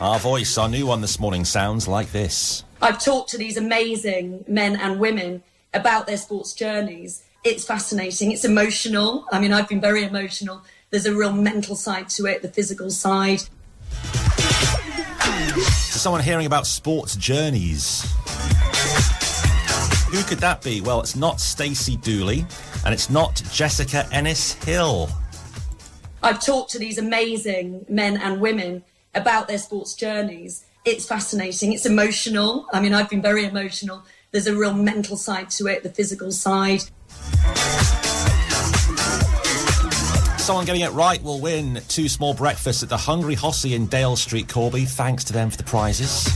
Our 0.00 0.18
voice, 0.18 0.58
our 0.58 0.68
new 0.68 0.86
one 0.86 1.00
this 1.00 1.20
morning, 1.20 1.44
sounds 1.44 1.86
like 1.86 2.10
this. 2.10 2.64
I've 2.80 2.98
talked 3.02 3.30
to 3.30 3.38
these 3.38 3.56
amazing 3.56 4.44
men 4.48 4.74
and 4.74 4.98
women 4.98 5.44
about 5.72 6.08
their 6.08 6.16
sports 6.16 6.52
journeys. 6.52 7.22
It's 7.44 7.64
fascinating. 7.64 8.30
It's 8.30 8.44
emotional. 8.44 9.26
I 9.32 9.40
mean, 9.40 9.52
I've 9.52 9.68
been 9.68 9.80
very 9.80 10.04
emotional. 10.04 10.62
There's 10.90 11.06
a 11.06 11.14
real 11.14 11.32
mental 11.32 11.74
side 11.74 12.08
to 12.10 12.26
it, 12.26 12.42
the 12.42 12.48
physical 12.48 12.88
side. 12.90 13.40
So 15.56 15.98
someone 15.98 16.22
hearing 16.22 16.46
about 16.46 16.68
sports 16.68 17.16
journeys. 17.16 18.02
Who 20.12 20.22
could 20.22 20.38
that 20.38 20.62
be? 20.62 20.82
Well, 20.82 21.00
it's 21.00 21.16
not 21.16 21.40
Stacey 21.40 21.96
Dooley, 21.96 22.46
and 22.84 22.94
it's 22.94 23.10
not 23.10 23.42
Jessica 23.50 24.06
Ennis 24.12 24.52
Hill. 24.64 25.08
I've 26.22 26.40
talked 26.40 26.70
to 26.72 26.78
these 26.78 26.98
amazing 26.98 27.86
men 27.88 28.18
and 28.18 28.40
women 28.40 28.84
about 29.16 29.48
their 29.48 29.58
sports 29.58 29.94
journeys. 29.94 30.64
It's 30.84 31.06
fascinating. 31.06 31.72
It's 31.72 31.86
emotional. 31.86 32.66
I 32.72 32.80
mean, 32.80 32.92
I've 32.94 33.10
been 33.10 33.22
very 33.22 33.44
emotional. 33.44 34.04
There's 34.30 34.46
a 34.46 34.56
real 34.56 34.74
mental 34.74 35.16
side 35.16 35.50
to 35.50 35.66
it, 35.66 35.82
the 35.82 35.90
physical 35.90 36.30
side. 36.30 36.84
Someone 40.38 40.64
getting 40.64 40.82
it 40.82 40.90
right 40.90 41.22
will 41.22 41.40
win 41.40 41.80
two 41.88 42.08
small 42.08 42.34
breakfasts 42.34 42.82
at 42.82 42.88
the 42.88 42.96
Hungry 42.96 43.36
Hossie 43.36 43.74
in 43.74 43.86
Dale 43.86 44.16
Street, 44.16 44.48
Corby. 44.48 44.84
Thanks 44.84 45.22
to 45.24 45.32
them 45.32 45.50
for 45.50 45.56
the 45.56 45.62
prizes. 45.62 46.28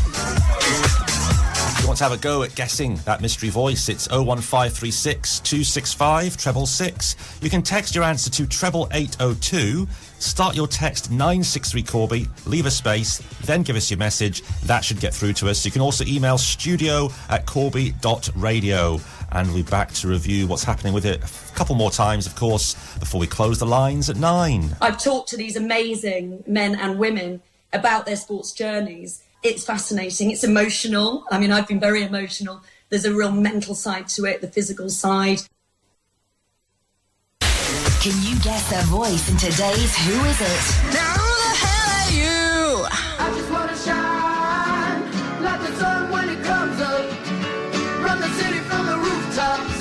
Want 1.87 1.99
to 1.99 2.05
have 2.05 2.13
a 2.13 2.17
go 2.17 2.43
at 2.43 2.53
guessing 2.57 2.97
that 3.05 3.21
mystery 3.21 3.49
voice, 3.49 3.89
it's 3.89 4.09
01536 4.11 5.39
265 5.39 6.37
treble 6.37 6.67
six. 6.67 7.15
You 7.41 7.49
can 7.49 7.63
text 7.63 7.95
your 7.95 8.03
answer 8.03 8.29
to 8.29 8.47
treble 8.49 8.89
802. 8.93 9.87
Start 10.19 10.57
your 10.57 10.67
text 10.67 11.13
963 11.13 11.83
Corby, 11.85 12.27
leave 12.45 12.67
a 12.67 12.73
space, 12.73 13.19
then 13.45 13.63
give 13.63 13.77
us 13.77 13.89
your 13.89 13.99
message. 13.99 14.43
That 14.65 14.85
should 14.85 14.99
get 14.99 15.15
through 15.15 15.35
to 15.35 15.49
us. 15.49 15.65
You 15.65 15.71
can 15.71 15.81
also 15.81 16.05
email 16.05 16.39
studio 16.39 17.09
at 17.29 17.47
corby.radio. 17.47 19.01
And 19.31 19.47
we'll 19.49 19.63
be 19.63 19.71
back 19.71 19.93
to 19.93 20.09
review 20.09 20.49
what's 20.49 20.65
happening 20.65 20.93
with 20.93 21.07
it 21.07 21.23
a 21.23 21.55
couple 21.55 21.77
more 21.77 21.93
times, 21.93 22.27
of 22.27 22.35
course, 22.35 22.75
before 22.99 23.21
we 23.21 23.29
close 23.29 23.61
the 23.61 23.67
lines 23.67 24.11
at 24.11 24.17
nine. 24.17 24.75
I've 24.81 24.99
talked 24.99 25.29
to 25.29 25.37
these 25.37 25.55
amazing 25.55 26.43
men 26.49 26.75
and 26.75 26.99
women 26.99 27.43
about 27.73 28.07
their 28.07 28.17
sports 28.17 28.51
journeys. 28.53 29.23
It's 29.47 29.65
fascinating. 29.65 30.33
It's 30.33 30.43
emotional. 30.43 31.25
I 31.31 31.39
mean, 31.39 31.53
I've 31.53 31.69
been 31.69 31.79
very 31.79 32.03
emotional. 32.03 32.63
There's 32.89 33.05
a 33.05 33.15
real 33.15 33.31
mental 33.31 33.77
side 33.77 34.09
to 34.09 34.25
it, 34.25 34.41
the 34.41 34.49
physical 34.49 34.91
side. 34.91 35.39
Can 38.03 38.17
you 38.27 38.35
guess 38.41 38.69
their 38.71 38.83
voice 38.91 39.31
in 39.31 39.37
today's 39.37 39.95
Who 40.03 40.15
Is 40.25 40.41
It? 40.41 40.65
Now 40.93 41.15
who 41.15 41.31
the 41.45 41.55
hell 41.63 41.89
are 41.95 42.11
you? 42.11 42.87
I 42.91 43.27
just 43.39 43.51
wanna 43.55 43.77
shine 43.87 45.03
like 45.45 45.61
the 45.61 45.73
sun 45.79 46.11
when 46.11 46.29
it 46.29 46.43
comes 46.43 46.81
up. 46.81 47.07
Run 48.03 48.19
the 48.21 48.31
city 48.41 48.59
from 48.67 48.87
the 48.87 48.99
rooftops. 48.99 49.79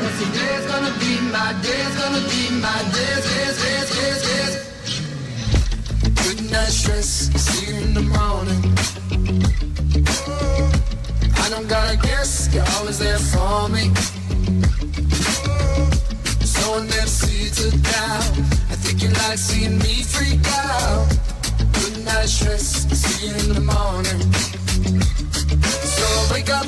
Cause 0.00 0.16
today's 0.24 0.66
gonna 0.68 0.92
be 1.00 1.12
my 1.32 1.56
day, 1.64 1.80
it's 1.88 1.96
gonna 1.96 2.20
be 2.28 2.50
my 2.60 2.80
day, 2.92 3.16
yes, 3.16 3.56
yes, 3.64 3.88
yes, 3.96 4.20
yes. 4.28 4.33
Good 6.44 6.52
night 6.52 6.68
stress, 6.68 7.30
see 7.40 7.72
you 7.72 7.80
in 7.80 7.94
the 7.94 8.02
morning. 8.02 8.62
Mm. 9.08 9.40
I 11.42 11.48
don't 11.48 11.66
gotta 11.66 11.96
guess, 11.96 12.52
you're 12.52 12.68
always 12.76 12.98
there 12.98 13.18
for 13.18 13.70
me. 13.70 13.88
Mm. 13.88 14.62
Sowing 16.44 16.86
them 16.86 17.06
seeds 17.06 17.64
of 17.64 17.72
doubt. 17.82 18.28
I 18.70 18.76
think 18.76 19.02
you 19.02 19.08
like 19.08 19.38
seeing 19.38 19.78
me 19.78 20.02
freak 20.02 20.46
out. 20.52 21.08
Good 21.72 22.04
night 22.04 22.28
stress, 22.28 22.84
see 22.92 23.28
you 23.28 23.34
in 23.36 23.54
the 23.54 23.60
morning. 23.60 24.20
So 25.96 26.04
I 26.04 26.28
wake 26.30 26.50
up, 26.50 26.66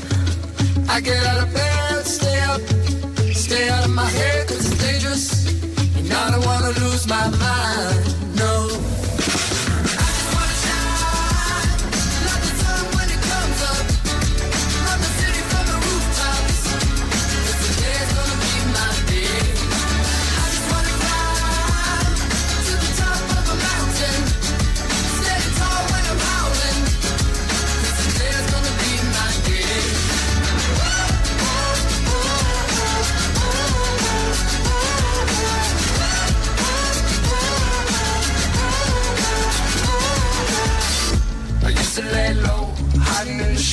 I 0.89 1.01
get 1.03 1.23
out 1.27 1.43
of 1.43 1.53
bed, 1.53 2.07
stay 2.07 2.40
up, 2.40 2.62
stay 3.35 3.69
out 3.69 3.85
of 3.85 3.90
my 3.90 4.09
head 4.09 4.48
'cause 4.48 4.65
it's 4.70 4.78
dangerous. 4.82 5.44
And 5.98 6.11
I 6.11 6.31
don't 6.31 6.47
wanna 6.47 6.73
lose 6.81 7.07
my 7.07 7.28
mind, 7.28 8.36
no. 8.36 8.76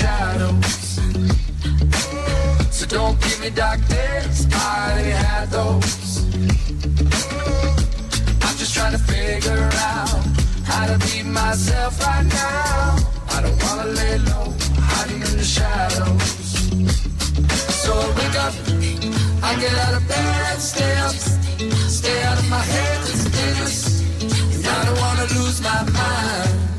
Shadows. 0.03 0.99
So 2.77 2.83
don't 2.95 3.17
give 3.23 3.39
me 3.43 3.49
dark 3.49 3.79
days, 3.87 4.37
I 4.51 4.91
already 4.91 5.15
had 5.27 5.45
those. 5.57 5.93
I'm 8.45 8.55
just 8.61 8.73
trying 8.77 8.95
to 8.99 9.03
figure 9.13 9.69
out 9.91 10.23
how 10.71 10.83
to 10.91 10.97
be 11.07 11.23
myself 11.23 11.93
right 12.05 12.27
now. 12.43 12.97
I 13.35 13.37
don't 13.43 13.59
wanna 13.65 13.87
lay 13.99 14.17
low, 14.31 14.47
hiding 14.91 15.21
in 15.27 15.33
the 15.41 15.49
shadows. 15.57 16.31
So 17.81 17.89
I 18.05 18.07
wake 18.19 18.37
up, 18.45 18.53
I 19.49 19.51
get 19.63 19.75
out 19.85 19.93
of 19.99 20.03
bed, 20.13 20.55
stay 20.71 20.93
up, 21.07 21.15
stay 21.99 22.17
out 22.29 22.37
of 22.43 22.47
my 22.55 22.63
head, 22.73 22.97
it's 23.11 23.25
dangerous. 23.37 23.79
And 24.55 24.65
I 24.77 24.79
don't 24.85 24.99
wanna 25.05 25.27
lose 25.37 25.59
my 25.69 25.81
mind, 25.99 26.72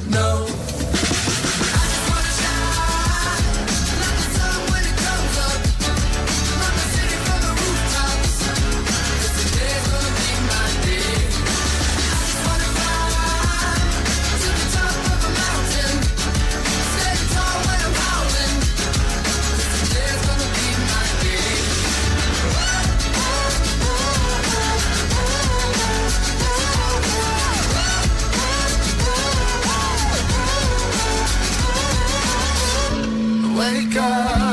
no. 33.95 34.44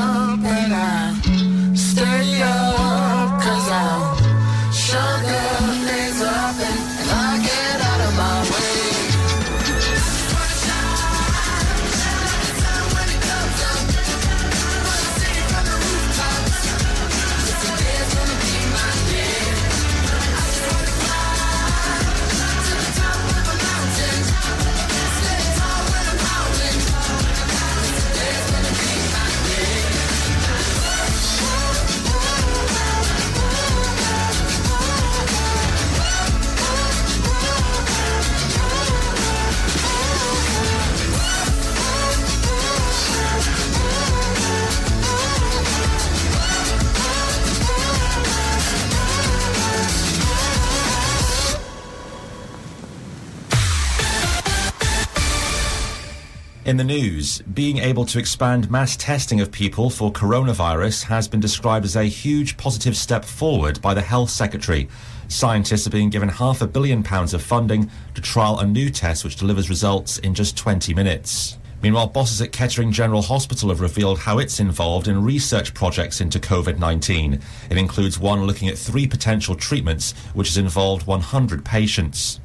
In 56.72 56.78
the 56.78 56.86
news, 56.86 57.42
being 57.42 57.80
able 57.80 58.06
to 58.06 58.18
expand 58.18 58.72
mass 58.72 58.96
testing 58.96 59.42
of 59.42 59.52
people 59.52 59.90
for 59.90 60.10
coronavirus 60.10 61.04
has 61.04 61.28
been 61.28 61.42
described 61.42 61.84
as 61.84 61.98
a 61.98 62.06
huge 62.06 62.56
positive 62.56 62.96
step 62.96 63.26
forward 63.26 63.82
by 63.82 63.94
the 63.94 64.02
Health 64.02 64.30
Secretary. 64.30 64.88
Scientists 65.28 65.86
are 65.86 65.90
being 65.90 66.10
given 66.10 66.30
half 66.30 66.62
a 66.62 66.68
billion 66.68 67.04
pounds 67.04 67.34
of 67.34 67.44
funding 67.44 67.92
to 68.16 68.22
trial 68.22 68.60
a 68.60 68.66
new 68.66 68.90
test 68.90 69.26
which 69.26 69.36
delivers 69.36 69.70
results 69.70 70.20
in 70.20 70.34
just 70.34 70.56
20 70.56 70.94
minutes. 70.94 71.58
Meanwhile, 71.84 72.08
bosses 72.08 72.42
at 72.42 72.54
Kettering 72.54 72.94
General 72.94 73.22
Hospital 73.22 73.68
have 73.68 73.82
revealed 73.82 74.20
how 74.20 74.40
it's 74.40 74.62
involved 74.62 75.10
in 75.10 75.26
research 75.26 75.74
projects 75.74 76.22
into 76.22 76.40
COVID 76.40 76.80
19. 76.80 77.42
It 77.70 77.78
includes 77.78 78.18
one 78.18 78.44
looking 78.44 78.70
at 78.70 78.78
three 78.78 79.08
potential 79.08 79.56
treatments, 79.56 80.14
which 80.34 80.48
has 80.48 80.58
involved 80.58 81.06
100 81.06 81.66
patients. 81.66 82.40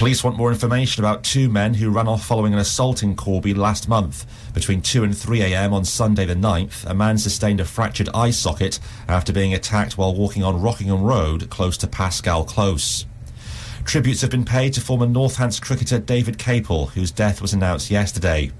Police 0.00 0.24
want 0.24 0.38
more 0.38 0.50
information 0.50 1.04
about 1.04 1.22
two 1.22 1.50
men 1.50 1.74
who 1.74 1.90
ran 1.90 2.08
off 2.08 2.24
following 2.24 2.54
an 2.54 2.58
assault 2.58 3.02
in 3.02 3.14
Corby 3.14 3.52
last 3.52 3.86
month. 3.86 4.24
Between 4.54 4.80
2 4.80 5.04
and 5.04 5.14
3 5.14 5.42
a.m. 5.42 5.74
on 5.74 5.84
Sunday 5.84 6.24
the 6.24 6.34
9th, 6.34 6.86
a 6.86 6.94
man 6.94 7.18
sustained 7.18 7.60
a 7.60 7.66
fractured 7.66 8.08
eye 8.14 8.30
socket 8.30 8.80
after 9.08 9.30
being 9.30 9.52
attacked 9.52 9.98
while 9.98 10.14
walking 10.14 10.42
on 10.42 10.62
Rockingham 10.62 11.02
Road 11.02 11.50
close 11.50 11.76
to 11.76 11.86
Pascal 11.86 12.44
Close. 12.44 13.04
Tributes 13.84 14.22
have 14.22 14.30
been 14.30 14.46
paid 14.46 14.72
to 14.72 14.80
former 14.80 15.04
Northants 15.04 15.60
cricketer 15.60 15.98
David 15.98 16.38
Capel, 16.38 16.86
whose 16.86 17.10
death 17.10 17.42
was 17.42 17.52
announced 17.52 17.90
yesterday. 17.90 18.52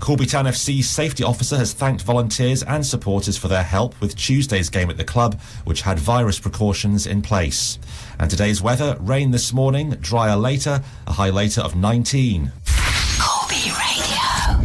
Corby 0.00 0.26
Town 0.26 0.44
FC's 0.44 0.86
safety 0.86 1.24
officer 1.24 1.56
has 1.56 1.72
thanked 1.72 2.02
volunteers 2.02 2.62
and 2.62 2.84
supporters 2.84 3.38
for 3.38 3.48
their 3.48 3.62
help 3.62 3.98
with 4.02 4.16
Tuesday's 4.16 4.68
game 4.68 4.90
at 4.90 4.98
the 4.98 5.04
club, 5.04 5.40
which 5.64 5.80
had 5.80 5.98
virus 5.98 6.38
precautions 6.38 7.06
in 7.06 7.22
place. 7.22 7.78
And 8.18 8.30
today's 8.30 8.62
weather 8.62 8.96
rain 9.00 9.32
this 9.32 9.52
morning, 9.52 9.90
drier 10.00 10.36
later, 10.36 10.82
a 11.06 11.12
high 11.12 11.30
later 11.30 11.60
of 11.60 11.74
19. 11.74 12.52
Corby 13.20 13.72
Radio. 13.78 14.62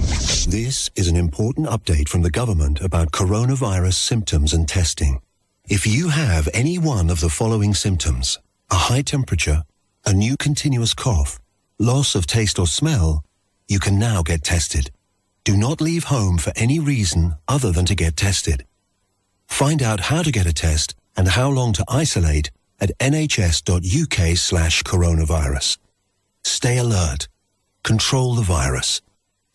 This 0.48 0.90
is 0.96 1.08
an 1.08 1.16
important 1.16 1.68
update 1.68 2.08
from 2.10 2.22
the 2.22 2.30
government 2.30 2.80
about 2.82 3.12
coronavirus 3.12 3.96
symptoms 3.96 4.54
and 4.54 4.68
testing. 4.68 5.22
If 5.68 5.88
you 5.88 6.10
have 6.10 6.48
any 6.54 6.78
one 6.78 7.10
of 7.10 7.22
the 7.22 7.30
following 7.30 7.74
symptoms 7.74 8.40
a 8.72 8.76
high 8.76 9.02
temperature, 9.02 9.64
a 10.06 10.14
new 10.14 10.38
continuous 10.38 10.94
cough, 10.94 11.40
loss 11.80 12.14
of 12.14 12.28
taste 12.28 12.60
or 12.60 12.68
smell, 12.68 13.24
you 13.68 13.80
can 13.80 13.98
now 13.98 14.22
get 14.22 14.44
tested. 14.44 14.92
Do 15.44 15.58
not 15.58 15.82
leave 15.82 16.06
home 16.06 16.38
for 16.38 16.54
any 16.56 16.80
reason 16.80 17.36
other 17.48 17.72
than 17.72 17.86
to 17.86 17.96
get 17.96 18.16
tested. 18.16 18.66
Find 19.48 19.82
out 19.82 20.02
how 20.02 20.22
to 20.22 20.32
get 20.32 20.46
a 20.46 20.54
test 20.54 20.94
and 21.18 21.30
how 21.30 21.50
long 21.50 21.74
to 21.74 21.86
isolate 21.88 22.52
at 22.80 22.97
nhs.uk 22.99 24.38
slash 24.38 24.84
coronavirus. 24.84 25.77
Stay 26.43 26.77
alert. 26.77 27.27
Control 27.84 28.35
the 28.35 28.41
virus. 28.43 29.01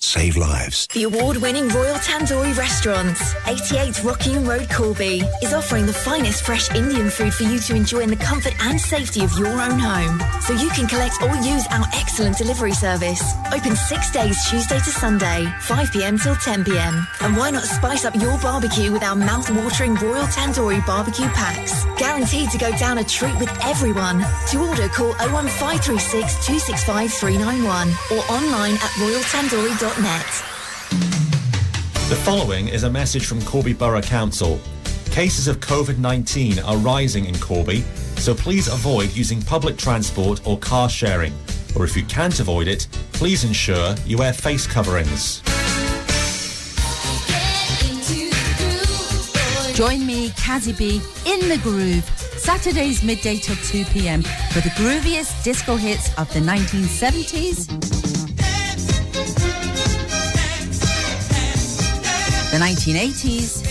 Save 0.04 0.36
lives. 0.36 0.86
The 0.88 1.04
award-winning 1.04 1.68
Royal 1.70 1.96
Tandoori 1.96 2.56
Restaurants, 2.56 3.34
88 3.46 4.04
Rockingham 4.04 4.44
Road, 4.46 4.68
Corby, 4.70 5.22
is 5.42 5.54
offering 5.54 5.86
the 5.86 5.94
finest 5.94 6.44
fresh 6.44 6.70
Indian 6.74 7.08
food 7.08 7.32
for 7.32 7.44
you 7.44 7.58
to 7.58 7.74
enjoy 7.74 8.00
in 8.00 8.10
the 8.10 8.16
comfort 8.16 8.52
and 8.60 8.78
safety 8.78 9.24
of 9.24 9.36
your 9.38 9.48
own 9.48 9.78
home. 9.78 10.20
So 10.42 10.52
you 10.52 10.68
can 10.70 10.86
collect 10.86 11.22
or 11.22 11.34
use 11.36 11.66
our 11.70 11.86
excellent 11.94 12.36
delivery 12.36 12.74
service. 12.74 13.22
Open 13.52 13.74
six 13.74 14.10
days, 14.12 14.38
Tuesday 14.48 14.76
to 14.76 14.90
Sunday, 14.90 15.50
5 15.62 15.92
p.m. 15.92 16.18
till 16.18 16.36
10 16.36 16.64
p.m. 16.64 17.06
And 17.22 17.34
why 17.34 17.50
not 17.50 17.64
spice 17.64 18.04
up 18.04 18.14
your 18.14 18.38
barbecue 18.38 18.92
with 18.92 19.02
our 19.02 19.16
mouth-watering 19.16 19.94
Royal 19.94 20.26
Tandoori 20.26 20.84
barbecue 20.86 21.28
packs? 21.28 21.86
Guaranteed 21.96 22.50
to 22.50 22.58
go 22.58 22.70
down 22.76 22.98
a 22.98 23.04
treat 23.04 23.36
with 23.40 23.50
everyone. 23.64 24.22
To 24.50 24.68
order, 24.68 24.86
call 24.88 25.14
01536 25.14 26.44
265 26.44 27.10
391 27.10 27.88
or 28.12 28.22
online 28.30 28.74
at 28.74 28.92
royaltandoori.net. 29.94 32.08
The 32.08 32.16
following 32.16 32.68
is 32.68 32.82
a 32.82 32.90
message 32.90 33.26
from 33.26 33.40
Corby 33.42 33.72
Borough 33.72 34.02
Council. 34.02 34.60
Cases 35.10 35.48
of 35.48 35.60
COVID 35.60 35.98
19 35.98 36.58
are 36.60 36.76
rising 36.78 37.26
in 37.26 37.38
Corby, 37.38 37.82
so 38.16 38.34
please 38.34 38.68
avoid 38.68 39.14
using 39.14 39.40
public 39.42 39.76
transport 39.76 40.46
or 40.46 40.58
car 40.58 40.88
sharing. 40.88 41.32
Or 41.76 41.84
if 41.84 41.96
you 41.96 42.04
can't 42.04 42.38
avoid 42.40 42.68
it, 42.68 42.86
please 43.12 43.44
ensure 43.44 43.94
you 44.06 44.18
wear 44.18 44.32
face 44.32 44.66
coverings. 44.66 45.42
Join 49.74 50.06
me, 50.06 50.28
Kazzy 50.30 50.76
B, 50.76 51.00
in 51.26 51.48
the 51.48 51.58
groove, 51.58 52.04
Saturdays 52.36 53.02
midday 53.02 53.38
till 53.38 53.56
2 53.56 53.84
p.m. 53.86 54.22
for 54.22 54.60
the 54.60 54.70
grooviest 54.76 55.42
disco 55.42 55.74
hits 55.74 56.16
of 56.16 56.32
the 56.32 56.38
1970s, 56.38 58.23
the 62.54 62.60
1980s, 62.60 63.66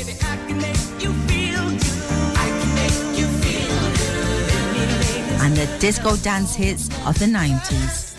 and 5.41 5.55
the 5.55 5.77
disco 5.79 6.17
dance 6.17 6.53
hits 6.53 6.89
of 7.07 7.17
the 7.17 7.25
90s. 7.25 8.13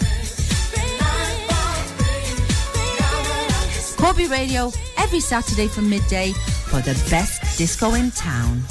Corby 3.99 4.27
Radio 4.27 4.73
every 4.97 5.21
Saturday 5.21 5.69
from 5.69 5.91
midday 5.91 6.33
for 6.33 6.81
the 6.81 6.95
best 7.11 7.59
disco 7.59 7.93
in 7.93 8.11
town. 8.13 8.63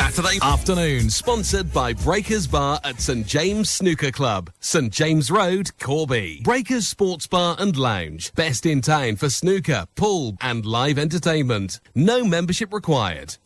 Saturday 0.00 0.38
afternoon, 0.40 1.10
sponsored 1.10 1.70
by 1.74 1.92
Breakers 1.92 2.46
Bar 2.46 2.80
at 2.84 3.02
St 3.02 3.26
James 3.26 3.68
Snooker 3.68 4.10
Club, 4.10 4.50
St 4.58 4.90
James 4.90 5.30
Road, 5.30 5.72
Corby. 5.78 6.40
Breakers 6.42 6.88
Sports 6.88 7.26
Bar 7.26 7.56
and 7.58 7.76
Lounge, 7.76 8.32
best 8.34 8.64
in 8.64 8.80
town 8.80 9.16
for 9.16 9.28
snooker, 9.28 9.84
pool, 9.96 10.38
and 10.40 10.64
live 10.64 10.98
entertainment. 10.98 11.80
No 11.94 12.24
membership 12.24 12.72
required. 12.72 13.36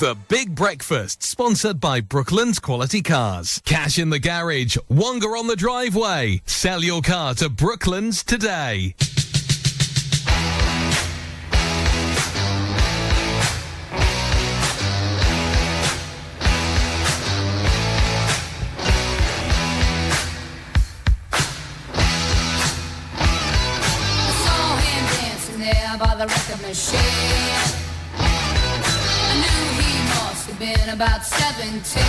The 0.00 0.16
Big 0.28 0.54
Breakfast, 0.54 1.22
sponsored 1.22 1.78
by 1.78 2.00
Brooklands 2.00 2.58
Quality 2.58 3.02
Cars. 3.02 3.60
Cash 3.66 3.98
in 3.98 4.08
the 4.08 4.18
garage, 4.18 4.78
Wonga 4.88 5.26
on 5.26 5.46
the 5.46 5.56
driveway. 5.56 6.40
Sell 6.46 6.82
your 6.82 7.02
car 7.02 7.34
to 7.34 7.50
Brooklands 7.50 8.24
today. 8.24 8.94
About 31.00 31.24
17. 31.24 32.02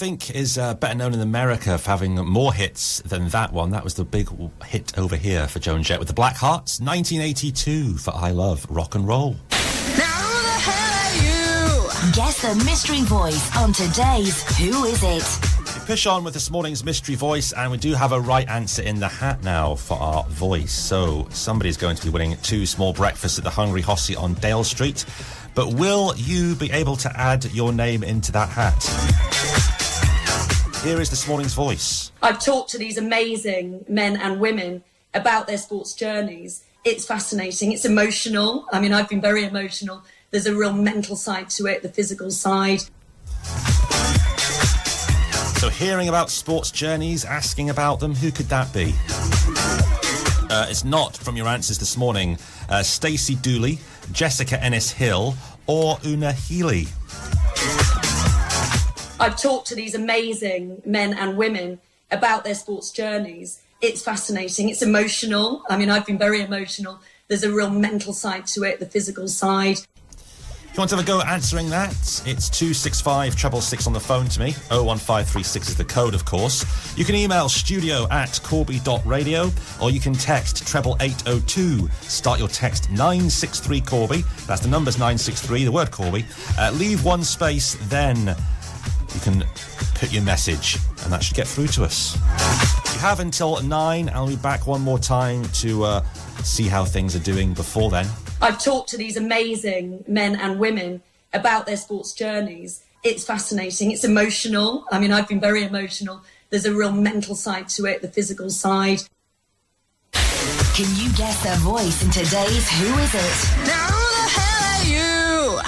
think 0.00 0.34
is 0.34 0.56
uh, 0.56 0.72
better 0.72 0.94
known 0.94 1.12
in 1.12 1.20
America 1.20 1.76
for 1.76 1.90
having 1.90 2.14
more 2.14 2.54
hits 2.54 3.02
than 3.02 3.28
that 3.28 3.52
one. 3.52 3.68
That 3.68 3.84
was 3.84 3.92
the 3.92 4.02
big 4.02 4.30
hit 4.64 4.98
over 4.98 5.14
here 5.14 5.46
for 5.46 5.58
Joan 5.58 5.82
Jett 5.82 5.98
with 5.98 6.08
the 6.08 6.14
Blackhearts, 6.14 6.80
1982 6.80 7.98
for 7.98 8.14
I 8.16 8.30
Love 8.30 8.66
Rock 8.70 8.94
and 8.94 9.06
Roll. 9.06 9.36
Now 9.98 10.06
how 10.06 11.04
are 11.04 11.16
you? 11.16 12.12
Guess 12.14 12.40
the 12.40 12.54
mystery 12.64 13.02
voice 13.02 13.54
on 13.58 13.74
today's 13.74 14.42
Who 14.56 14.86
Is 14.86 15.02
It? 15.02 15.78
We 15.78 15.86
push 15.86 16.06
on 16.06 16.24
with 16.24 16.32
this 16.32 16.50
morning's 16.50 16.82
mystery 16.82 17.14
voice, 17.14 17.52
and 17.52 17.70
we 17.70 17.76
do 17.76 17.92
have 17.92 18.12
a 18.12 18.20
right 18.20 18.48
answer 18.48 18.80
in 18.80 19.00
the 19.00 19.08
hat 19.08 19.44
now 19.44 19.74
for 19.74 19.98
our 19.98 20.24
voice. 20.30 20.72
So 20.72 21.28
somebody's 21.28 21.76
going 21.76 21.96
to 21.96 22.02
be 22.02 22.08
winning 22.08 22.38
two 22.38 22.64
small 22.64 22.94
breakfasts 22.94 23.36
at 23.36 23.44
the 23.44 23.50
Hungry 23.50 23.82
Hossie 23.82 24.18
on 24.18 24.32
Dale 24.32 24.64
Street. 24.64 25.04
But 25.54 25.74
will 25.74 26.14
you 26.16 26.54
be 26.54 26.72
able 26.72 26.96
to 26.96 27.20
add 27.20 27.44
your 27.52 27.74
name 27.74 28.02
into 28.02 28.32
that 28.32 28.48
hat? 28.48 29.79
Here 30.82 30.98
is 30.98 31.10
this 31.10 31.28
morning's 31.28 31.52
voice. 31.52 32.10
I've 32.22 32.42
talked 32.42 32.70
to 32.70 32.78
these 32.78 32.96
amazing 32.96 33.84
men 33.86 34.16
and 34.16 34.40
women 34.40 34.82
about 35.12 35.46
their 35.46 35.58
sports 35.58 35.92
journeys. 35.92 36.64
It's 36.86 37.04
fascinating. 37.04 37.72
It's 37.72 37.84
emotional. 37.84 38.64
I 38.72 38.80
mean, 38.80 38.94
I've 38.94 39.06
been 39.06 39.20
very 39.20 39.44
emotional. 39.44 40.02
There's 40.30 40.46
a 40.46 40.54
real 40.54 40.72
mental 40.72 41.16
side 41.16 41.50
to 41.50 41.66
it, 41.66 41.82
the 41.82 41.90
physical 41.90 42.30
side. 42.30 42.80
So, 45.58 45.68
hearing 45.68 46.08
about 46.08 46.30
sports 46.30 46.70
journeys, 46.70 47.26
asking 47.26 47.68
about 47.68 48.00
them, 48.00 48.14
who 48.14 48.32
could 48.32 48.46
that 48.46 48.72
be? 48.72 48.94
Uh, 50.48 50.66
it's 50.70 50.82
not 50.82 51.14
from 51.14 51.36
your 51.36 51.46
answers 51.46 51.78
this 51.78 51.98
morning. 51.98 52.38
Uh, 52.70 52.82
Stacey 52.82 53.34
Dooley, 53.34 53.80
Jessica 54.12 54.58
Ennis 54.64 54.90
Hill, 54.90 55.34
or 55.66 55.98
Una 56.06 56.32
Healy. 56.32 56.86
I've 59.20 59.36
talked 59.36 59.66
to 59.68 59.74
these 59.74 59.94
amazing 59.94 60.80
men 60.86 61.12
and 61.12 61.36
women 61.36 61.78
about 62.10 62.42
their 62.42 62.54
sports 62.54 62.90
journeys. 62.90 63.60
It's 63.82 64.02
fascinating. 64.02 64.70
It's 64.70 64.80
emotional. 64.80 65.62
I 65.68 65.76
mean, 65.76 65.90
I've 65.90 66.06
been 66.06 66.18
very 66.18 66.40
emotional. 66.40 67.00
There's 67.28 67.44
a 67.44 67.52
real 67.52 67.68
mental 67.68 68.14
side 68.14 68.46
to 68.48 68.64
it, 68.64 68.80
the 68.80 68.86
physical 68.86 69.28
side. 69.28 69.76
If 70.70 70.76
you 70.76 70.80
want 70.80 70.90
to 70.90 70.96
have 70.96 71.04
a 71.04 71.06
go 71.06 71.20
at 71.20 71.26
answering 71.26 71.68
that, 71.70 71.90
it's 72.24 72.48
265 72.48 73.36
treble 73.36 73.60
six 73.60 73.86
on 73.86 73.92
the 73.92 74.00
phone 74.00 74.28
to 74.28 74.40
me. 74.40 74.54
01536 74.70 75.68
is 75.68 75.76
the 75.76 75.84
code, 75.84 76.14
of 76.14 76.24
course. 76.24 76.64
You 76.96 77.04
can 77.04 77.14
email 77.14 77.48
studio 77.48 78.06
at 78.10 78.40
corby.radio 78.42 79.50
or 79.82 79.90
you 79.90 80.00
can 80.00 80.14
text 80.14 80.66
treble 80.66 80.96
802. 81.00 81.90
Start 82.02 82.38
your 82.38 82.48
text 82.48 82.88
963 82.88 83.80
Corby. 83.82 84.24
That's 84.46 84.62
the 84.62 84.68
numbers 84.68 84.96
963, 84.96 85.64
the 85.64 85.72
word 85.72 85.90
Corby. 85.90 86.24
Uh, 86.56 86.70
leave 86.72 87.04
one 87.04 87.24
space, 87.24 87.76
then 87.88 88.36
you 89.14 89.20
can 89.20 89.44
put 89.94 90.12
your 90.12 90.22
message, 90.22 90.78
and 91.02 91.12
that 91.12 91.22
should 91.22 91.36
get 91.36 91.46
through 91.46 91.68
to 91.68 91.84
us. 91.84 92.16
You 92.94 93.00
have 93.00 93.20
until 93.20 93.60
nine. 93.62 94.10
I'll 94.14 94.26
be 94.26 94.36
back 94.36 94.66
one 94.66 94.80
more 94.80 94.98
time 94.98 95.44
to 95.54 95.84
uh, 95.84 96.04
see 96.42 96.68
how 96.68 96.84
things 96.84 97.14
are 97.14 97.20
doing 97.20 97.54
before 97.54 97.90
then. 97.90 98.06
I've 98.40 98.62
talked 98.62 98.88
to 98.90 98.96
these 98.96 99.16
amazing 99.16 100.04
men 100.08 100.36
and 100.36 100.58
women 100.58 101.02
about 101.32 101.66
their 101.66 101.76
sports 101.76 102.12
journeys. 102.12 102.82
It's 103.02 103.24
fascinating. 103.24 103.90
It's 103.90 104.04
emotional. 104.04 104.84
I 104.90 104.98
mean, 104.98 105.12
I've 105.12 105.28
been 105.28 105.40
very 105.40 105.64
emotional. 105.64 106.22
There's 106.50 106.66
a 106.66 106.74
real 106.74 106.92
mental 106.92 107.34
side 107.34 107.68
to 107.70 107.86
it, 107.86 108.02
the 108.02 108.08
physical 108.08 108.50
side. 108.50 109.00
Can 110.12 110.88
you 110.96 111.12
guess 111.14 111.42
their 111.42 111.56
voice 111.56 112.02
in 112.02 112.10
today's 112.10 112.68
Who 112.70 112.98
Is 112.98 113.14
It? 113.14 113.66
Now 113.66 113.86
who 113.86 114.04
the 114.16 114.28
hell 114.36 114.62
are 114.74 114.86
you? 114.86 115.60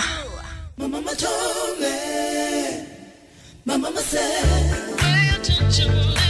My 0.76 0.86
mama 0.86 1.14
told 1.14 1.80
me. 1.80 2.11
My 3.64 3.76
mama 3.76 4.00
said. 4.00 4.98
Pay 4.98 5.28
attention, 5.36 6.21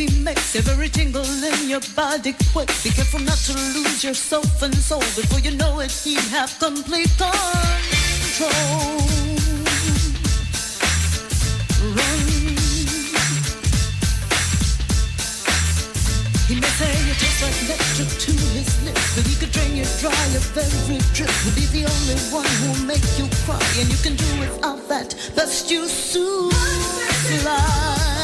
he 0.00 0.20
makes 0.20 0.56
every 0.56 0.88
tingle 0.88 1.24
in 1.24 1.68
your 1.68 1.80
body 1.94 2.34
quake. 2.52 2.72
Be 2.82 2.90
careful 2.90 3.20
not 3.20 3.36
to 3.48 3.52
lose 3.76 4.02
yourself 4.02 4.62
and 4.62 4.74
soul. 4.74 5.00
Before 5.00 5.40
you 5.40 5.50
know 5.56 5.80
it, 5.80 5.92
he 5.92 6.14
have 6.32 6.50
complete 6.58 7.12
control. 7.20 8.48
Run. 11.96 12.20
He 16.48 16.54
may 16.56 16.72
say 16.80 16.92
you 17.06 17.14
taste 17.20 17.42
like 17.44 17.60
nectar 17.68 18.08
to 18.24 18.32
his 18.56 18.70
lips, 18.84 19.14
but 19.14 19.26
he 19.26 19.34
could 19.36 19.52
drain 19.52 19.76
you 19.76 19.84
dry 20.00 20.24
of 20.40 20.56
every 20.56 20.98
drip. 21.12 21.30
He'll 21.44 21.54
be 21.54 21.66
the 21.76 21.84
only 21.84 22.16
one 22.32 22.48
who'll 22.60 22.86
make 22.86 23.04
you 23.18 23.28
cry, 23.44 23.60
and 23.78 23.88
you 23.92 23.98
can 24.02 24.16
do 24.16 24.40
without 24.40 24.88
that. 24.88 25.14
Best 25.36 25.70
you 25.70 25.86
soon 25.88 26.50
slide. 26.50 28.19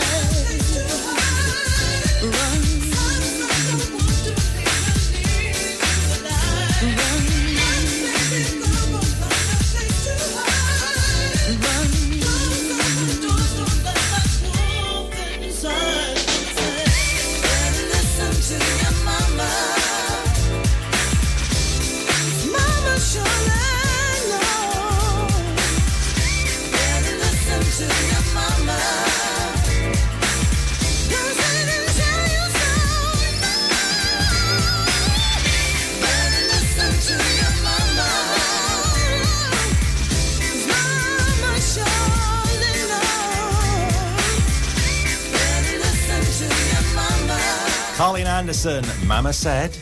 Anderson, 48.46 48.84
Mama 49.08 49.32
said. 49.32 49.76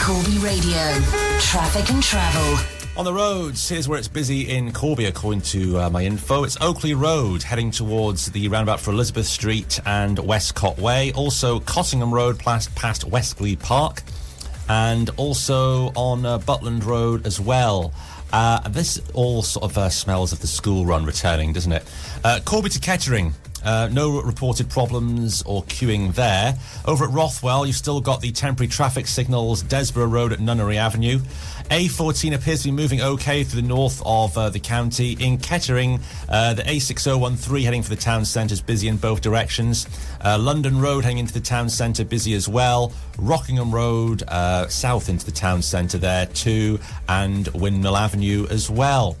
Corby 0.00 0.38
Radio. 0.38 0.94
Traffic 1.38 1.90
and 1.90 2.02
travel. 2.02 2.56
On 2.96 3.04
the 3.04 3.12
roads, 3.12 3.68
here's 3.68 3.86
where 3.86 3.98
it's 3.98 4.08
busy 4.08 4.48
in 4.48 4.72
Corby, 4.72 5.04
according 5.04 5.42
to 5.42 5.78
uh, 5.78 5.90
my 5.90 6.02
info. 6.02 6.44
It's 6.44 6.56
Oakley 6.62 6.94
Road, 6.94 7.42
heading 7.42 7.70
towards 7.70 8.32
the 8.32 8.48
roundabout 8.48 8.80
for 8.80 8.90
Elizabeth 8.90 9.26
Street 9.26 9.80
and 9.84 10.18
Westcott 10.18 10.78
Way. 10.78 11.12
Also, 11.12 11.60
Cottingham 11.60 12.10
Road, 12.10 12.38
past, 12.38 12.74
past 12.74 13.04
West 13.04 13.36
Glebe 13.36 13.60
Park. 13.60 14.02
And 14.70 15.10
also 15.18 15.92
on 15.94 16.24
uh, 16.24 16.38
Butland 16.38 16.86
Road 16.86 17.26
as 17.26 17.38
well. 17.38 17.92
Uh, 18.32 18.66
this 18.70 18.98
all 19.12 19.42
sort 19.42 19.70
of 19.70 19.76
uh, 19.76 19.90
smells 19.90 20.32
of 20.32 20.40
the 20.40 20.46
school 20.46 20.86
run 20.86 21.04
returning, 21.04 21.52
doesn't 21.52 21.72
it? 21.72 21.84
Uh, 22.24 22.40
Corby 22.46 22.70
to 22.70 22.80
Kettering. 22.80 23.34
Uh, 23.66 23.88
no 23.92 24.22
reported 24.22 24.70
problems 24.70 25.42
or 25.42 25.64
queuing 25.64 26.14
there. 26.14 26.56
Over 26.84 27.04
at 27.04 27.10
Rothwell, 27.10 27.66
you've 27.66 27.74
still 27.74 28.00
got 28.00 28.20
the 28.20 28.30
temporary 28.30 28.68
traffic 28.68 29.08
signals, 29.08 29.62
Desborough 29.62 30.06
Road 30.06 30.32
at 30.32 30.38
Nunnery 30.38 30.78
Avenue. 30.78 31.18
A14 31.70 32.32
appears 32.32 32.62
to 32.62 32.68
be 32.68 32.72
moving 32.72 33.00
okay 33.00 33.42
through 33.42 33.62
the 33.62 33.66
north 33.66 34.00
of 34.06 34.38
uh, 34.38 34.50
the 34.50 34.60
county. 34.60 35.16
In 35.18 35.36
Kettering, 35.36 35.98
uh, 36.28 36.54
the 36.54 36.62
A6013 36.62 37.64
heading 37.64 37.82
for 37.82 37.90
the 37.90 37.96
town 37.96 38.24
centre 38.24 38.52
is 38.52 38.60
busy 38.60 38.86
in 38.86 38.98
both 38.98 39.20
directions. 39.20 39.88
Uh, 40.24 40.38
London 40.38 40.80
Road 40.80 41.02
heading 41.02 41.18
into 41.18 41.34
the 41.34 41.40
town 41.40 41.68
centre 41.68 42.04
busy 42.04 42.34
as 42.34 42.48
well. 42.48 42.92
Rockingham 43.18 43.74
Road 43.74 44.22
uh, 44.28 44.68
south 44.68 45.08
into 45.08 45.26
the 45.26 45.32
town 45.32 45.60
centre 45.60 45.98
there 45.98 46.26
too, 46.26 46.78
and 47.08 47.48
Windmill 47.48 47.96
Avenue 47.96 48.46
as 48.48 48.70
well. 48.70 49.16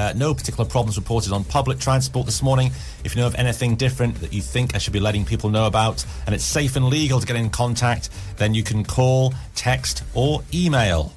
Uh, 0.00 0.14
no 0.14 0.32
particular 0.32 0.66
problems 0.66 0.96
reported 0.96 1.30
on 1.30 1.44
public 1.44 1.78
transport 1.78 2.24
this 2.24 2.42
morning. 2.42 2.68
If 3.04 3.14
you 3.14 3.20
know 3.20 3.26
of 3.26 3.34
anything 3.34 3.76
different 3.76 4.14
that 4.22 4.32
you 4.32 4.40
think 4.40 4.74
I 4.74 4.78
should 4.78 4.94
be 4.94 4.98
letting 4.98 5.26
people 5.26 5.50
know 5.50 5.66
about, 5.66 6.06
and 6.24 6.34
it's 6.34 6.42
safe 6.42 6.74
and 6.74 6.86
legal 6.86 7.20
to 7.20 7.26
get 7.26 7.36
in 7.36 7.50
contact, 7.50 8.08
then 8.38 8.54
you 8.54 8.62
can 8.62 8.82
call, 8.82 9.34
text, 9.54 10.02
or 10.14 10.42
email. 10.54 11.12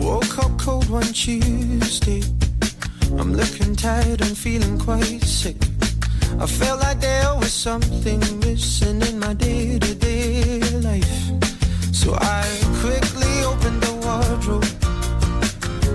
Woke 0.00 0.38
up 0.38 0.58
cold 0.58 0.88
one 0.88 1.12
Tuesday. 1.12 2.22
I'm 3.18 3.34
looking 3.34 3.76
tired 3.76 4.22
and 4.22 4.38
feeling 4.38 4.78
quite 4.78 5.22
sick. 5.22 5.73
I 6.38 6.46
felt 6.46 6.80
like 6.80 7.00
there 7.00 7.34
was 7.36 7.52
something 7.52 8.20
missing 8.40 9.00
in 9.02 9.18
my 9.18 9.34
day 9.34 9.78
to 9.78 9.94
day 9.94 10.60
life. 10.80 11.14
So 11.92 12.14
I 12.14 12.44
quickly 12.80 13.34
opened 13.44 13.80
the 13.82 13.94
wardrobe, 14.04 14.66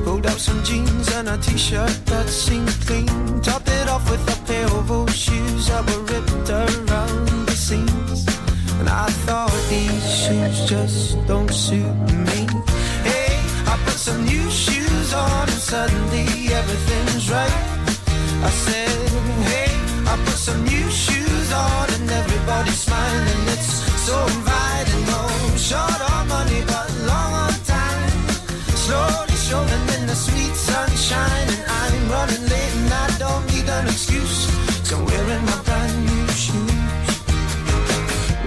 pulled 0.06 0.26
out 0.26 0.40
some 0.40 0.64
jeans 0.64 1.14
and 1.14 1.28
a 1.28 1.38
t 1.38 1.58
shirt 1.58 1.94
that 2.06 2.28
seemed 2.30 2.74
clean, 2.88 3.42
topped 3.42 3.70
it 3.70 3.90
off 3.90 4.10
with 4.10 4.24
a 4.36 4.46
pair 4.48 4.66
of 4.66 4.90
old 4.90 5.12
shoes 5.12 5.68
that 5.68 5.86
were 5.86 6.04
ripped 6.12 6.50
around 6.50 7.46
the 7.46 7.56
seams. 7.56 8.26
And 8.80 8.88
I 8.88 9.08
thought 9.26 9.52
these 9.70 10.06
shoes 10.24 10.70
just 10.70 11.28
don't 11.28 11.54
suit 11.54 11.96
me. 12.28 12.48
Hey, 13.04 13.36
I 13.68 13.78
put 13.86 14.00
some 14.08 14.24
new 14.26 14.50
shoes 14.50 15.14
on 15.14 15.50
and 15.50 15.62
suddenly 15.72 16.54
everything's 16.54 17.30
right. 17.30 17.80
I 18.42 18.50
said, 18.50 19.10
hey, 19.52 19.69
I 20.10 20.16
put 20.26 20.40
some 20.50 20.64
new 20.64 20.90
shoes 20.90 21.54
on 21.54 21.86
and 21.94 22.10
everybody's 22.10 22.80
smiling. 22.80 23.42
It's 23.54 23.70
so 24.08 24.16
inviting. 24.38 25.06
home. 25.14 25.58
short 25.70 26.02
on 26.14 26.28
money, 26.28 26.62
but 26.66 26.90
long 27.06 27.32
on 27.46 27.54
time. 27.78 28.10
Slowly 28.86 29.38
strolling 29.46 29.88
in 29.96 30.08
the 30.08 30.16
sweet 30.16 30.56
sunshine, 30.56 31.48
and 31.56 31.64
I'm 31.82 32.10
running 32.10 32.44
late 32.54 32.74
and 32.82 32.92
I 33.06 33.08
don't 33.24 33.46
need 33.54 33.70
an 33.70 33.86
excuse. 33.86 34.50
So 34.88 34.98
I'm 34.98 35.06
wearing 35.06 35.46
my 35.46 35.60
brand 35.68 35.96
new 36.10 36.28
shoes. 36.44 37.10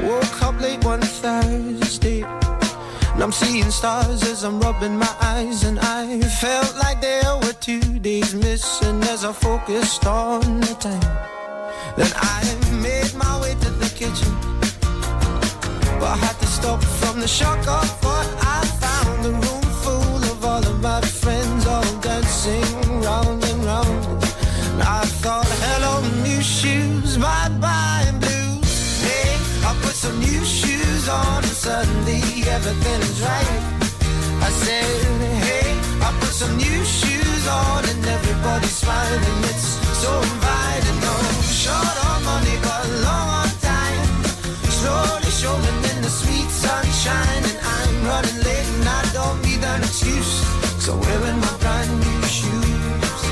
Woke 0.02 0.42
up 0.42 0.60
late 0.60 0.84
one 0.84 1.02
Thursday. 1.22 2.22
And 3.14 3.22
I'm 3.22 3.30
seeing 3.30 3.70
stars 3.70 4.24
as 4.24 4.42
I'm 4.42 4.58
rubbing 4.58 4.96
my 4.96 5.14
eyes, 5.20 5.62
and 5.62 5.78
I 5.78 6.22
felt 6.42 6.74
like 6.76 7.00
there 7.00 7.36
were 7.42 7.56
two 7.60 8.00
days 8.00 8.34
missing 8.34 9.00
as 9.14 9.24
I 9.24 9.32
focused 9.32 10.06
on 10.06 10.58
the 10.58 10.74
time. 10.80 11.41
Then 11.96 12.10
I 12.16 12.42
made 12.80 13.14
my 13.14 13.40
way 13.40 13.54
to 13.54 13.70
the 13.70 13.90
kitchen, 13.94 14.32
but 16.00 16.08
I 16.08 16.16
had 16.16 16.36
to 16.40 16.46
stop 16.46 16.82
from 16.82 17.20
the 17.20 17.28
shock 17.28 17.58
of 17.68 17.88
what 18.04 18.26
I 18.40 18.64
found. 18.82 19.26
A 19.26 19.30
room 19.30 19.66
full 19.84 20.22
of 20.32 20.44
all 20.44 20.64
of 20.66 20.80
my 20.80 21.00
friends, 21.02 21.66
all 21.66 21.84
dancing 22.00 22.64
round 23.02 23.44
and 23.44 23.64
round. 23.64 24.24
And 24.72 24.82
I 24.82 25.04
thought, 25.22 25.46
hello, 25.66 26.00
new 26.22 26.40
shoes, 26.40 27.18
bye 27.18 27.50
bye, 27.60 28.10
blues. 28.20 28.72
Hey, 29.06 29.36
I 29.68 29.76
put 29.82 29.94
some 29.94 30.18
new 30.18 30.44
shoes 30.44 31.08
on, 31.08 31.42
and 31.44 31.56
suddenly 31.66 32.22
everything's 32.48 33.20
right. 33.20 33.62
I 34.40 34.50
said, 34.64 34.84
hey, 35.44 35.68
I 36.00 36.10
put 36.20 36.32
some 36.32 36.56
new 36.56 36.84
shoes 36.84 37.46
on, 37.46 37.84
and 37.84 38.06
everybody's 38.06 38.76
smiling. 38.82 39.44
It's 39.44 39.68
so 40.02 40.41
short 41.62 41.96
on 42.10 42.18
money, 42.24 42.56
but 42.66 42.84
long 43.06 43.28
on 43.40 43.50
time. 43.60 44.10
In 45.90 45.98
the 46.02 46.12
sweet 46.20 46.50
sunshine, 46.50 47.42
and 47.50 47.58
I'm 47.74 47.94
running 48.10 48.38
late, 48.46 48.68
and 48.76 48.88
I 48.88 49.02
don't 49.12 49.38
need 49.46 49.62
an 49.64 49.80
excuse. 49.82 50.34
So 50.84 50.90
wearing 51.04 51.38
my 51.46 51.54
brand 51.62 51.90
new 52.04 52.22
shoes. 52.36 53.22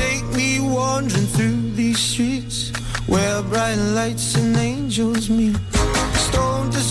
Take 0.00 0.26
me 0.36 0.60
wandering 0.60 1.28
through 1.36 1.60
these 1.80 2.00
streets 2.00 2.72
where 3.06 3.42
bright 3.42 3.80
lights 3.98 4.34
and 4.36 4.56
angels 4.56 5.28
meet. 5.30 5.71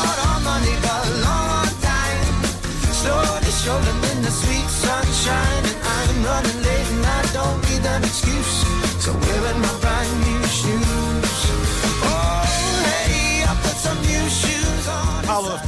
Short 0.00 0.18
on 0.26 0.42
money, 0.44 0.74
but 0.82 1.06
long 1.24 1.48
on 1.60 1.68
time. 1.80 2.36
Slowly 3.00 3.52
strolling 3.60 4.00
in 4.12 4.22
the 4.22 4.30
sweet 4.30 4.68
sunshine, 4.68 5.64
and 5.64 6.10
I'm 6.10 6.24
running 6.24 6.62
late 6.62 6.88
and 6.94 7.06
I 7.06 7.22
don't 7.32 7.60
need 7.68 7.84
an 7.86 8.04
excuse. 8.04 8.69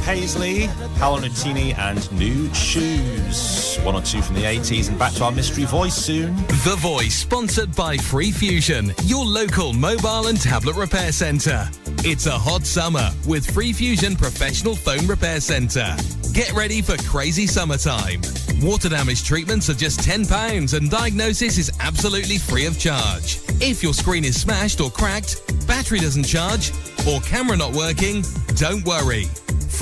Paisley, 0.05 0.69
Paolo 0.97 1.21
Nutini, 1.21 1.77
and 1.77 2.11
New 2.11 2.53
Shoes. 2.53 3.77
One 3.83 3.95
or 3.95 4.01
two 4.01 4.21
from 4.21 4.35
the 4.35 4.43
80s, 4.43 4.89
and 4.89 4.99
back 4.99 5.13
to 5.13 5.23
our 5.23 5.31
mystery 5.31 5.63
voice 5.63 5.95
soon. 5.95 6.35
The 6.65 6.75
Voice, 6.79 7.15
sponsored 7.15 7.73
by 7.73 7.95
Free 7.97 8.31
Fusion, 8.31 8.93
your 9.05 9.25
local 9.25 9.71
mobile 9.71 10.27
and 10.27 10.39
tablet 10.39 10.75
repair 10.75 11.13
centre. 11.13 11.69
It's 11.99 12.25
a 12.25 12.37
hot 12.37 12.65
summer 12.65 13.11
with 13.25 13.49
Free 13.49 13.71
Fusion 13.71 14.17
Professional 14.17 14.75
Phone 14.75 15.07
Repair 15.07 15.39
Centre. 15.39 15.95
Get 16.33 16.51
ready 16.51 16.81
for 16.81 16.97
crazy 17.03 17.47
summertime. 17.47 18.21
Water 18.61 18.89
damage 18.89 19.23
treatments 19.23 19.69
are 19.69 19.73
just 19.73 20.01
£10 20.01 20.77
and 20.77 20.89
diagnosis 20.89 21.57
is 21.57 21.71
absolutely 21.79 22.37
free 22.37 22.65
of 22.65 22.77
charge. 22.77 23.39
If 23.61 23.81
your 23.81 23.93
screen 23.93 24.25
is 24.25 24.39
smashed 24.39 24.81
or 24.81 24.89
cracked, 24.89 25.41
battery 25.65 25.99
doesn't 25.99 26.25
charge, 26.25 26.73
or 27.07 27.21
camera 27.21 27.55
not 27.55 27.71
working, 27.71 28.23
don't 28.55 28.83
worry. 28.85 29.27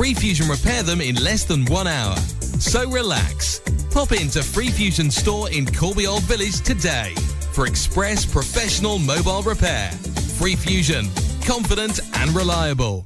Free 0.02 0.16
Fusion 0.16 0.48
repair 0.48 0.82
them 0.82 1.00
in 1.00 1.16
less 1.18 1.44
than 1.44 1.64
one 1.66 1.86
hour. 1.86 2.16
So 2.58 2.90
relax. 2.90 3.60
Pop 3.92 4.12
into 4.14 4.42
Free 4.42 4.70
Fusion 4.70 5.12
store 5.12 5.52
in 5.52 5.72
Corby 5.72 6.08
Old 6.08 6.24
Village 6.24 6.62
today 6.62 7.14
for 7.52 7.68
express 7.68 8.26
professional 8.26 8.98
mobile 8.98 9.44
repair. 9.44 9.92
Free 10.40 10.56
Fusion, 10.56 11.06
confident 11.46 12.00
and 12.16 12.32
reliable. 12.32 13.06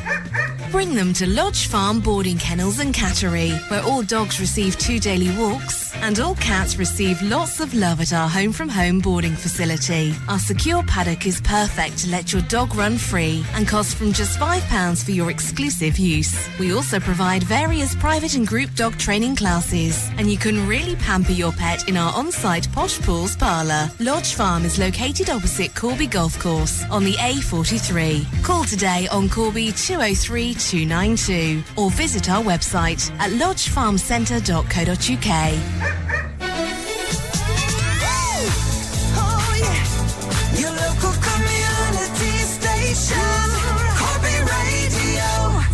Bring 0.71 0.95
them 0.95 1.13
to 1.15 1.27
Lodge 1.27 1.67
Farm 1.67 2.01
Boarding 2.01 2.39
Kennels 2.39 2.79
and 2.79 2.95
Cattery, 2.95 3.51
where 3.71 3.83
all 3.83 4.03
dogs 4.03 4.41
receive 4.41 4.79
two 4.79 4.99
daily 4.99 5.31
walks 5.37 5.90
and 5.97 6.21
all 6.21 6.35
cats 6.37 6.77
receive 6.77 7.21
lots 7.23 7.61
of 7.61 7.75
love 7.75 8.01
at 8.01 8.13
our 8.13 8.29
home 8.29 8.53
from 8.53 8.69
home 8.69 8.99
boarding 8.99 9.35
facility. 9.35 10.15
Our 10.29 10.39
secure 10.39 10.83
paddock 10.85 11.27
is 11.27 11.41
perfect 11.41 11.99
to 11.99 12.11
let 12.11 12.33
your 12.33 12.43
dog 12.43 12.75
run 12.75 12.99
free 12.99 13.45
and 13.55 13.69
costs 13.69 13.95
from 13.95 14.13
just 14.13 14.39
£5 14.39 15.05
for 15.05 15.11
your 15.11 15.31
exclusive 15.31 15.99
use. 15.99 16.49
We 16.59 16.73
also 16.73 17.01
provide 17.01 17.43
various 17.43 17.95
private 17.95 18.35
and 18.35 18.47
group 18.47 18.75
dog 18.75 18.97
training 18.99 19.37
classes, 19.37 20.09
and 20.19 20.31
you 20.31 20.39
can 20.39 20.67
really 20.67 20.97
pamper 20.97 21.33
your 21.33 21.53
pet 21.53 21.89
in 21.89 21.97
our 21.97 22.13
on-site 22.15 22.71
Posh 22.73 23.01
Pools 23.01 23.37
parlour. 23.37 23.91
Lodge 23.99 24.35
Farm 24.35 24.65
is 24.65 24.79
located 24.79 25.31
opposite 25.31 25.75
Corby 25.75 26.07
Golf 26.07 26.39
Course 26.39 26.85
on 26.91 27.05
the 27.05 27.15
A43. 27.15 28.43
Call 28.43 28.65
today 28.65 29.09
on 29.11 29.29
Corby 29.29 29.73
203 29.73 30.55
292 30.55 31.63
or 31.77 31.91
visit 31.91 32.31
our 32.31 32.43
website 32.43 33.11
at 33.19 33.31
lodgefarmcentre.co.uk. 33.33 35.80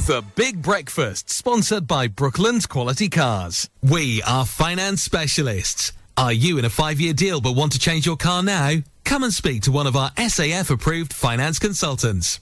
The 0.06 0.22
Big 0.36 0.62
Breakfast, 0.62 1.30
sponsored 1.30 1.88
by 1.88 2.06
Brooklands 2.06 2.66
Quality 2.66 3.08
Cars. 3.08 3.68
We 3.82 4.22
are 4.22 4.46
finance 4.46 5.02
specialists. 5.02 5.92
Are 6.16 6.32
you 6.32 6.58
in 6.58 6.64
a 6.64 6.70
five 6.70 7.00
year 7.00 7.12
deal 7.12 7.40
but 7.40 7.56
want 7.56 7.72
to 7.72 7.78
change 7.80 8.06
your 8.06 8.16
car 8.16 8.42
now? 8.42 8.76
Come 9.04 9.24
and 9.24 9.34
speak 9.34 9.62
to 9.62 9.72
one 9.72 9.88
of 9.88 9.96
our 9.96 10.10
SAF 10.12 10.70
approved 10.70 11.12
finance 11.12 11.58
consultants. 11.58 12.38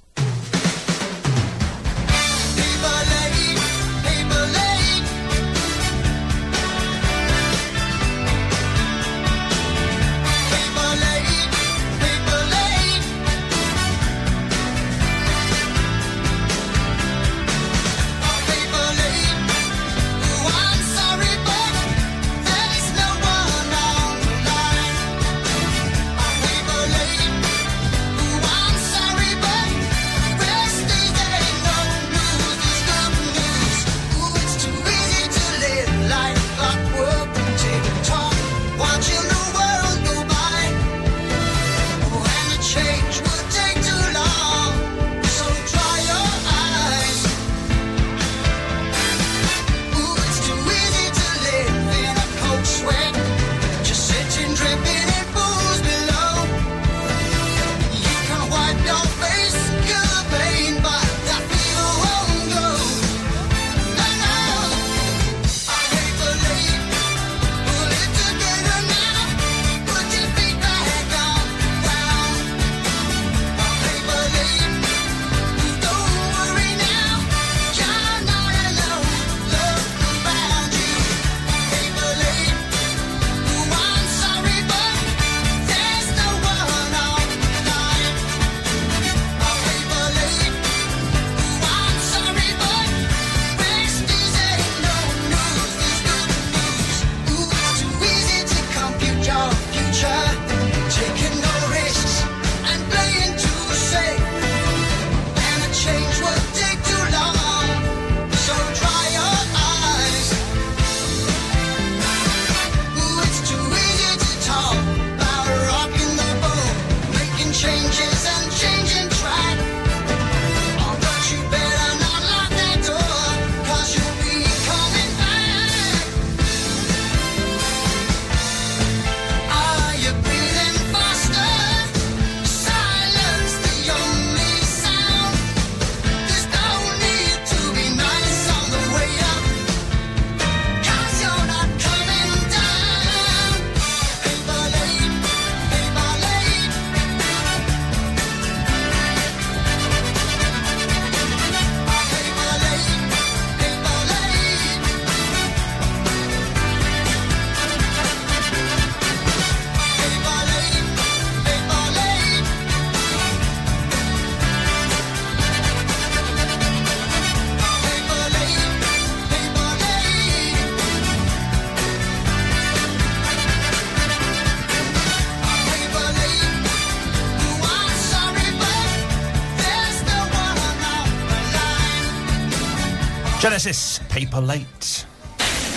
Genesis, 183.45 183.99
Paperlate. 184.09 185.05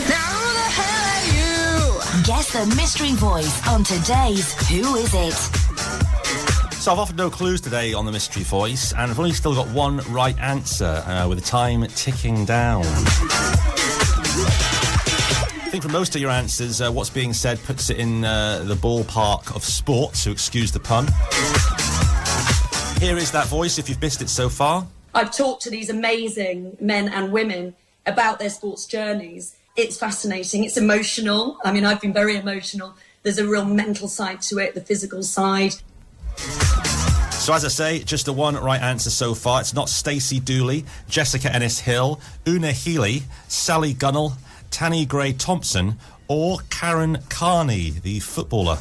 Now 0.08 0.16
who 0.16 0.54
the 0.54 0.70
hell 0.72 1.04
are 1.12 1.26
you? 1.36 2.24
Guess 2.24 2.54
the 2.54 2.66
mystery 2.78 3.12
voice 3.12 3.68
on 3.68 3.84
today's 3.84 4.54
Who 4.70 4.96
Is 4.96 5.14
It? 5.14 5.34
So 6.76 6.94
I've 6.94 7.00
offered 7.00 7.18
no 7.18 7.30
clues 7.30 7.60
today 7.60 7.94
on 7.94 8.06
the 8.06 8.12
mystery 8.14 8.44
voice, 8.44 8.94
and 8.94 9.12
I've 9.12 9.20
only 9.20 9.34
still 9.34 9.54
got 9.54 9.68
one 9.72 9.98
right 10.10 10.40
answer 10.40 11.04
uh, 11.06 11.28
with 11.28 11.40
the 11.40 11.44
time 11.44 11.86
ticking 11.88 12.46
down. 12.46 12.84
I 15.66 15.68
think 15.70 15.84
for 15.84 15.90
most 15.90 16.16
of 16.16 16.22
your 16.22 16.32
answers, 16.32 16.80
uh, 16.80 16.90
what's 16.90 17.10
being 17.10 17.34
said 17.34 17.62
puts 17.66 17.90
it 17.90 17.98
in 17.98 18.24
uh, 18.24 18.64
the 18.64 18.76
ballpark 18.76 19.54
of 19.54 19.66
sport, 19.66 20.16
so 20.16 20.32
excuse 20.32 20.72
the 20.72 20.80
pun. 20.80 21.06
Here 23.02 23.18
is 23.18 23.30
that 23.34 23.48
voice 23.48 23.78
if 23.78 23.90
you've 23.90 24.02
missed 24.02 24.22
it 24.22 24.30
so 24.30 24.48
far. 24.48 24.88
I've 25.14 25.36
talked 25.36 25.64
to 25.64 25.70
these 25.70 25.90
amazing 25.90 26.78
men 26.80 27.10
and 27.10 27.32
women 27.32 27.76
about 28.06 28.40
their 28.40 28.50
sports 28.50 28.86
journeys. 28.86 29.56
It's 29.76 29.98
fascinating. 29.98 30.64
It's 30.64 30.78
emotional. 30.78 31.60
I 31.64 31.72
mean, 31.72 31.86
I've 31.86 32.02
been 32.02 32.14
very 32.14 32.36
emotional. 32.38 32.96
There's 33.24 33.38
a 33.38 33.48
real 33.48 33.66
mental 33.66 34.08
side 34.08 34.42
to 34.44 34.60
it, 34.60 34.74
the 34.74 34.82
physical 34.82 35.24
side. 35.24 35.74
So 37.32 37.54
as 37.54 37.64
I 37.64 37.70
say, 37.70 38.00
just 38.00 38.26
the 38.26 38.34
one 38.34 38.56
right 38.56 38.82
answer 38.82 39.10
so 39.10 39.34
far. 39.34 39.62
It's 39.62 39.74
not 39.74 39.90
Stacey 39.90 40.40
Dooley, 40.40 40.86
Jessica 41.08 41.54
Ennis 41.54 41.80
Hill, 41.80 42.20
Una 42.48 42.72
Healy, 42.72 43.24
Sally 43.48 43.94
Gunnell, 43.94 44.34
Tanni 44.70 45.08
Grey 45.08 45.34
Thompson, 45.34 45.98
or 46.28 46.60
Karen 46.70 47.20
Carney, 47.30 47.92
the 47.92 48.20
footballer. 48.20 48.78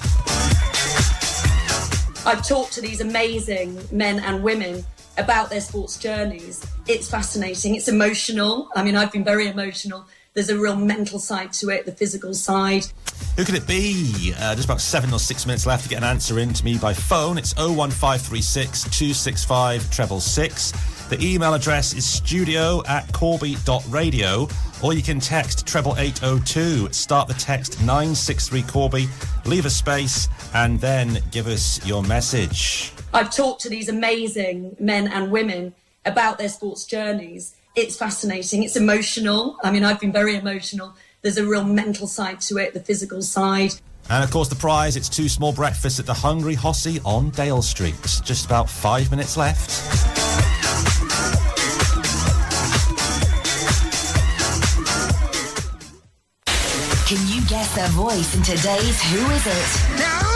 I've 2.26 2.44
talked 2.46 2.72
to 2.72 2.80
these 2.80 3.00
amazing 3.00 3.80
men 3.92 4.18
and 4.18 4.42
women 4.42 4.84
about 5.18 5.50
their 5.50 5.60
sports 5.60 5.98
journeys. 5.98 6.64
It's 6.86 7.10
fascinating. 7.10 7.74
It's 7.74 7.88
emotional. 7.88 8.68
I 8.74 8.82
mean, 8.82 8.96
I've 8.96 9.12
been 9.12 9.24
very 9.24 9.48
emotional. 9.48 10.06
There's 10.34 10.50
a 10.50 10.58
real 10.58 10.76
mental 10.76 11.18
side 11.18 11.54
to 11.54 11.70
it, 11.70 11.86
the 11.86 11.92
physical 11.92 12.34
side. 12.34 12.84
Who 13.36 13.44
could 13.44 13.54
it 13.54 13.66
be? 13.66 14.34
Uh, 14.38 14.54
just 14.54 14.66
about 14.66 14.82
seven 14.82 15.12
or 15.12 15.18
six 15.18 15.46
minutes 15.46 15.64
left 15.64 15.84
to 15.84 15.88
get 15.88 15.98
an 15.98 16.04
answer 16.04 16.38
in 16.38 16.52
to 16.52 16.64
me 16.64 16.76
by 16.76 16.92
phone. 16.92 17.38
It's 17.38 17.56
01536 17.56 18.82
265 18.82 19.90
treble 19.90 20.20
six. 20.20 20.72
The 21.08 21.22
email 21.24 21.54
address 21.54 21.94
is 21.94 22.04
studio 22.04 22.82
at 22.86 23.10
corby.radio, 23.12 24.48
or 24.82 24.92
you 24.92 25.02
can 25.02 25.20
text 25.20 25.66
treble 25.66 25.96
802. 25.96 26.92
Start 26.92 27.28
the 27.28 27.34
text 27.34 27.80
963 27.80 28.62
Corby, 28.62 29.08
leave 29.44 29.66
a 29.66 29.70
space, 29.70 30.28
and 30.52 30.80
then 30.80 31.22
give 31.30 31.46
us 31.46 31.84
your 31.86 32.02
message. 32.02 32.95
I've 33.12 33.34
talked 33.34 33.62
to 33.62 33.68
these 33.68 33.88
amazing 33.88 34.76
men 34.78 35.08
and 35.08 35.30
women 35.30 35.74
about 36.04 36.38
their 36.38 36.48
sports 36.48 36.84
journeys. 36.84 37.54
It's 37.74 37.96
fascinating. 37.96 38.62
It's 38.62 38.76
emotional. 38.76 39.58
I 39.62 39.70
mean, 39.70 39.84
I've 39.84 40.00
been 40.00 40.12
very 40.12 40.36
emotional. 40.36 40.94
There's 41.22 41.38
a 41.38 41.46
real 41.46 41.64
mental 41.64 42.06
side 42.06 42.40
to 42.42 42.58
it, 42.58 42.74
the 42.74 42.80
physical 42.80 43.22
side. 43.22 43.72
And 44.08 44.22
of 44.22 44.30
course, 44.30 44.48
the 44.48 44.56
prize 44.56 44.96
it's 44.96 45.08
two 45.08 45.28
small 45.28 45.52
breakfasts 45.52 45.98
at 45.98 46.06
the 46.06 46.14
Hungry 46.14 46.54
Hossie 46.54 47.00
on 47.04 47.30
Dale 47.30 47.62
Street. 47.62 47.94
Just 48.24 48.46
about 48.46 48.70
five 48.70 49.10
minutes 49.10 49.36
left. 49.36 49.70
Can 57.08 57.24
you 57.28 57.40
guess 57.46 57.72
their 57.74 57.88
voice 57.88 58.34
in 58.34 58.42
today's 58.42 59.00
Who 59.02 59.30
Is 59.30 59.46
It? 59.46 59.98
Now 59.98 60.35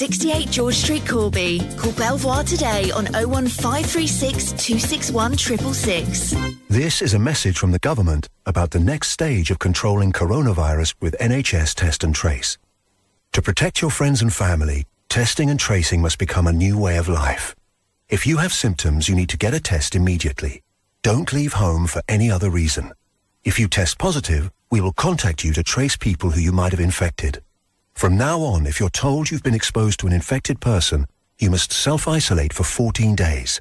68 0.00 0.50
George 0.50 0.76
Street, 0.76 1.06
Corby. 1.06 1.60
Call 1.76 1.92
Belvoir 1.92 2.42
today 2.42 2.90
on 2.92 3.04
01536 3.12 4.52
261 4.52 5.36
666. 5.36 6.56
This 6.70 7.02
is 7.02 7.12
a 7.12 7.18
message 7.18 7.58
from 7.58 7.70
the 7.70 7.78
government 7.80 8.26
about 8.46 8.70
the 8.70 8.80
next 8.80 9.10
stage 9.10 9.50
of 9.50 9.58
controlling 9.58 10.10
coronavirus 10.10 10.94
with 11.02 11.18
NHS 11.20 11.74
Test 11.74 12.02
and 12.02 12.14
Trace. 12.14 12.56
To 13.34 13.42
protect 13.42 13.82
your 13.82 13.90
friends 13.90 14.22
and 14.22 14.32
family, 14.32 14.86
testing 15.10 15.50
and 15.50 15.60
tracing 15.60 16.00
must 16.00 16.18
become 16.18 16.46
a 16.46 16.52
new 16.54 16.78
way 16.78 16.96
of 16.96 17.06
life. 17.06 17.54
If 18.08 18.26
you 18.26 18.38
have 18.38 18.54
symptoms, 18.54 19.06
you 19.06 19.14
need 19.14 19.28
to 19.28 19.36
get 19.36 19.52
a 19.52 19.60
test 19.60 19.94
immediately. 19.94 20.62
Don't 21.02 21.30
leave 21.30 21.52
home 21.52 21.86
for 21.86 22.00
any 22.08 22.30
other 22.30 22.48
reason. 22.48 22.94
If 23.44 23.60
you 23.60 23.68
test 23.68 23.98
positive, 23.98 24.50
we 24.70 24.80
will 24.80 24.94
contact 24.94 25.44
you 25.44 25.52
to 25.52 25.62
trace 25.62 25.98
people 25.98 26.30
who 26.30 26.40
you 26.40 26.52
might 26.52 26.72
have 26.72 26.80
infected. 26.80 27.42
From 28.00 28.16
now 28.16 28.40
on, 28.40 28.64
if 28.64 28.80
you're 28.80 28.88
told 28.88 29.30
you've 29.30 29.42
been 29.42 29.54
exposed 29.54 30.00
to 30.00 30.06
an 30.06 30.14
infected 30.14 30.58
person, 30.58 31.04
you 31.38 31.50
must 31.50 31.70
self-isolate 31.70 32.50
for 32.50 32.64
14 32.64 33.14
days. 33.14 33.60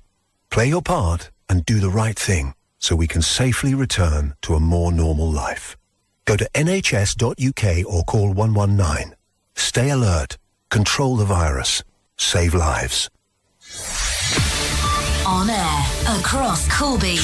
Play 0.50 0.68
your 0.68 0.82
part 0.82 1.30
and 1.50 1.66
do 1.66 1.82
the 1.82 1.90
right 1.90 2.18
thing 2.18 2.54
so 2.78 2.96
we 2.96 3.06
can 3.06 3.22
safely 3.22 3.76
return 3.76 4.36
to 4.44 4.56
a 4.56 4.60
more 4.62 4.94
normal 4.94 5.30
life. 5.30 5.76
Go 6.24 6.38
to 6.38 6.50
nhs.uk 6.56 7.86
or 7.86 8.04
call 8.06 8.32
119. 8.34 9.14
Stay 9.56 9.90
alert. 9.90 10.38
Control 10.70 11.18
the 11.18 11.26
virus. 11.26 11.84
Save 12.16 12.54
lives. 12.54 13.10
On 15.28 15.50
air, 15.50 15.86
across 16.18 16.66
Corby. 16.80 17.18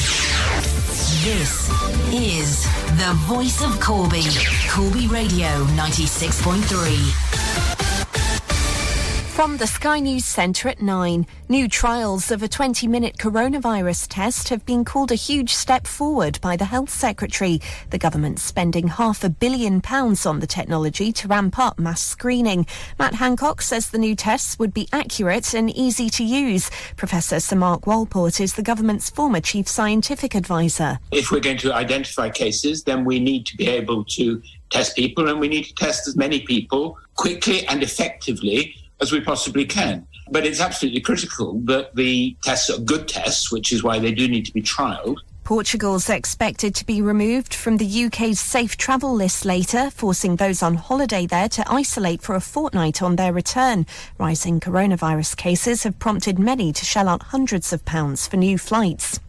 This 1.24 1.70
is 2.12 2.66
the 2.98 3.14
voice 3.26 3.64
of 3.64 3.80
Corby. 3.80 4.26
Corby 4.70 5.08
Radio 5.08 5.48
96.3. 5.76 7.85
From 9.36 9.58
the 9.58 9.68
Sky 9.68 10.00
News 10.00 10.24
Centre 10.24 10.70
at 10.70 10.82
9, 10.82 11.28
new 11.50 11.68
trials 11.68 12.32
of 12.32 12.42
a 12.42 12.48
20 12.48 12.88
minute 12.88 13.18
coronavirus 13.18 14.08
test 14.10 14.48
have 14.48 14.66
been 14.66 14.86
called 14.86 15.12
a 15.12 15.16
huge 15.16 15.54
step 15.54 15.86
forward 15.88 16.40
by 16.40 16.56
the 16.56 16.64
Health 16.64 16.90
Secretary. 16.90 17.60
The 17.90 17.98
government's 17.98 18.44
spending 18.44 18.88
half 18.88 19.26
a 19.26 19.30
billion 19.30 19.82
pounds 19.82 20.26
on 20.26 20.40
the 20.40 20.48
technology 20.48 21.12
to 21.12 21.28
ramp 21.28 21.60
up 21.60 21.78
mass 21.78 22.02
screening. 22.02 22.66
Matt 22.98 23.16
Hancock 23.16 23.62
says 23.62 23.90
the 23.90 23.98
new 23.98 24.16
tests 24.16 24.58
would 24.58 24.74
be 24.74 24.88
accurate 24.94 25.54
and 25.54 25.70
easy 25.70 26.10
to 26.12 26.24
use. 26.24 26.72
Professor 26.96 27.42
Sir 27.42 27.58
Mark 27.58 27.82
Walport 27.82 28.40
is 28.40 28.54
the 28.54 28.64
government's 28.64 29.10
former 29.10 29.42
chief 29.42 29.68
scientific 29.68 30.34
advisor. 30.34 30.98
If 31.12 31.30
we're 31.30 31.42
going 31.42 31.58
to 31.58 31.74
identify 31.74 32.30
cases, 32.30 32.86
then 32.86 33.04
we 33.04 33.20
need 33.20 33.46
to 33.48 33.58
be 33.58 33.68
able 33.68 34.06
to 34.06 34.42
test 34.70 34.96
people 34.96 35.28
and 35.28 35.42
we 35.42 35.50
need 35.50 35.66
to 35.66 35.76
test 35.76 36.08
as 36.08 36.16
many 36.16 36.40
people 36.40 36.98
quickly 37.16 37.68
and 37.68 37.84
effectively 37.84 38.74
as 39.02 39.12
we 39.12 39.22
possibly 39.22 39.66
can. 39.66 40.08
But 40.32 40.46
it's 40.46 40.60
absolutely 40.60 41.02
critical 41.02 41.60
that 41.66 41.96
the 41.96 42.36
tests 42.44 42.70
are 42.70 42.80
good 42.80 43.08
tests, 43.08 43.52
which 43.52 43.72
is 43.72 43.84
why 43.84 44.00
they 44.00 44.12
do 44.12 44.28
need 44.28 44.46
to 44.46 44.54
be 44.54 44.62
trialled. 44.62 45.18
Portugal's 45.46 46.10
expected 46.10 46.74
to 46.74 46.84
be 46.88 47.04
removed 47.04 47.54
from 47.54 47.78
the 47.78 48.06
UK's 48.06 48.40
safe 48.40 48.76
travel 48.78 49.14
list 49.14 49.46
later, 49.46 49.92
forcing 49.92 50.38
those 50.38 50.64
on 50.64 50.74
holiday 50.74 51.28
there 51.28 51.48
to 51.48 51.64
isolate 51.72 52.24
for 52.24 52.34
a 52.34 52.42
fortnight 52.42 53.04
on 53.04 53.16
their 53.16 53.32
return. 53.32 53.86
Rising 54.18 54.60
coronavirus 54.60 55.38
cases 55.38 55.84
have 55.84 56.00
prompted 56.00 56.40
many 56.40 56.74
to 56.74 56.84
shell 56.84 57.08
out 57.08 57.22
hundreds 57.22 57.72
of 57.72 57.86
pounds 57.86 58.26
for 58.26 58.38
new 58.38 58.58
flights. 58.58 59.20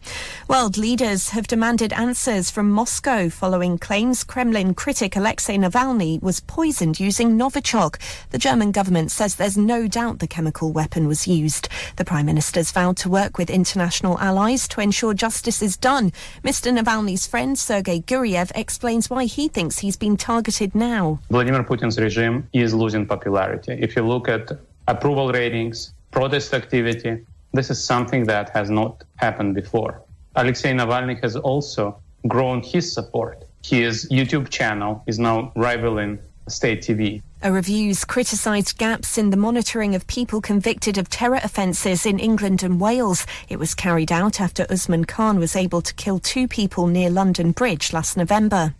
World 0.47 0.75
leaders 0.75 1.29
have 1.29 1.45
demanded 1.45 1.93
answers 1.93 2.49
from 2.49 2.71
Moscow 2.71 3.29
following 3.29 3.77
claims 3.77 4.23
Kremlin 4.23 4.73
critic 4.73 5.15
Alexei 5.15 5.55
Navalny 5.57 6.19
was 6.23 6.39
poisoned 6.39 6.99
using 6.99 7.37
Novichok. 7.37 7.99
The 8.31 8.39
German 8.39 8.71
government 8.71 9.11
says 9.11 9.35
there's 9.35 9.57
no 9.57 9.87
doubt 9.87 10.17
the 10.17 10.27
chemical 10.27 10.71
weapon 10.71 11.07
was 11.07 11.27
used. 11.27 11.69
The 11.97 12.05
Prime 12.05 12.25
Minister's 12.25 12.71
vowed 12.71 12.97
to 12.97 13.09
work 13.09 13.37
with 13.37 13.51
international 13.51 14.17
allies 14.17 14.67
to 14.69 14.81
ensure 14.81 15.13
justice 15.13 15.61
is 15.61 15.77
done. 15.77 16.06
Mr. 16.43 16.71
Navalny's 16.71 17.27
friend 17.27 17.57
Sergei 17.57 17.99
Guriev 18.01 18.51
explains 18.55 19.09
why 19.09 19.25
he 19.25 19.47
thinks 19.47 19.79
he's 19.79 19.97
been 19.97 20.17
targeted 20.17 20.73
now. 20.75 21.19
Vladimir 21.29 21.63
Putin's 21.63 21.99
regime 21.99 22.47
is 22.53 22.73
losing 22.73 23.05
popularity. 23.05 23.73
If 23.73 23.95
you 23.95 24.03
look 24.03 24.27
at 24.27 24.51
approval 24.87 25.31
ratings, 25.31 25.93
protest 26.11 26.53
activity, 26.53 27.25
this 27.53 27.69
is 27.69 27.83
something 27.83 28.25
that 28.25 28.49
has 28.49 28.69
not 28.69 29.03
happened 29.15 29.55
before. 29.55 30.01
Alexei 30.35 30.71
Navalny 30.73 31.19
has 31.21 31.35
also 31.35 31.99
grown 32.27 32.61
his 32.61 32.91
support. 32.91 33.43
His 33.63 34.07
YouTube 34.09 34.49
channel 34.49 35.03
is 35.07 35.19
now 35.19 35.51
rivaling 35.55 36.19
state 36.47 36.81
TV. 36.81 37.21
A 37.43 37.51
review's 37.51 38.03
criticised 38.03 38.79
gaps 38.79 39.15
in 39.15 39.29
the 39.29 39.37
monitoring 39.37 39.93
of 39.93 40.07
people 40.07 40.41
convicted 40.41 40.97
of 40.97 41.07
terror 41.07 41.39
offences 41.43 42.03
in 42.03 42.17
England 42.17 42.63
and 42.63 42.81
Wales. 42.81 43.27
It 43.47 43.59
was 43.59 43.75
carried 43.75 44.11
out 44.11 44.41
after 44.41 44.65
Usman 44.71 45.05
Khan 45.05 45.37
was 45.37 45.55
able 45.55 45.83
to 45.83 45.93
kill 45.93 46.17
two 46.17 46.47
people 46.47 46.87
near 46.87 47.11
London 47.11 47.51
Bridge 47.51 47.93
last 47.93 48.17
November. 48.17 48.73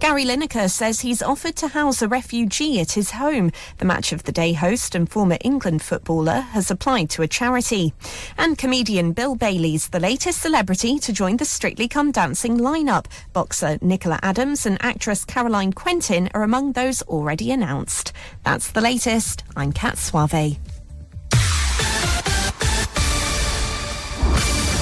Gary 0.00 0.24
Lineker 0.24 0.68
says 0.68 1.00
he's 1.00 1.22
offered 1.22 1.54
to 1.56 1.68
house 1.68 2.02
a 2.02 2.08
refugee 2.08 2.80
at 2.80 2.92
his 2.92 3.12
home. 3.12 3.52
The 3.78 3.84
match 3.84 4.12
of 4.12 4.24
the 4.24 4.32
day 4.32 4.54
host 4.54 4.96
and 4.96 5.08
former 5.08 5.38
England 5.42 5.80
footballer 5.80 6.40
has 6.40 6.68
applied 6.68 7.10
to 7.10 7.22
a 7.22 7.28
charity. 7.28 7.94
And 8.36 8.58
comedian 8.58 9.12
Bill 9.12 9.36
Bailey's 9.36 9.88
the 9.88 10.00
latest 10.00 10.42
celebrity 10.42 10.98
to 10.98 11.12
join 11.12 11.36
the 11.36 11.44
Strictly 11.44 11.86
Come 11.86 12.10
Dancing 12.10 12.58
lineup. 12.58 13.06
Boxer 13.32 13.78
Nicola 13.80 14.18
Adams 14.20 14.66
and 14.66 14.78
actress 14.80 15.24
Caroline 15.24 15.72
Quentin 15.72 16.28
are 16.34 16.42
among 16.42 16.72
those 16.72 17.02
already 17.02 17.52
announced. 17.52 18.00
That's 18.44 18.72
the 18.72 18.80
latest. 18.80 19.44
I'm 19.56 19.72
Kat 19.72 19.98
Suave. 19.98 20.58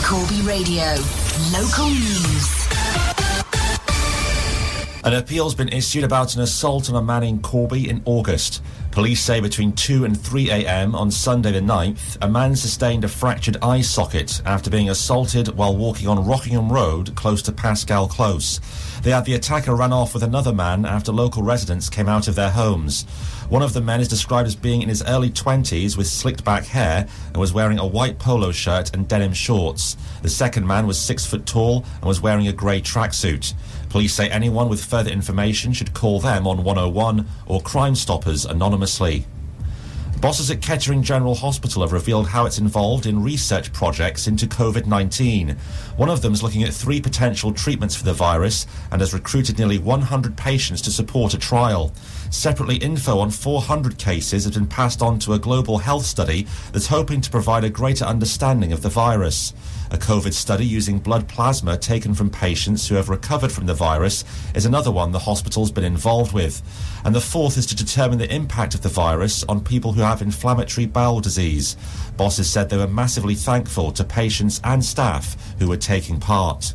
Corby 0.04 0.40
Radio. 0.42 0.94
Local 1.52 1.90
news. 1.90 2.68
An 5.04 5.14
appeal's 5.14 5.54
been 5.54 5.68
issued 5.68 6.04
about 6.04 6.34
an 6.34 6.42
assault 6.42 6.90
on 6.90 6.96
a 6.96 7.02
man 7.02 7.22
in 7.22 7.40
Corby 7.40 7.88
in 7.88 8.02
August. 8.04 8.62
Police 8.90 9.20
say 9.22 9.40
between 9.40 9.72
2 9.72 10.04
and 10.04 10.20
3 10.20 10.50
a.m. 10.50 10.94
on 10.94 11.10
Sunday 11.10 11.52
the 11.52 11.60
9th, 11.60 12.18
a 12.20 12.28
man 12.28 12.56
sustained 12.56 13.04
a 13.04 13.08
fractured 13.08 13.56
eye 13.62 13.80
socket 13.80 14.42
after 14.44 14.70
being 14.70 14.90
assaulted 14.90 15.48
while 15.48 15.76
walking 15.76 16.08
on 16.08 16.26
Rockingham 16.26 16.72
Road 16.72 17.14
close 17.14 17.40
to 17.42 17.52
Pascal 17.52 18.08
Close. 18.08 18.60
They 19.02 19.10
had 19.12 19.24
the 19.24 19.34
attacker 19.34 19.74
run 19.74 19.92
off 19.92 20.12
with 20.12 20.22
another 20.22 20.52
man 20.52 20.84
after 20.84 21.12
local 21.12 21.42
residents 21.42 21.88
came 21.88 22.08
out 22.08 22.26
of 22.26 22.34
their 22.34 22.50
homes. 22.50 23.04
One 23.48 23.62
of 23.62 23.72
the 23.72 23.80
men 23.80 24.00
is 24.00 24.08
described 24.08 24.46
as 24.48 24.54
being 24.54 24.82
in 24.82 24.88
his 24.88 25.02
early 25.04 25.30
20s 25.30 25.96
with 25.96 26.06
slicked 26.06 26.44
back 26.44 26.64
hair 26.64 27.06
and 27.28 27.36
was 27.36 27.52
wearing 27.52 27.78
a 27.78 27.86
white 27.86 28.18
polo 28.18 28.50
shirt 28.52 28.92
and 28.94 29.08
denim 29.08 29.32
shorts. 29.32 29.96
The 30.22 30.28
second 30.28 30.66
man 30.66 30.86
was 30.86 30.98
six 30.98 31.24
foot 31.24 31.46
tall 31.46 31.84
and 31.96 32.04
was 32.04 32.20
wearing 32.20 32.48
a 32.48 32.52
grey 32.52 32.82
tracksuit. 32.82 33.54
Police 33.88 34.14
say 34.14 34.28
anyone 34.28 34.68
with 34.68 34.84
further 34.84 35.10
information 35.10 35.72
should 35.72 35.94
call 35.94 36.20
them 36.20 36.46
on 36.46 36.64
101 36.64 37.26
or 37.46 37.62
Crime 37.62 37.94
Stoppers 37.94 38.44
anonymously. 38.44 39.26
Bosses 40.20 40.50
at 40.50 40.60
Kettering 40.60 41.04
General 41.04 41.36
Hospital 41.36 41.82
have 41.82 41.92
revealed 41.92 42.26
how 42.26 42.44
it's 42.44 42.58
involved 42.58 43.06
in 43.06 43.22
research 43.22 43.72
projects 43.72 44.26
into 44.26 44.48
COVID 44.48 44.84
19. 44.84 45.56
One 45.96 46.08
of 46.08 46.22
them 46.22 46.32
is 46.32 46.42
looking 46.42 46.64
at 46.64 46.74
three 46.74 47.00
potential 47.00 47.52
treatments 47.52 47.94
for 47.94 48.02
the 48.02 48.12
virus 48.12 48.66
and 48.90 49.00
has 49.00 49.14
recruited 49.14 49.58
nearly 49.58 49.78
100 49.78 50.36
patients 50.36 50.82
to 50.82 50.90
support 50.90 51.34
a 51.34 51.38
trial. 51.38 51.92
Separately, 52.30 52.78
info 52.78 53.20
on 53.20 53.30
400 53.30 53.96
cases 53.96 54.42
has 54.42 54.54
been 54.54 54.66
passed 54.66 55.02
on 55.02 55.20
to 55.20 55.34
a 55.34 55.38
global 55.38 55.78
health 55.78 56.04
study 56.04 56.48
that's 56.72 56.88
hoping 56.88 57.20
to 57.20 57.30
provide 57.30 57.62
a 57.62 57.70
greater 57.70 58.04
understanding 58.04 58.72
of 58.72 58.82
the 58.82 58.88
virus. 58.88 59.54
A 59.90 59.96
COVID 59.96 60.34
study 60.34 60.66
using 60.66 60.98
blood 60.98 61.26
plasma 61.28 61.78
taken 61.78 62.12
from 62.12 62.28
patients 62.28 62.86
who 62.86 62.94
have 62.96 63.08
recovered 63.08 63.50
from 63.50 63.64
the 63.64 63.72
virus 63.72 64.22
is 64.54 64.66
another 64.66 64.90
one 64.90 65.12
the 65.12 65.18
hospital's 65.18 65.72
been 65.72 65.84
involved 65.84 66.34
with. 66.34 66.60
And 67.06 67.14
the 67.14 67.22
fourth 67.22 67.56
is 67.56 67.64
to 67.66 67.76
determine 67.76 68.18
the 68.18 68.34
impact 68.34 68.74
of 68.74 68.82
the 68.82 68.90
virus 68.90 69.44
on 69.44 69.64
people 69.64 69.92
who 69.92 70.02
have 70.02 70.20
inflammatory 70.20 70.86
bowel 70.86 71.20
disease. 71.20 71.76
Bosses 72.18 72.50
said 72.50 72.68
they 72.68 72.76
were 72.76 72.86
massively 72.86 73.34
thankful 73.34 73.90
to 73.92 74.04
patients 74.04 74.60
and 74.62 74.84
staff 74.84 75.36
who 75.58 75.68
were 75.68 75.78
taking 75.78 76.20
part. 76.20 76.74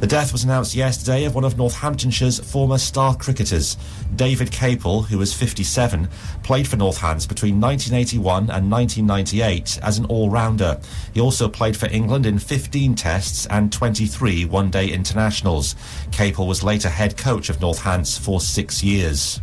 The 0.00 0.06
death 0.06 0.32
was 0.32 0.44
announced 0.44 0.74
yesterday 0.74 1.24
of 1.24 1.34
one 1.34 1.44
of 1.44 1.58
Northamptonshire's 1.58 2.40
former 2.40 2.78
star 2.78 3.14
cricketers. 3.14 3.76
David 4.16 4.50
Capel, 4.50 5.02
who 5.02 5.18
was 5.18 5.34
57, 5.34 6.08
played 6.42 6.66
for 6.66 6.78
Northants 6.78 7.28
between 7.28 7.60
1981 7.60 8.44
and 8.44 8.70
1998 8.70 9.78
as 9.82 9.98
an 9.98 10.06
all-rounder. 10.06 10.80
He 11.12 11.20
also 11.20 11.50
played 11.50 11.76
for 11.76 11.84
England 11.90 12.24
in 12.24 12.38
15 12.38 12.94
tests 12.94 13.44
and 13.48 13.70
23 13.70 14.46
one-day 14.46 14.90
internationals. 14.90 15.76
Capel 16.12 16.46
was 16.46 16.64
later 16.64 16.88
head 16.88 17.18
coach 17.18 17.50
of 17.50 17.58
Northants 17.58 18.18
for 18.18 18.40
six 18.40 18.82
years. 18.82 19.42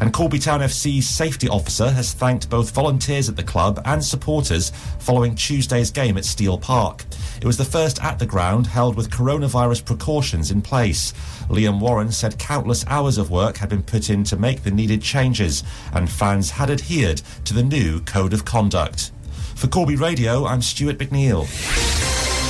And 0.00 0.12
Corby 0.12 0.38
Town 0.38 0.60
FC's 0.60 1.08
safety 1.08 1.48
officer 1.48 1.90
has 1.90 2.12
thanked 2.12 2.50
both 2.50 2.74
volunteers 2.74 3.28
at 3.28 3.36
the 3.36 3.42
club 3.42 3.80
and 3.84 4.04
supporters 4.04 4.70
following 4.98 5.34
Tuesday's 5.34 5.90
game 5.90 6.16
at 6.16 6.24
Steel 6.24 6.58
Park. 6.58 7.04
It 7.40 7.44
was 7.44 7.56
the 7.56 7.64
first 7.64 8.02
at 8.02 8.18
the 8.18 8.26
ground 8.26 8.66
held 8.66 8.96
with 8.96 9.10
coronavirus 9.10 9.84
precautions 9.84 10.50
in 10.50 10.62
place. 10.62 11.12
Liam 11.48 11.80
Warren 11.80 12.12
said 12.12 12.38
countless 12.38 12.84
hours 12.86 13.18
of 13.18 13.30
work 13.30 13.58
had 13.58 13.68
been 13.68 13.82
put 13.82 14.10
in 14.10 14.24
to 14.24 14.36
make 14.36 14.62
the 14.62 14.70
needed 14.70 15.02
changes, 15.02 15.62
and 15.92 16.10
fans 16.10 16.50
had 16.50 16.70
adhered 16.70 17.22
to 17.44 17.54
the 17.54 17.62
new 17.62 18.00
code 18.00 18.32
of 18.32 18.44
conduct. 18.44 19.12
For 19.54 19.68
Corby 19.68 19.96
Radio, 19.96 20.44
I'm 20.44 20.60
Stuart 20.60 20.98
McNeil. 20.98 22.05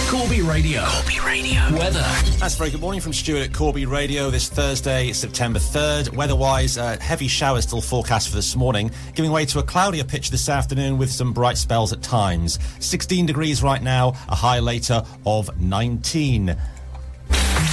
Corby 0.09 0.41
Radio. 0.41 0.85
Corby 0.85 1.19
Radio. 1.27 1.61
Weather. 1.73 2.05
That's 2.39 2.55
very 2.55 2.71
good 2.71 2.81
morning 2.81 3.01
from 3.01 3.13
Stuart 3.13 3.49
at 3.49 3.53
Corby 3.53 3.87
Radio 3.87 4.31
this 4.31 4.49
Thursday, 4.49 5.13
September 5.13 5.59
3rd. 5.59 6.15
Weather-wise, 6.15 6.79
uh, 6.79 6.97
heavy 7.01 7.27
showers 7.27 7.65
still 7.65 7.81
forecast 7.81 8.29
for 8.29 8.37
this 8.37 8.55
morning, 8.55 8.93
giving 9.17 9.33
way 9.33 9.45
to 9.47 9.59
a 9.59 9.65
cloudier 9.65 10.05
pitch 10.05 10.31
this 10.31 10.49
afternoon 10.49 10.97
with 10.97 11.11
some 11.11 11.33
bright 11.33 11.59
spells 11.59 11.93
at 11.93 12.03
times. 12.03 12.61
16 12.79 13.27
degrees 13.27 13.65
right 13.65 13.83
now, 13.83 14.11
a 14.29 14.37
high 14.37 14.61
later 14.61 15.03
of 15.27 15.61
19. 15.61 16.57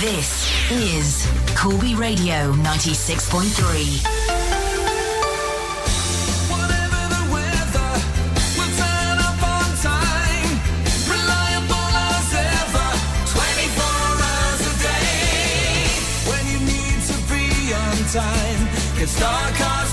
This 0.01 0.71
is 0.71 1.27
Corby 1.55 1.93
Radio 1.93 2.51
96.3. 2.53 4.32
time, 18.13 18.65
get 18.95 19.09
Starcars 19.09 19.92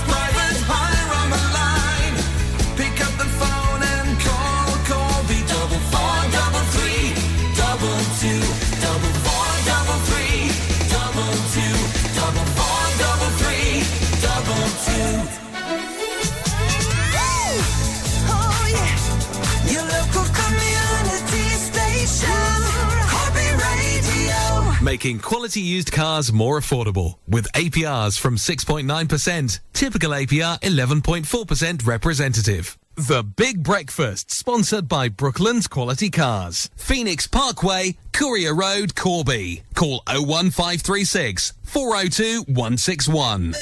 Making 24.91 25.19
quality 25.19 25.61
used 25.61 25.93
cars 25.93 26.33
more 26.33 26.59
affordable 26.59 27.15
with 27.25 27.49
APRs 27.53 28.19
from 28.19 28.35
6.9%, 28.35 29.59
typical 29.71 30.11
APR 30.11 30.59
11.4% 30.59 31.87
representative. 31.87 32.77
The 32.97 33.23
Big 33.23 33.63
Breakfast, 33.63 34.31
sponsored 34.31 34.89
by 34.89 35.07
Brooklands 35.07 35.69
Quality 35.69 36.09
Cars. 36.09 36.69
Phoenix 36.75 37.25
Parkway, 37.25 37.95
Courier 38.11 38.53
Road, 38.53 38.93
Corby. 38.93 39.63
Call 39.75 40.03
01536 40.09 41.53
402 41.63 42.41
161. 42.47 43.53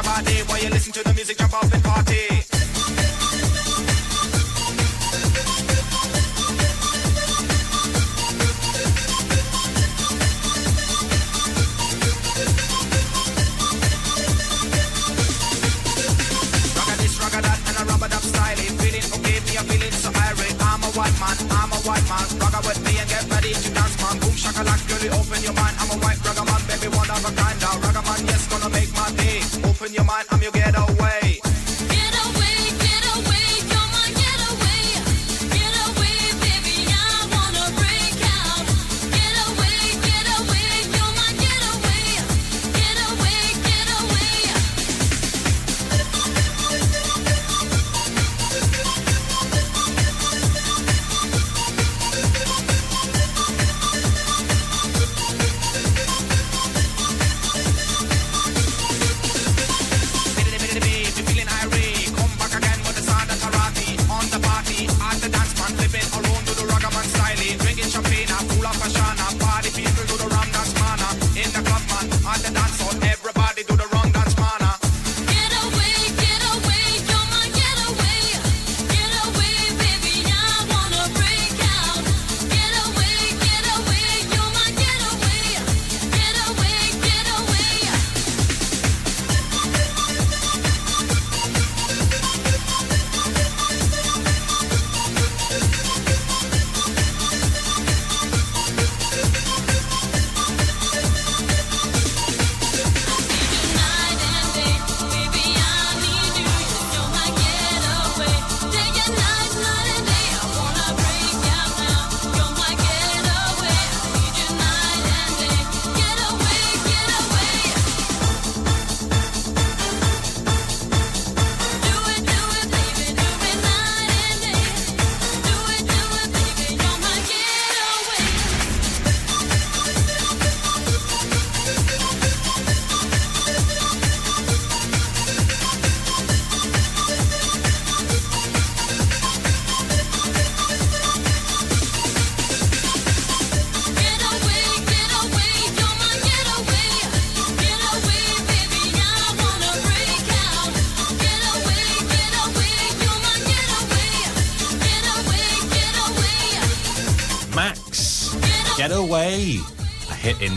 About 0.00 0.24
it. 0.26 0.48
While 0.48 0.62
you 0.62 0.70
listen 0.70 0.92
to 0.92 1.02
the 1.04 1.12
music, 1.14 1.36
jump 1.38 1.52
up 1.52 1.72
and 1.72 1.84
party. 1.84 2.24
Ragga 16.76 16.94
this, 17.00 17.14
ragga 17.20 17.40
that, 17.44 17.58
and 17.68 17.76
a 17.80 17.84
rubber 17.84 18.08
dub 18.08 18.24
style. 18.24 18.56
Feeling 18.80 19.04
okay, 19.16 19.38
me 19.44 19.56
a 19.56 19.62
feeling 19.68 19.92
so 19.92 20.10
irate. 20.10 20.56
I'm 20.60 20.82
a 20.82 20.90
white 20.96 21.16
man, 21.20 21.36
I'm 21.60 21.72
a 21.72 21.78
white 21.84 22.06
man. 22.08 22.26
Ragga 22.40 22.60
with 22.66 22.80
me 22.86 22.96
and 22.98 23.08
get 23.08 23.24
ready 23.28 23.52
to 23.52 23.68
dance, 23.76 23.96
man. 24.00 24.16
Boom 24.20 24.34
shakalak, 24.34 24.80
girl, 24.88 25.02
you 25.04 25.12
open 25.12 25.42
your 25.44 25.52
mind. 25.52 25.76
I'm 25.78 25.90
a 25.92 25.96
white 26.00 26.20
ragga 26.24 26.49
Open 29.90 29.96
your 29.96 30.04
mind, 30.04 30.29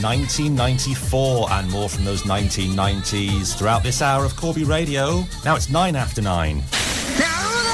1994 0.04 1.50
and 1.52 1.72
more 1.72 1.88
from 1.88 2.04
those 2.04 2.24
1990s 2.24 3.58
throughout 3.58 3.84
this 3.84 4.02
hour 4.02 4.26
of 4.26 4.36
Corby 4.36 4.66
Radio. 4.66 5.24
Now 5.46 5.56
it's 5.56 5.70
nine 5.70 5.96
after 5.96 6.22
nine. 6.22 6.58
Guess 7.18 7.20
the 7.20 7.24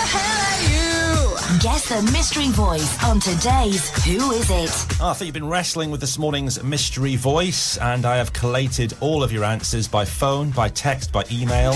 hell 0.06 0.39
are 0.45 0.61
you? 0.61 1.60
Yes, 1.64 1.89
the 1.89 2.03
mystery 2.11 2.49
voice 2.49 3.03
on 3.03 3.19
today's 3.19 3.89
Who 4.06 4.31
Is 4.31 4.47
It? 4.51 4.69
Oh, 5.01 5.10
I 5.10 5.14
think 5.14 5.26
you've 5.26 5.34
been 5.34 5.49
wrestling 5.49 5.89
with 5.89 6.01
this 6.01 6.19
morning's 6.19 6.61
mystery 6.64 7.15
voice, 7.15 7.77
and 7.77 8.06
I 8.06 8.18
have 8.18 8.31
collated 8.31 8.93
all 9.01 9.23
of 9.23 9.31
your 9.31 9.43
answers 9.43 9.88
by 9.88 10.06
phone, 10.06 10.51
by 10.51 10.69
text, 10.69 11.11
by 11.11 11.23
email. 11.31 11.73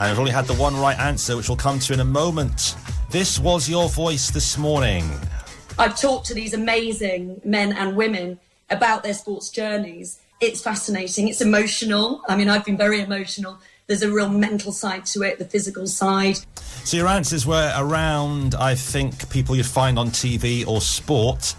And 0.00 0.10
I've 0.10 0.18
only 0.18 0.30
had 0.30 0.44
the 0.44 0.54
one 0.54 0.76
right 0.76 0.98
answer, 0.98 1.38
which 1.38 1.48
we'll 1.48 1.56
come 1.56 1.78
to 1.80 1.94
in 1.94 2.00
a 2.00 2.04
moment. 2.04 2.76
This 3.10 3.38
was 3.38 3.66
your 3.66 3.88
voice 3.88 4.30
this 4.30 4.58
morning. 4.58 5.10
I've 5.78 5.98
talked 5.98 6.26
to 6.26 6.34
these 6.34 6.54
amazing 6.54 7.40
men 7.44 7.72
and 7.72 7.96
women 7.96 8.40
about 8.68 9.04
their 9.04 9.14
sports 9.14 9.48
journeys. 9.48 10.20
It's 10.40 10.60
fascinating. 10.60 11.28
It's 11.28 11.40
emotional. 11.40 12.22
I 12.28 12.36
mean, 12.36 12.48
I've 12.48 12.64
been 12.64 12.76
very 12.76 13.00
emotional. 13.00 13.58
There's 13.86 14.02
a 14.02 14.10
real 14.10 14.28
mental 14.28 14.72
side 14.72 15.06
to 15.06 15.22
it, 15.22 15.38
the 15.38 15.44
physical 15.44 15.86
side. 15.86 16.38
So 16.84 16.96
your 16.96 17.06
answers 17.06 17.46
were 17.46 17.72
around, 17.76 18.54
I 18.56 18.74
think, 18.74 19.30
people 19.30 19.54
you'd 19.56 19.66
find 19.66 19.98
on 19.98 20.08
TV 20.08 20.66
or 20.66 20.80
sport. 20.80 21.54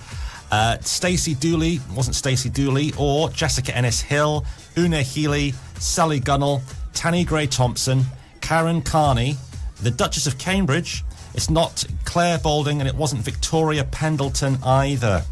Uh, 0.51 0.77
Stacey 0.81 1.33
Dooley, 1.33 1.79
wasn't 1.95 2.15
Stacey 2.15 2.49
Dooley, 2.49 2.93
or 2.97 3.29
Jessica 3.29 3.75
Ennis 3.75 4.01
Hill, 4.01 4.45
Una 4.77 5.01
Healy, 5.01 5.53
Sally 5.79 6.19
Gunnell, 6.19 6.61
Tanni 6.93 7.25
Grey 7.25 7.47
Thompson, 7.47 8.03
Karen 8.41 8.81
Carney, 8.81 9.37
the 9.81 9.91
Duchess 9.91 10.27
of 10.27 10.37
Cambridge. 10.37 11.03
It's 11.33 11.49
not 11.49 11.85
Clare 12.05 12.39
Balding, 12.39 12.79
and 12.79 12.87
it 12.87 12.95
wasn't 12.95 13.21
Victoria 13.21 13.83
Pendleton 13.83 14.57
either. 14.63 15.23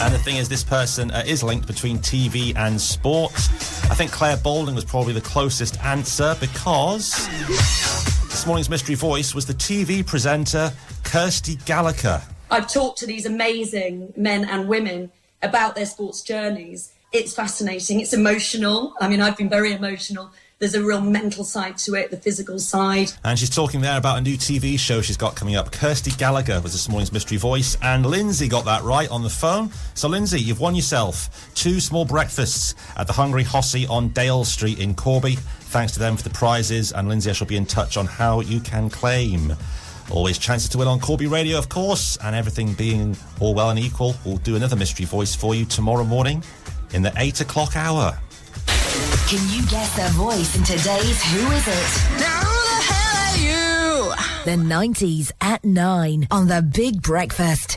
And 0.00 0.14
the 0.14 0.18
thing 0.18 0.36
is, 0.36 0.48
this 0.48 0.62
person 0.62 1.10
uh, 1.10 1.24
is 1.26 1.42
linked 1.42 1.66
between 1.66 1.98
TV 1.98 2.54
and 2.56 2.80
sport. 2.80 3.32
I 3.32 3.94
think 3.94 4.12
Clare 4.12 4.36
Balding 4.36 4.74
was 4.74 4.84
probably 4.84 5.12
the 5.12 5.20
closest 5.20 5.82
answer 5.84 6.36
because 6.38 7.26
this 8.28 8.46
morning's 8.46 8.70
mystery 8.70 8.94
voice 8.94 9.34
was 9.34 9.46
the 9.46 9.54
TV 9.54 10.06
presenter 10.06 10.72
Kirsty 11.02 11.56
Gallagher. 11.66 12.22
I've 12.50 12.72
talked 12.72 12.98
to 12.98 13.06
these 13.06 13.26
amazing 13.26 14.12
men 14.16 14.44
and 14.44 14.68
women 14.68 15.10
about 15.42 15.74
their 15.74 15.86
sports 15.86 16.22
journeys. 16.22 16.92
It's 17.12 17.34
fascinating. 17.34 18.00
It's 18.00 18.12
emotional. 18.12 18.94
I 19.00 19.08
mean, 19.08 19.20
I've 19.20 19.36
been 19.36 19.48
very 19.48 19.72
emotional. 19.72 20.30
There's 20.60 20.74
a 20.74 20.82
real 20.82 21.00
mental 21.00 21.44
side 21.44 21.78
to 21.78 21.94
it, 21.94 22.10
the 22.10 22.16
physical 22.16 22.58
side. 22.58 23.12
And 23.22 23.38
she's 23.38 23.48
talking 23.48 23.80
there 23.80 23.96
about 23.96 24.18
a 24.18 24.20
new 24.20 24.36
TV 24.36 24.76
show 24.76 25.00
she's 25.00 25.16
got 25.16 25.36
coming 25.36 25.54
up. 25.54 25.70
Kirsty 25.70 26.10
Gallagher 26.10 26.60
was 26.60 26.72
this 26.72 26.88
morning's 26.88 27.12
mystery 27.12 27.36
voice, 27.36 27.76
and 27.80 28.04
Lindsay 28.04 28.48
got 28.48 28.64
that 28.64 28.82
right 28.82 29.08
on 29.08 29.22
the 29.22 29.30
phone. 29.30 29.70
So, 29.94 30.08
Lindsay, 30.08 30.40
you've 30.40 30.58
won 30.58 30.74
yourself 30.74 31.48
two 31.54 31.78
small 31.78 32.04
breakfasts 32.04 32.74
at 32.96 33.06
the 33.06 33.12
Hungry 33.12 33.44
Hossie 33.44 33.88
on 33.88 34.08
Dale 34.08 34.44
Street 34.44 34.80
in 34.80 34.96
Corby. 34.96 35.36
Thanks 35.36 35.92
to 35.92 36.00
them 36.00 36.16
for 36.16 36.24
the 36.24 36.34
prizes, 36.34 36.90
and 36.90 37.08
Lindsay, 37.08 37.30
I 37.30 37.34
shall 37.34 37.46
be 37.46 37.56
in 37.56 37.64
touch 37.64 37.96
on 37.96 38.06
how 38.06 38.40
you 38.40 38.58
can 38.58 38.90
claim. 38.90 39.54
Always 40.10 40.38
chances 40.38 40.68
to 40.70 40.78
win 40.78 40.88
on 40.88 40.98
Corby 40.98 41.28
Radio, 41.28 41.56
of 41.56 41.68
course, 41.68 42.18
and 42.24 42.34
everything 42.34 42.72
being 42.72 43.16
all 43.38 43.54
well 43.54 43.70
and 43.70 43.78
equal, 43.78 44.16
we'll 44.24 44.38
do 44.38 44.56
another 44.56 44.74
mystery 44.74 45.06
voice 45.06 45.36
for 45.36 45.54
you 45.54 45.64
tomorrow 45.66 46.02
morning 46.02 46.42
in 46.94 47.02
the 47.02 47.12
8 47.16 47.42
o'clock 47.42 47.76
hour. 47.76 48.18
Can 49.28 49.46
you 49.50 49.66
guess 49.66 49.94
their 49.96 50.08
voice 50.10 50.56
in 50.56 50.64
today's 50.64 51.22
Who 51.22 51.50
Is 51.52 51.68
It? 51.68 52.20
Now 52.20 52.40
who 52.40 52.56
the 52.64 52.80
hell 52.90 53.16
are 53.24 53.36
you? 53.36 54.14
The 54.44 54.56
90s 54.62 55.32
at 55.40 55.64
9 55.64 56.28
on 56.30 56.48
The 56.48 56.62
Big 56.62 57.02
Breakfast. 57.02 57.76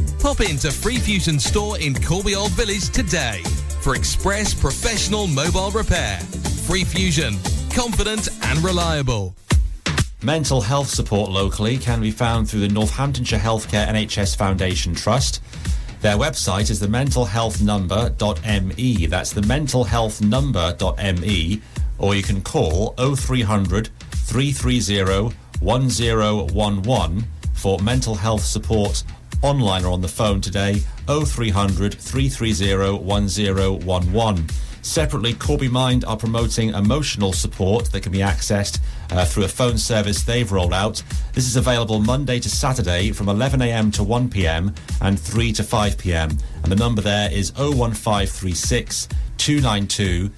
Pop 0.21 0.41
into 0.41 0.71
Free 0.71 0.97
Fusion 0.97 1.39
store 1.39 1.79
in 1.79 1.95
Corby 1.95 2.35
Old 2.35 2.51
Village 2.51 2.89
today 2.89 3.41
for 3.81 3.95
express 3.95 4.53
professional 4.53 5.25
mobile 5.25 5.71
repair. 5.71 6.19
Free 6.67 6.83
Fusion, 6.83 7.39
confident 7.73 8.29
and 8.43 8.63
reliable. 8.63 9.35
Mental 10.21 10.61
health 10.61 10.89
support 10.89 11.31
locally 11.31 11.79
can 11.79 12.01
be 12.01 12.11
found 12.11 12.47
through 12.47 12.59
the 12.59 12.67
Northamptonshire 12.67 13.39
Healthcare 13.39 13.87
NHS 13.87 14.37
Foundation 14.37 14.93
Trust. 14.93 15.41
Their 16.01 16.17
website 16.17 16.69
is 16.69 16.79
the 16.79 16.85
mentalhealthnumber.me. 16.85 19.05
That's 19.07 19.33
the 19.33 19.41
mentalhealthnumber.me. 19.41 21.61
Or 21.97 22.13
you 22.13 22.21
can 22.21 22.41
call 22.41 22.93
0300 22.97 23.89
330 24.11 25.35
1011 25.59 27.23
for 27.61 27.77
mental 27.79 28.15
health 28.15 28.43
support 28.43 29.03
online 29.43 29.85
or 29.85 29.91
on 29.91 30.01
the 30.01 30.07
phone 30.07 30.41
today 30.41 30.81
0300 31.07 31.93
330 31.93 33.03
1011. 33.03 34.47
Separately, 34.81 35.35
Corby 35.35 35.67
Mind 35.67 36.03
are 36.05 36.17
promoting 36.17 36.69
emotional 36.69 37.33
support 37.33 37.91
that 37.91 38.01
can 38.01 38.11
be 38.11 38.17
accessed 38.17 38.79
uh, 39.11 39.23
through 39.23 39.43
a 39.43 39.47
phone 39.47 39.77
service 39.77 40.23
they've 40.23 40.51
rolled 40.51 40.73
out. 40.73 41.03
This 41.33 41.45
is 41.47 41.55
available 41.55 41.99
Monday 41.99 42.39
to 42.39 42.49
Saturday 42.49 43.11
from 43.11 43.27
11am 43.27 43.93
to 43.93 44.01
1pm 44.01 44.75
and 45.01 45.19
3 45.19 45.53
to 45.53 45.61
5pm. 45.61 46.41
And 46.63 46.71
the 46.71 46.75
number 46.75 47.01
there 47.01 47.31
is 47.31 47.53
01536 47.57 49.07
292 49.37 50.31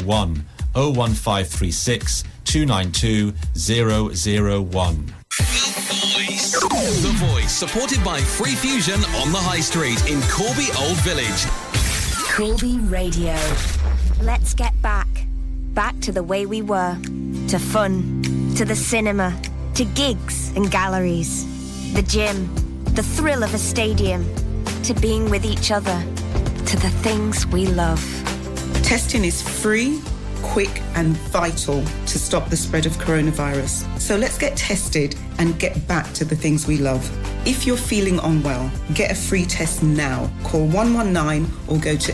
001. 0.00 0.44
01536 0.74 2.24
292 2.44 3.32
001. 4.64 6.05
The 6.60 7.12
Voice, 7.16 7.52
supported 7.52 8.02
by 8.02 8.18
Free 8.18 8.54
Fusion 8.54 8.94
on 8.94 9.30
the 9.30 9.38
High 9.38 9.60
Street 9.60 10.08
in 10.08 10.22
Corby 10.22 10.68
Old 10.80 10.96
Village. 11.04 11.44
Corby 12.32 12.78
Radio. 12.88 13.36
Let's 14.22 14.54
get 14.54 14.72
back. 14.80 15.06
Back 15.74 16.00
to 16.00 16.12
the 16.12 16.22
way 16.22 16.46
we 16.46 16.62
were. 16.62 16.96
To 17.48 17.58
fun. 17.58 18.22
To 18.56 18.64
the 18.64 18.74
cinema. 18.74 19.38
To 19.74 19.84
gigs 19.84 20.56
and 20.56 20.70
galleries. 20.70 21.44
The 21.92 22.02
gym. 22.02 22.48
The 22.94 23.02
thrill 23.02 23.42
of 23.44 23.52
a 23.52 23.58
stadium. 23.58 24.24
To 24.84 24.94
being 24.94 25.28
with 25.28 25.44
each 25.44 25.70
other. 25.70 26.02
To 26.64 26.76
the 26.78 26.90
things 27.02 27.46
we 27.48 27.66
love. 27.66 28.00
Testing 28.82 29.24
is 29.26 29.42
free, 29.42 30.00
quick, 30.52 30.82
and 30.94 31.16
vital 31.32 31.82
to 32.06 32.18
stop 32.18 32.48
the 32.48 32.56
spread 32.56 32.86
of 32.86 32.92
coronavirus. 32.92 33.84
So 34.00 34.16
let's 34.16 34.38
get 34.38 34.56
tested 34.56 35.14
and 35.38 35.58
get 35.58 35.86
back 35.86 36.12
to 36.14 36.24
the 36.24 36.36
things 36.36 36.66
we 36.66 36.78
love. 36.78 37.04
If 37.46 37.66
you're 37.66 37.76
feeling 37.76 38.18
unwell, 38.20 38.70
get 38.94 39.10
a 39.10 39.14
free 39.14 39.44
test 39.44 39.82
now. 39.82 40.30
Call 40.42 40.66
119 40.66 41.48
or 41.68 41.78
go 41.78 41.96
to 41.96 42.12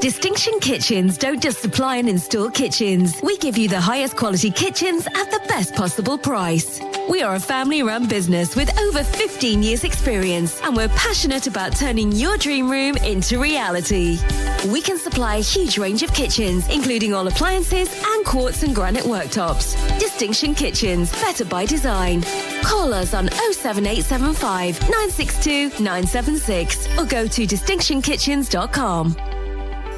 Distinction 0.00 0.58
Kitchens 0.60 1.18
don't 1.18 1.42
just 1.42 1.60
supply 1.60 1.96
and 1.96 2.08
install 2.08 2.50
kitchens. 2.50 3.20
We 3.22 3.36
give 3.36 3.58
you 3.58 3.68
the 3.68 3.80
highest 3.80 4.16
quality 4.16 4.50
kitchens 4.50 5.06
at 5.06 5.30
the 5.30 5.42
best 5.46 5.74
possible 5.74 6.16
price. 6.16 6.80
We 7.10 7.22
are 7.22 7.34
a 7.34 7.40
family 7.40 7.82
run 7.82 8.08
business 8.08 8.56
with 8.56 8.74
over 8.78 9.04
15 9.04 9.62
years 9.62 9.84
experience 9.84 10.58
and 10.62 10.74
we're 10.74 10.88
passionate 10.88 11.46
about 11.46 11.76
turning 11.76 12.12
your 12.12 12.38
dream 12.38 12.70
room 12.70 12.96
into 12.98 13.38
reality. 13.38 14.18
We 14.72 14.80
can 14.80 14.98
supply 14.98 15.36
a 15.36 15.42
huge 15.42 15.76
range 15.76 16.02
of 16.02 16.14
kitchens, 16.14 16.66
including 16.70 17.12
all 17.12 17.28
appliances 17.28 17.92
and 18.02 18.24
quartz 18.24 18.62
and 18.62 18.74
granite 18.74 19.04
worktops. 19.04 19.76
Distinction 19.98 20.54
Kitchens, 20.54 21.12
better 21.20 21.44
by 21.44 21.66
design. 21.66 22.22
Call 22.62 22.94
us 22.94 23.14
on 23.14 23.28
07875 23.52 24.80
962 24.80 25.68
976 25.82 26.98
or 26.98 27.04
go 27.04 27.26
to 27.26 27.46
distinctionkitchens.com. 27.46 29.29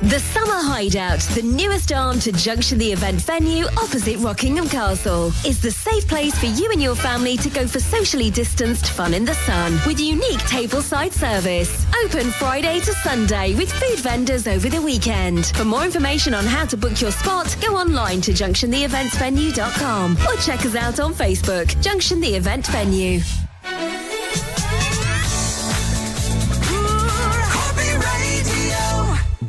The 0.03 0.19
Summer 0.19 0.61
Hideout, 0.61 1.21
the 1.37 1.43
newest 1.43 1.93
arm 1.93 2.19
to 2.21 2.33
Junction 2.33 2.77
the 2.77 2.91
event 2.91 3.21
venue 3.21 3.67
opposite 3.77 4.19
Rockingham 4.19 4.69
Castle, 4.69 5.29
is 5.47 5.61
the 5.61 5.71
safe 5.71 6.09
place 6.09 6.37
for 6.37 6.47
you 6.47 6.73
and 6.73 6.83
your 6.83 6.97
family 6.97 7.37
to 7.37 7.49
go 7.49 7.69
for 7.69 7.79
socially 7.79 8.29
distanced 8.29 8.91
fun 8.91 9.15
in 9.15 9.25
the 9.25 9.35
sun 9.35 9.79
with 9.87 10.01
unique 10.01 10.41
tableside 10.41 11.13
service. 11.13 11.87
Open 12.05 12.33
Friday 12.33 12.81
to 12.81 12.93
Sunday 12.95 13.55
with 13.55 13.71
food 13.71 14.01
vendors 14.01 14.49
over 14.49 14.69
the 14.69 14.83
weekend. 14.83 15.47
For 15.55 15.65
more 15.65 15.85
information 15.85 16.35
on 16.35 16.47
how 16.47 16.65
to 16.65 16.77
book 16.77 17.01
your 17.01 17.13
spot, 17.13 17.57
go 17.63 17.77
online 17.77 18.21
to 18.23 18.33
junctiontheeventsvenue.com 18.33 20.17
or 20.29 20.37
check 20.41 20.67
us 20.67 20.75
out 20.75 20.99
on 20.99 21.15
Facebook, 21.15 21.81
Junction 21.81 22.21
the 22.21 22.35
Event 22.35 22.67
Venue. 22.67 23.21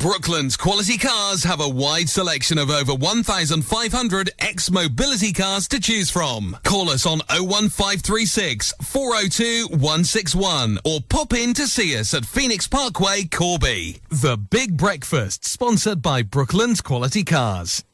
Brooklands 0.04 0.58
Quality 0.58 0.98
Cars 0.98 1.46
have 1.46 1.62
a 1.62 1.70
wide 1.70 2.10
selection 2.10 2.58
of 2.58 2.70
over 2.70 2.94
1,500 2.94 4.32
X 4.38 4.68
Motability 4.68 5.34
cars 5.34 5.66
to 5.70 5.80
choose 5.80 6.10
from. 6.10 6.58
Call 6.66 6.90
us 6.90 7.06
on 7.06 7.22
01536 7.30 8.74
402 8.82 9.68
161 9.70 10.80
or 10.84 11.00
pop 11.08 11.32
in 11.32 11.54
to 11.54 11.66
see 11.68 11.98
us 11.98 12.14
at 12.14 12.26
Phoenix 12.26 12.68
Parkway, 12.68 13.24
Corby. 13.24 14.02
The 14.10 14.36
Big 14.36 14.76
Breakfast, 14.76 15.46
sponsored 15.46 16.02
by 16.02 16.22
Brooklands 16.22 16.82
Quality 16.82 17.24
Cars. 17.24 17.86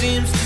Seems 0.00 0.39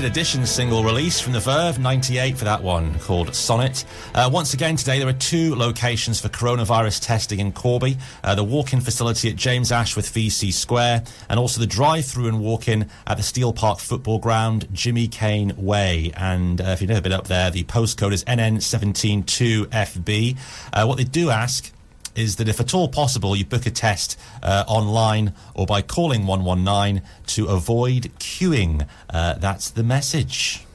limited 0.00 0.16
edition 0.16 0.46
single 0.46 0.82
release 0.82 1.20
from 1.20 1.34
the 1.34 1.40
Verve, 1.40 1.78
98 1.78 2.38
for 2.38 2.46
that 2.46 2.62
one, 2.62 2.98
called 3.00 3.34
Sonnet. 3.34 3.84
Uh, 4.14 4.30
once 4.32 4.54
again 4.54 4.74
today, 4.74 4.98
there 4.98 5.06
are 5.06 5.12
two 5.12 5.54
locations 5.54 6.18
for 6.18 6.30
coronavirus 6.30 7.02
testing 7.02 7.38
in 7.38 7.52
Corby. 7.52 7.98
Uh, 8.24 8.34
the 8.34 8.42
walk-in 8.42 8.80
facility 8.80 9.28
at 9.28 9.36
James 9.36 9.70
Ashworth 9.70 10.10
VC 10.14 10.54
Square, 10.54 11.04
and 11.28 11.38
also 11.38 11.60
the 11.60 11.66
drive-through 11.66 12.28
and 12.28 12.40
walk-in 12.40 12.88
at 13.06 13.18
the 13.18 13.22
Steel 13.22 13.52
Park 13.52 13.78
Football 13.78 14.20
Ground, 14.20 14.68
Jimmy 14.72 15.06
Kane 15.06 15.52
Way. 15.58 16.12
And 16.16 16.62
uh, 16.62 16.68
if 16.68 16.80
you've 16.80 16.88
never 16.88 17.02
been 17.02 17.12
up 17.12 17.26
there, 17.26 17.50
the 17.50 17.64
postcode 17.64 18.14
is 18.14 18.24
NN172FB. 18.24 20.38
Uh, 20.72 20.86
what 20.86 20.96
they 20.96 21.04
do 21.04 21.28
ask 21.28 21.70
is 22.14 22.36
that 22.36 22.48
if 22.48 22.60
at 22.60 22.74
all 22.74 22.88
possible, 22.88 23.36
you 23.36 23.44
book 23.44 23.66
a 23.66 23.70
test 23.70 24.18
uh, 24.42 24.64
online 24.66 25.32
or 25.54 25.66
by 25.66 25.82
calling 25.82 26.26
119 26.26 27.02
to 27.26 27.46
avoid 27.46 28.10
queuing. 28.18 28.86
Uh, 29.08 29.34
that's 29.34 29.70
the 29.70 29.82
message. 29.82 30.66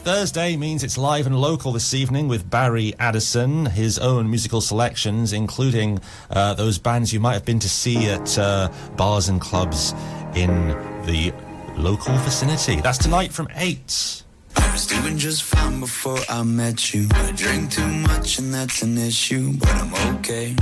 Thursday 0.00 0.56
means 0.56 0.82
it's 0.82 0.96
live 0.96 1.26
and 1.26 1.38
local 1.38 1.72
this 1.72 1.92
evening 1.92 2.26
with 2.26 2.48
Barry 2.48 2.94
Addison, 2.98 3.66
his 3.66 3.98
own 3.98 4.30
musical 4.30 4.62
selections, 4.62 5.34
including 5.34 6.00
uh, 6.30 6.54
those 6.54 6.78
bands 6.78 7.12
you 7.12 7.20
might 7.20 7.34
have 7.34 7.44
been 7.44 7.58
to 7.58 7.68
see 7.68 8.08
at 8.08 8.38
uh, 8.38 8.72
bars 8.96 9.28
and 9.28 9.42
clubs 9.42 9.92
in 10.34 10.68
the 11.04 11.34
local 11.76 12.14
vicinity. 12.18 12.80
That's 12.80 12.96
tonight 12.96 13.30
from 13.30 13.48
8. 13.54 14.22
I 14.56 14.72
was 14.72 14.86
doing 14.86 15.18
just 15.18 15.42
fine 15.42 15.80
before 15.80 16.18
I 16.30 16.44
met 16.44 16.94
you. 16.94 17.06
I 17.12 17.32
drink 17.32 17.70
too 17.70 17.86
much 17.86 18.38
and 18.38 18.54
that's 18.54 18.80
an 18.80 18.96
issue, 18.96 19.52
but 19.58 19.68
I'm 19.68 20.16
okay. 20.16 20.56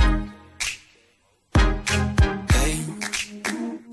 Hey, 2.51 2.79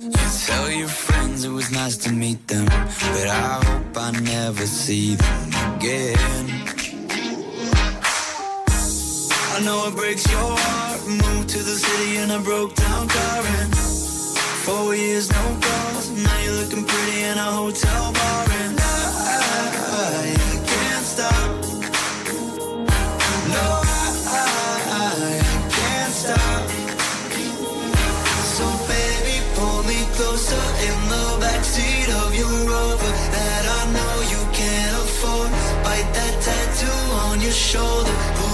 you 0.00 0.10
tell 0.44 0.70
your 0.72 0.88
friends 0.88 1.44
it 1.44 1.50
was 1.50 1.70
nice 1.70 1.96
to 1.98 2.10
meet 2.10 2.48
them, 2.48 2.64
but 2.64 3.28
I 3.28 3.64
hope 3.64 3.96
I 3.96 4.10
never 4.20 4.66
see 4.66 5.14
them 5.14 5.25
Moved 11.06 11.50
to 11.50 11.58
the 11.58 11.76
city 11.78 12.16
in 12.16 12.32
a 12.32 12.40
broke 12.40 12.74
down 12.74 13.06
car 13.06 13.42
and 13.60 13.72
four 14.66 14.96
years 14.96 15.30
no 15.30 15.56
calls. 15.62 16.10
Now 16.10 16.38
you're 16.40 16.54
looking 16.54 16.84
pretty 16.84 17.22
in 17.22 17.38
a 17.38 17.50
hotel 17.62 18.12
bar 18.12 18.46
and 18.50 18.76
I, 18.76 19.70
I 20.02 20.34
can't 20.66 21.06
stop. 21.06 21.50
No, 23.54 23.66
I, 24.26 24.50
I 24.90 25.40
can't 25.78 26.12
stop. 26.12 26.66
So 28.58 28.66
baby, 28.90 29.38
pull 29.54 29.84
me 29.84 30.02
closer 30.18 30.64
in 30.90 30.98
the 31.06 31.26
backseat 31.38 32.10
of 32.26 32.34
your 32.34 32.50
Rover 32.66 33.12
that 33.30 33.64
I 33.78 33.82
know 33.94 34.14
you 34.32 34.42
can't 34.52 34.96
afford. 35.06 35.50
Bite 35.86 36.10
that 36.18 36.34
tattoo 36.42 36.98
on 37.30 37.40
your 37.40 37.52
shoulder. 37.52 38.35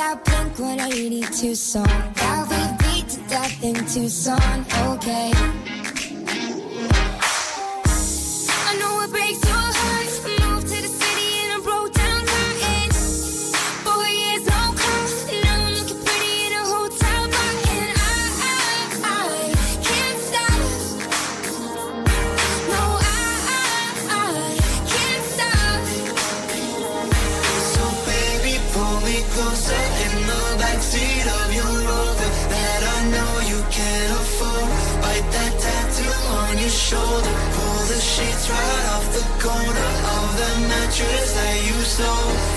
That 0.00 0.24
Blink 0.24 0.58
182 0.58 1.54
song 1.54 1.84
that 1.84 2.48
we 2.48 3.02
beat 3.02 3.08
to 3.10 3.20
death 3.28 3.62
in 3.62 3.74
Tucson. 3.86 4.64
Okay. 4.94 5.59
Right 38.50 38.86
off 38.94 39.06
the 39.18 39.24
corner 39.44 39.90
of 40.16 40.26
the 40.40 40.50
mattress 40.68 41.32
that 41.34 41.56
you 41.66 41.78
stole 41.94 42.49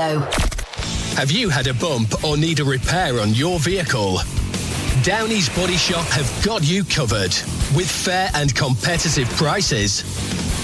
Radio. 0.00 0.20
Have 1.16 1.30
you 1.30 1.48
had 1.50 1.66
a 1.66 1.74
bump 1.74 2.24
or 2.24 2.36
need 2.36 2.60
a 2.60 2.64
repair 2.64 3.20
on 3.20 3.34
your 3.34 3.58
vehicle? 3.58 4.18
Downey's 5.02 5.48
Body 5.50 5.76
Shop 5.76 6.06
have 6.06 6.44
got 6.44 6.62
you 6.62 6.84
covered 6.84 7.34
with 7.74 7.90
fair 7.90 8.30
and 8.34 8.54
competitive 8.54 9.28
prices. 9.30 10.02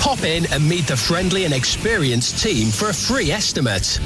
Pop 0.01 0.23
in 0.23 0.51
and 0.53 0.67
meet 0.67 0.87
the 0.87 0.97
friendly 0.97 1.45
and 1.45 1.53
experienced 1.53 2.43
team 2.43 2.69
for 2.69 2.89
a 2.89 2.95
free 2.95 3.31
estimate. 3.31 4.01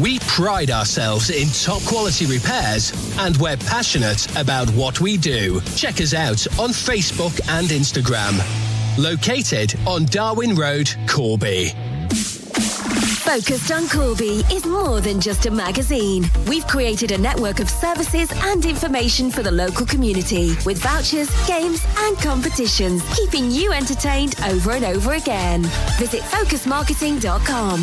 We 0.00 0.20
pride 0.20 0.70
ourselves 0.70 1.30
in 1.30 1.48
top 1.48 1.82
quality 1.82 2.26
repairs 2.26 2.92
and 3.18 3.36
we're 3.38 3.56
passionate 3.56 4.30
about 4.36 4.68
what 4.70 5.00
we 5.00 5.16
do. 5.16 5.60
Check 5.74 6.00
us 6.00 6.14
out 6.14 6.46
on 6.58 6.70
Facebook 6.70 7.40
and 7.48 7.68
Instagram. 7.68 8.38
Located 8.96 9.74
on 9.86 10.04
Darwin 10.06 10.54
Road, 10.54 10.94
Corby. 11.08 11.72
Focused 13.28 13.70
on 13.70 13.86
Corby 13.90 14.42
is 14.50 14.64
more 14.64 15.02
than 15.02 15.20
just 15.20 15.44
a 15.44 15.50
magazine. 15.50 16.24
We've 16.46 16.66
created 16.66 17.12
a 17.12 17.18
network 17.18 17.60
of 17.60 17.68
services 17.68 18.30
and 18.32 18.64
information 18.64 19.30
for 19.30 19.42
the 19.42 19.50
local 19.50 19.84
community 19.84 20.56
with 20.64 20.78
vouchers, 20.78 21.28
games, 21.46 21.84
and 21.98 22.16
competitions, 22.16 23.02
keeping 23.14 23.50
you 23.50 23.70
entertained 23.74 24.34
over 24.46 24.70
and 24.70 24.82
over 24.82 25.12
again. 25.12 25.64
Visit 25.98 26.22
focusmarketing.com. 26.22 27.82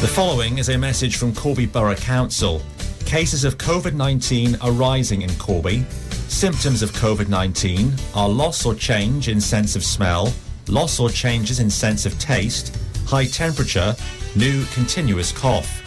The 0.00 0.08
following 0.08 0.58
is 0.58 0.70
a 0.70 0.76
message 0.76 1.18
from 1.18 1.32
Corby 1.32 1.66
Borough 1.66 1.94
Council. 1.94 2.62
Cases 3.06 3.44
of 3.44 3.58
COVID 3.58 3.94
19 3.94 4.56
are 4.56 4.72
rising 4.72 5.22
in 5.22 5.32
Corby. 5.36 5.86
Symptoms 6.26 6.82
of 6.82 6.90
COVID 6.94 7.28
19 7.28 7.92
are 8.16 8.28
loss 8.28 8.66
or 8.66 8.74
change 8.74 9.28
in 9.28 9.40
sense 9.40 9.76
of 9.76 9.84
smell, 9.84 10.32
loss 10.68 11.00
or 11.00 11.10
changes 11.10 11.60
in 11.60 11.70
sense 11.70 12.06
of 12.06 12.18
taste, 12.18 12.76
high 13.06 13.26
temperature, 13.26 13.94
new 14.36 14.64
continuous 14.66 15.32
cough. 15.32 15.82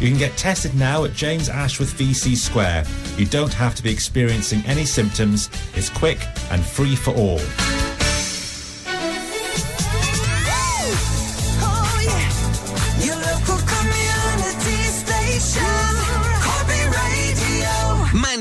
You 0.00 0.08
can 0.08 0.18
get 0.18 0.36
tested 0.38 0.74
now 0.74 1.04
at 1.04 1.12
James 1.12 1.48
Ashworth 1.48 1.92
VC 1.98 2.34
Square. 2.36 2.84
You 3.18 3.26
don't 3.26 3.52
have 3.52 3.74
to 3.74 3.82
be 3.82 3.90
experiencing 3.90 4.62
any 4.66 4.86
symptoms. 4.86 5.50
It's 5.74 5.90
quick 5.90 6.18
and 6.50 6.64
free 6.64 6.96
for 6.96 7.14
all. 7.14 7.38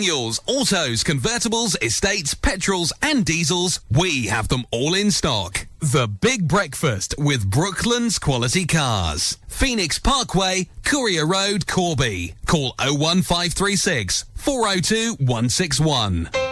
Manuals, 0.10 0.42
autos, 0.48 1.04
convertibles, 1.04 1.76
estates, 1.84 2.34
petrols, 2.34 2.92
and 3.04 3.24
diesels, 3.24 3.80
we 3.92 4.26
have 4.26 4.48
them 4.48 4.66
all 4.72 4.96
in 4.96 5.12
stock. 5.12 5.68
The 5.82 6.08
Big 6.08 6.48
Breakfast 6.48 7.14
with 7.20 7.48
Brooklands 7.48 8.18
Quality 8.18 8.66
Cars. 8.66 9.38
Phoenix 9.48 10.00
Parkway, 10.00 10.68
Courier 10.84 11.28
Road, 11.28 11.68
Corby. 11.68 12.34
Call 12.48 12.74
01536 12.80 14.26
402 14.34 15.14
161. 15.24 16.49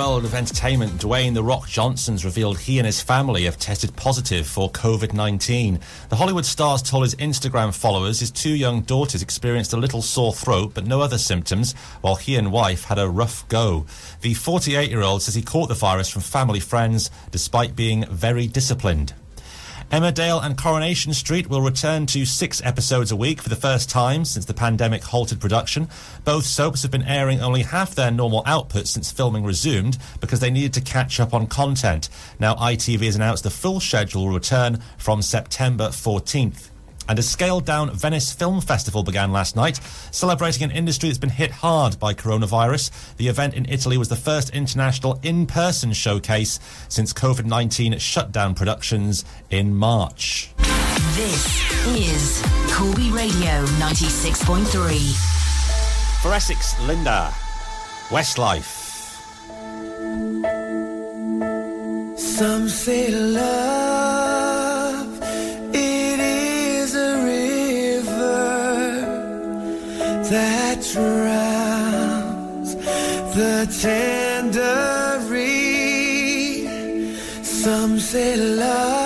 World 0.00 0.24
of 0.24 0.34
entertainment, 0.34 0.92
Dwayne 0.92 1.34
The 1.34 1.42
Rock 1.42 1.68
Johnson's 1.68 2.24
revealed 2.24 2.58
he 2.58 2.78
and 2.78 2.86
his 2.86 3.02
family 3.02 3.44
have 3.44 3.58
tested 3.58 3.94
positive 3.96 4.46
for 4.46 4.70
COVID 4.70 5.12
19. 5.12 5.78
The 6.08 6.16
Hollywood 6.16 6.46
star's 6.46 6.80
told 6.80 7.02
his 7.02 7.14
Instagram 7.16 7.74
followers 7.74 8.20
his 8.20 8.30
two 8.30 8.54
young 8.54 8.80
daughters 8.80 9.20
experienced 9.20 9.74
a 9.74 9.76
little 9.76 10.00
sore 10.00 10.32
throat 10.32 10.72
but 10.72 10.86
no 10.86 11.02
other 11.02 11.18
symptoms, 11.18 11.74
while 12.00 12.14
he 12.14 12.36
and 12.36 12.50
wife 12.50 12.84
had 12.84 12.98
a 12.98 13.10
rough 13.10 13.46
go. 13.48 13.84
The 14.22 14.32
48 14.32 14.88
year 14.88 15.02
old 15.02 15.20
says 15.20 15.34
he 15.34 15.42
caught 15.42 15.68
the 15.68 15.74
virus 15.74 16.08
from 16.08 16.22
family 16.22 16.60
friends 16.60 17.10
despite 17.30 17.76
being 17.76 18.06
very 18.06 18.46
disciplined. 18.46 19.12
Emmerdale 19.90 20.44
and 20.44 20.56
Coronation 20.56 21.12
Street 21.12 21.48
will 21.48 21.62
return 21.62 22.06
to 22.06 22.24
six 22.24 22.62
episodes 22.64 23.10
a 23.10 23.16
week 23.16 23.40
for 23.42 23.48
the 23.48 23.56
first 23.56 23.90
time 23.90 24.24
since 24.24 24.44
the 24.44 24.54
pandemic 24.54 25.02
halted 25.02 25.40
production. 25.40 25.88
Both 26.24 26.44
soaps 26.46 26.82
have 26.82 26.92
been 26.92 27.02
airing 27.02 27.40
only 27.40 27.62
half 27.62 27.96
their 27.96 28.12
normal 28.12 28.44
output 28.46 28.86
since 28.86 29.10
filming 29.10 29.42
resumed 29.42 29.98
because 30.20 30.38
they 30.38 30.50
needed 30.50 30.74
to 30.74 30.80
catch 30.80 31.18
up 31.18 31.34
on 31.34 31.48
content. 31.48 32.08
Now 32.38 32.54
ITV 32.54 33.04
has 33.06 33.16
announced 33.16 33.42
the 33.42 33.50
full 33.50 33.80
schedule 33.80 34.26
will 34.26 34.34
return 34.34 34.78
from 34.96 35.22
September 35.22 35.88
14th. 35.88 36.69
And 37.10 37.18
a 37.18 37.22
scaled 37.22 37.66
down 37.66 37.90
Venice 37.90 38.32
Film 38.32 38.60
Festival 38.60 39.02
began 39.02 39.32
last 39.32 39.56
night, 39.56 39.80
celebrating 40.12 40.62
an 40.62 40.70
industry 40.70 41.08
that's 41.08 41.18
been 41.18 41.28
hit 41.28 41.50
hard 41.50 41.98
by 41.98 42.14
coronavirus. 42.14 43.16
The 43.16 43.26
event 43.26 43.54
in 43.54 43.68
Italy 43.68 43.98
was 43.98 44.08
the 44.08 44.14
first 44.14 44.50
international 44.50 45.18
in 45.24 45.46
person 45.46 45.92
showcase 45.92 46.60
since 46.88 47.12
COVID 47.12 47.46
19 47.46 47.98
shut 47.98 48.30
down 48.30 48.54
productions 48.54 49.24
in 49.50 49.74
March. 49.74 50.50
This 51.16 51.88
is 51.88 52.42
Corby 52.72 53.10
Radio 53.10 53.64
96.3. 53.80 56.22
For 56.22 56.32
Essex, 56.32 56.80
Linda, 56.82 57.32
Westlife. 58.10 58.76
Some 62.16 62.68
say 62.68 63.10
love, 63.10 64.29
drowns 70.92 72.74
the 73.34 73.66
tender 73.80 75.20
reed. 75.28 76.66
Some 77.42 77.98
say 78.00 78.36
love, 78.36 78.99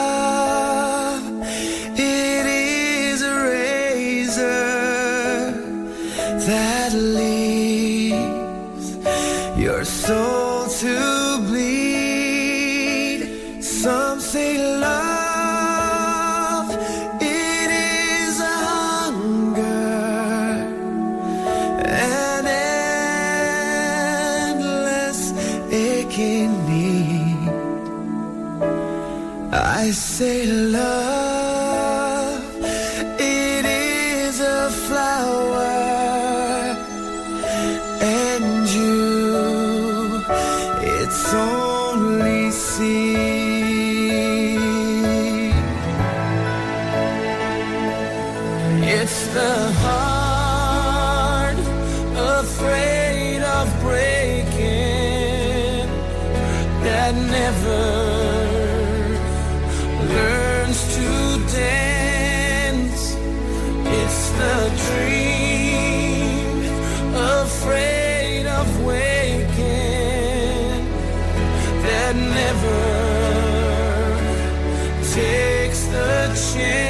the 76.54 76.83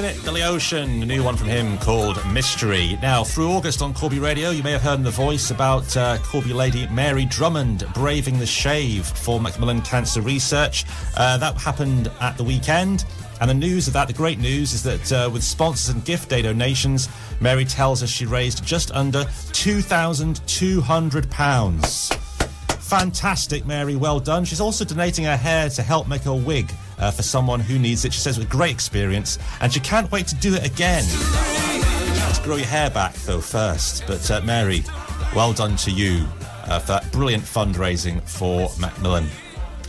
doing 0.00 0.16
it. 0.16 0.24
Billy 0.24 0.42
Ocean, 0.42 1.02
a 1.02 1.06
new 1.06 1.24
one 1.24 1.36
from 1.36 1.48
him 1.48 1.76
called 1.78 2.24
Mystery. 2.32 2.96
Now, 3.02 3.24
through 3.24 3.50
August 3.50 3.82
on 3.82 3.92
Corby 3.94 4.20
Radio, 4.20 4.50
you 4.50 4.62
may 4.62 4.70
have 4.70 4.82
heard 4.82 4.98
in 4.98 5.02
the 5.02 5.10
voice 5.10 5.50
about 5.50 5.96
uh, 5.96 6.18
Corby 6.18 6.52
lady 6.52 6.86
Mary 6.88 7.24
Drummond 7.24 7.84
braving 7.94 8.38
the 8.38 8.46
shave 8.46 9.06
for 9.06 9.40
Macmillan 9.40 9.82
Cancer 9.82 10.20
Research. 10.20 10.84
Uh, 11.16 11.36
that 11.38 11.56
happened 11.56 12.12
at 12.20 12.36
the 12.36 12.44
weekend. 12.44 13.04
And 13.40 13.50
the 13.50 13.54
news 13.54 13.88
of 13.88 13.94
that, 13.94 14.06
the 14.06 14.14
great 14.14 14.38
news, 14.38 14.72
is 14.72 14.84
that 14.84 15.12
uh, 15.12 15.28
with 15.32 15.42
sponsors 15.42 15.92
and 15.92 16.04
gift 16.04 16.28
day 16.28 16.42
donations, 16.42 17.08
Mary 17.40 17.64
tells 17.64 18.00
us 18.02 18.10
she 18.10 18.26
raised 18.26 18.64
just 18.64 18.92
under 18.92 19.20
£2,200. 19.20 22.14
Fantastic, 22.82 23.66
Mary. 23.66 23.96
Well 23.96 24.20
done. 24.20 24.44
She's 24.44 24.60
also 24.60 24.84
donating 24.84 25.24
her 25.24 25.36
hair 25.36 25.68
to 25.70 25.82
help 25.82 26.06
make 26.08 26.26
a 26.26 26.34
wig 26.34 26.70
uh, 26.98 27.10
for 27.10 27.22
someone 27.22 27.60
who 27.60 27.78
needs 27.78 28.04
it. 28.04 28.12
She 28.12 28.20
says 28.20 28.38
with 28.38 28.48
great 28.48 28.72
experience, 28.72 29.38
and 29.60 29.72
she 29.72 29.80
can't 29.80 30.10
wait 30.10 30.26
to 30.28 30.34
do 30.36 30.54
it 30.54 30.66
again. 30.66 31.04
Let's 32.26 32.38
grow 32.40 32.56
your 32.56 32.66
hair 32.66 32.90
back, 32.90 33.14
though, 33.14 33.40
first. 33.40 34.04
But, 34.06 34.30
uh, 34.30 34.40
Mary, 34.42 34.84
well 35.34 35.52
done 35.52 35.76
to 35.76 35.90
you 35.90 36.26
uh, 36.64 36.78
for 36.78 36.88
that 36.88 37.10
brilliant 37.12 37.44
fundraising 37.44 38.22
for 38.22 38.70
Macmillan. 38.80 39.28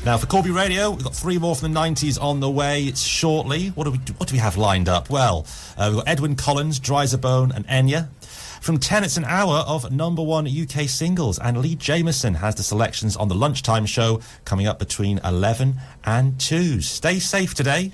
Now, 0.05 0.17
for 0.17 0.27
Corby 0.27 0.51
Radio, 0.51 0.91
we've 0.91 1.03
got 1.03 1.13
three 1.13 1.37
more 1.37 1.55
from 1.55 1.73
the 1.73 1.79
90s 1.79 2.21
on 2.21 2.39
the 2.39 2.49
way 2.49 2.93
shortly. 2.93 3.67
What 3.69 3.83
do 3.83 3.91
we, 3.91 3.97
what 4.17 4.29
do 4.29 4.33
we 4.33 4.39
have 4.39 4.55
lined 4.55 4.87
up? 4.87 5.09
Well, 5.09 5.45
uh, 5.77 5.91
we've 5.93 6.05
got 6.05 6.07
Edwyn 6.07 6.37
Collins, 6.37 6.79
Driza 6.79 7.19
Bone, 7.19 7.51
and 7.51 7.67
Enya. 7.67 8.07
From 8.61 8.77
10, 8.77 9.03
it's 9.05 9.17
an 9.17 9.25
hour 9.25 9.63
of 9.67 9.91
number 9.91 10.21
one 10.21 10.45
UK 10.45 10.89
singles, 10.89 11.39
and 11.39 11.57
Lee 11.59 11.75
Jameson 11.75 12.35
has 12.35 12.55
the 12.55 12.63
selections 12.63 13.15
on 13.15 13.29
the 13.29 13.35
lunchtime 13.35 13.85
show 13.85 14.19
coming 14.43 14.67
up 14.67 14.79
between 14.79 15.19
11 15.23 15.75
and 16.03 16.39
2. 16.39 16.81
Stay 16.81 17.19
safe 17.19 17.53
today. 17.53 17.93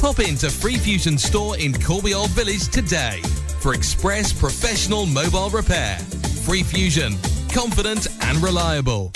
Pop 0.00 0.18
into 0.18 0.48
Free 0.48 0.78
Fusion 0.78 1.18
store 1.18 1.58
in 1.58 1.74
Corby 1.74 2.14
Old 2.14 2.30
Village 2.30 2.68
today 2.68 3.20
for 3.60 3.74
express 3.74 4.32
professional 4.32 5.04
mobile 5.04 5.50
repair. 5.50 5.98
Free 6.46 6.62
Fusion, 6.62 7.18
confident 7.52 8.08
and 8.22 8.42
reliable. 8.42 9.12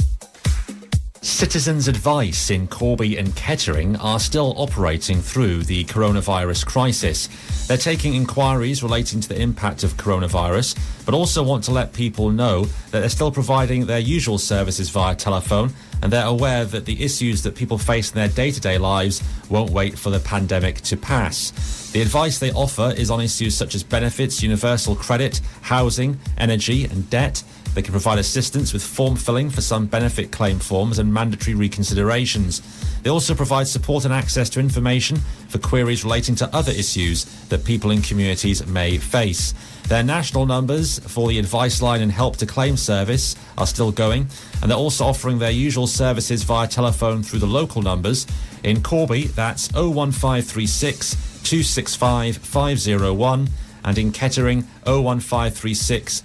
Citizens 1.22 1.88
Advice 1.88 2.50
in 2.50 2.68
Corby 2.68 3.16
and 3.16 3.34
Kettering 3.34 3.96
are 3.96 4.20
still 4.20 4.52
operating 4.58 5.22
through 5.22 5.62
the 5.62 5.84
coronavirus 5.84 6.66
crisis. 6.66 7.30
They're 7.66 7.78
taking 7.78 8.12
inquiries 8.12 8.82
relating 8.82 9.20
to 9.20 9.28
the 9.30 9.40
impact 9.40 9.84
of 9.84 9.94
coronavirus, 9.94 10.78
but 11.06 11.14
also 11.14 11.42
want 11.42 11.64
to 11.64 11.70
let 11.70 11.94
people 11.94 12.28
know 12.28 12.66
that 12.90 13.00
they're 13.00 13.08
still 13.08 13.32
providing 13.32 13.86
their 13.86 14.00
usual 14.00 14.36
services 14.36 14.90
via 14.90 15.14
telephone 15.14 15.72
and 16.02 16.12
they're 16.12 16.26
aware 16.26 16.64
that 16.64 16.84
the 16.84 17.02
issues 17.02 17.42
that 17.42 17.54
people 17.54 17.78
face 17.78 18.10
in 18.10 18.16
their 18.16 18.28
day 18.28 18.50
to 18.50 18.60
day 18.60 18.78
lives 18.78 19.22
won't 19.48 19.70
wait 19.70 19.98
for 19.98 20.10
the 20.10 20.20
pandemic 20.20 20.80
to 20.82 20.96
pass. 20.96 21.90
The 21.92 22.02
advice 22.02 22.38
they 22.38 22.52
offer 22.52 22.92
is 22.96 23.10
on 23.10 23.20
issues 23.20 23.56
such 23.56 23.74
as 23.74 23.82
benefits, 23.82 24.42
universal 24.42 24.96
credit, 24.96 25.40
housing, 25.62 26.18
energy, 26.38 26.84
and 26.84 27.08
debt. 27.08 27.42
They 27.74 27.82
can 27.82 27.92
provide 27.92 28.18
assistance 28.18 28.72
with 28.72 28.84
form 28.84 29.16
filling 29.16 29.50
for 29.50 29.60
some 29.60 29.86
benefit 29.86 30.30
claim 30.30 30.60
forms 30.60 30.98
and 30.98 31.12
mandatory 31.12 31.56
reconsiderations. 31.56 32.62
They 33.02 33.10
also 33.10 33.34
provide 33.34 33.66
support 33.66 34.04
and 34.04 34.14
access 34.14 34.48
to 34.50 34.60
information 34.60 35.16
for 35.48 35.58
queries 35.58 36.04
relating 36.04 36.36
to 36.36 36.54
other 36.54 36.72
issues 36.72 37.24
that 37.48 37.64
people 37.64 37.90
in 37.90 38.00
communities 38.00 38.66
may 38.66 38.96
face. 38.96 39.52
Their 39.88 40.02
national 40.02 40.46
numbers 40.46 41.00
for 41.00 41.28
the 41.28 41.38
advice 41.38 41.82
line 41.82 42.00
and 42.00 42.10
help 42.10 42.38
to 42.38 42.46
claim 42.46 42.76
service 42.76 43.36
are 43.58 43.66
still 43.66 43.92
going, 43.92 44.28
and 44.62 44.70
they're 44.70 44.78
also 44.78 45.04
offering 45.04 45.38
their 45.38 45.50
usual 45.50 45.86
services 45.86 46.42
via 46.44 46.66
telephone 46.66 47.22
through 47.22 47.40
the 47.40 47.46
local 47.46 47.82
numbers. 47.82 48.26
In 48.62 48.82
Corby, 48.82 49.24
that's 49.24 49.70
01536 49.74 51.10
265 51.42 52.38
501, 52.38 53.48
and 53.84 53.98
in 53.98 54.12
Kettering, 54.12 54.62
01536 54.86 56.22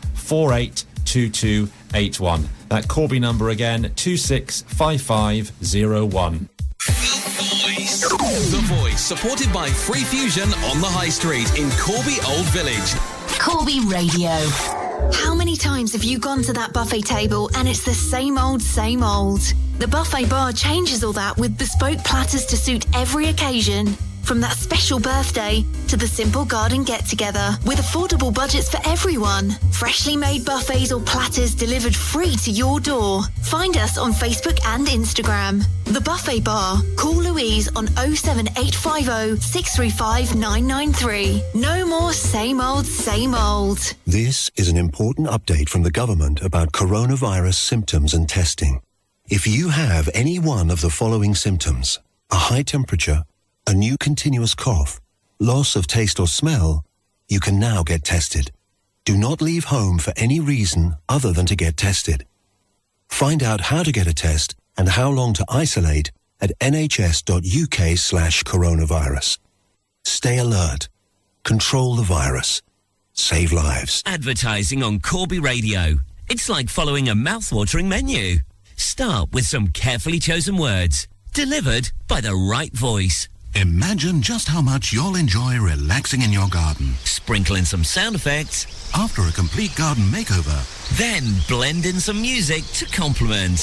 482281. 1.09 2.47
That 2.69 2.87
Corby 2.87 3.19
number 3.19 3.49
again, 3.49 3.91
265501. 3.95 6.49
The 8.51 8.61
Voice, 8.63 9.01
supported 9.01 9.51
by 9.51 9.69
Free 9.69 10.03
Fusion 10.03 10.43
on 10.43 10.79
the 10.79 10.87
High 10.87 11.09
Street 11.09 11.57
in 11.57 11.71
Corby 11.71 12.17
Old 12.27 12.45
Village. 12.47 12.93
Corby 13.39 13.79
Radio. 13.87 14.29
How 15.13 15.33
many 15.33 15.57
times 15.57 15.93
have 15.93 16.03
you 16.03 16.19
gone 16.19 16.43
to 16.43 16.53
that 16.53 16.71
buffet 16.73 17.01
table 17.01 17.49
and 17.55 17.67
it's 17.67 17.83
the 17.83 17.95
same 17.95 18.37
old, 18.37 18.61
same 18.61 19.01
old? 19.01 19.41
The 19.79 19.87
buffet 19.87 20.29
bar 20.29 20.53
changes 20.53 21.03
all 21.03 21.13
that 21.13 21.35
with 21.37 21.57
bespoke 21.57 22.03
platters 22.03 22.45
to 22.47 22.57
suit 22.57 22.85
every 22.95 23.29
occasion. 23.29 23.97
From 24.29 24.41
that 24.41 24.57
special 24.57 24.99
birthday 24.99 25.65
to 25.87 25.97
the 25.97 26.05
simple 26.05 26.45
garden 26.45 26.83
get 26.83 27.03
together 27.07 27.57
with 27.65 27.79
affordable 27.79 28.31
budgets 28.31 28.69
for 28.69 28.79
everyone. 28.85 29.49
Freshly 29.71 30.15
made 30.15 30.45
buffets 30.45 30.91
or 30.91 31.01
platters 31.01 31.55
delivered 31.55 31.95
free 31.95 32.35
to 32.43 32.51
your 32.51 32.79
door. 32.79 33.23
Find 33.41 33.75
us 33.75 33.97
on 33.97 34.13
Facebook 34.13 34.59
and 34.67 34.85
Instagram. 34.85 35.65
The 35.85 36.01
Buffet 36.01 36.41
Bar. 36.41 36.79
Call 36.95 37.15
Louise 37.15 37.69
on 37.75 37.87
07850 37.87 39.41
635 39.41 40.35
993. 40.35 41.41
No 41.55 41.87
more 41.87 42.13
same 42.13 42.61
old, 42.61 42.85
same 42.85 43.33
old. 43.33 43.79
This 44.05 44.51
is 44.55 44.69
an 44.69 44.77
important 44.77 45.27
update 45.29 45.69
from 45.69 45.81
the 45.81 45.89
government 45.89 46.43
about 46.43 46.71
coronavirus 46.71 47.55
symptoms 47.55 48.13
and 48.13 48.29
testing. 48.29 48.79
If 49.27 49.47
you 49.47 49.69
have 49.69 50.07
any 50.13 50.37
one 50.37 50.69
of 50.69 50.81
the 50.81 50.91
following 50.91 51.33
symptoms, 51.33 51.97
a 52.29 52.35
high 52.35 52.61
temperature, 52.61 53.23
a 53.69 53.73
new 53.73 53.95
continuous 53.99 54.55
cough, 54.55 54.99
loss 55.39 55.75
of 55.75 55.85
taste 55.85 56.19
or 56.19 56.27
smell, 56.27 56.83
you 57.27 57.39
can 57.39 57.59
now 57.59 57.83
get 57.83 58.03
tested. 58.03 58.49
Do 59.05 59.15
not 59.15 59.43
leave 59.43 59.65
home 59.65 59.99
for 59.99 60.11
any 60.17 60.39
reason 60.39 60.95
other 61.07 61.31
than 61.31 61.45
to 61.45 61.55
get 61.55 61.77
tested. 61.77 62.25
Find 63.09 63.43
out 63.43 63.61
how 63.61 63.83
to 63.83 63.91
get 63.91 64.07
a 64.07 64.13
test 64.13 64.55
and 64.75 64.89
how 64.89 65.11
long 65.11 65.33
to 65.33 65.45
isolate 65.47 66.09
at 66.41 66.57
nhs.uk 66.59 67.97
slash 67.99 68.43
coronavirus. 68.43 69.37
Stay 70.03 70.39
alert. 70.39 70.89
Control 71.43 71.93
the 71.93 72.01
virus. 72.01 72.63
Save 73.13 73.51
lives. 73.51 74.01
Advertising 74.07 74.81
on 74.81 74.99
Corby 74.99 75.37
Radio. 75.37 75.99
It's 76.27 76.49
like 76.49 76.69
following 76.69 77.07
a 77.07 77.13
mouth-watering 77.13 77.87
menu. 77.87 78.37
Start 78.77 79.31
with 79.31 79.45
some 79.45 79.67
carefully 79.67 80.19
chosen 80.19 80.57
words, 80.57 81.07
delivered 81.35 81.91
by 82.07 82.19
the 82.19 82.33
right 82.33 82.73
voice. 82.73 83.29
Imagine 83.55 84.21
just 84.21 84.47
how 84.47 84.61
much 84.61 84.93
you'll 84.93 85.15
enjoy 85.15 85.59
relaxing 85.59 86.21
in 86.21 86.31
your 86.31 86.47
garden. 86.47 86.93
Sprinkle 87.03 87.55
in 87.55 87.65
some 87.65 87.83
sound 87.83 88.15
effects. 88.15 88.67
After 88.95 89.23
a 89.23 89.31
complete 89.31 89.75
garden 89.75 90.03
makeover. 90.05 90.57
Then 90.97 91.23
blend 91.47 91.85
in 91.85 91.99
some 91.99 92.21
music 92.21 92.63
to 92.73 92.85
complement. 92.85 93.59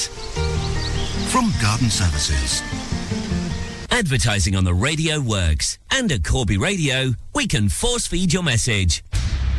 From 1.29 1.51
Garden 1.61 1.89
Services. 1.89 2.61
Advertising 3.89 4.55
on 4.55 4.65
the 4.65 4.73
radio 4.73 5.19
works. 5.19 5.79
And 5.91 6.11
at 6.11 6.23
Corby 6.23 6.57
Radio, 6.57 7.13
we 7.33 7.47
can 7.47 7.69
force 7.69 8.07
feed 8.07 8.33
your 8.33 8.43
message. 8.43 9.03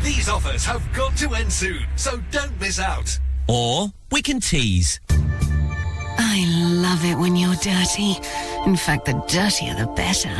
These 0.02 0.28
offers 0.28 0.65
have 0.65 0.86
got 0.92 1.16
to 1.16 1.34
end 1.34 1.52
soon, 1.52 1.84
so 1.97 2.23
don't 2.31 2.60
miss 2.60 2.78
out. 2.78 3.18
Or 3.48 3.89
we 4.12 4.23
can 4.23 4.40
tease. 4.40 5.00
I 6.18 6.44
love 6.82 7.05
it 7.05 7.16
when 7.16 7.36
you're 7.36 7.55
dirty. 7.56 8.16
In 8.66 8.76
fact, 8.76 9.06
the 9.06 9.12
dirtier 9.28 9.74
the 9.74 9.86
better. 9.94 10.34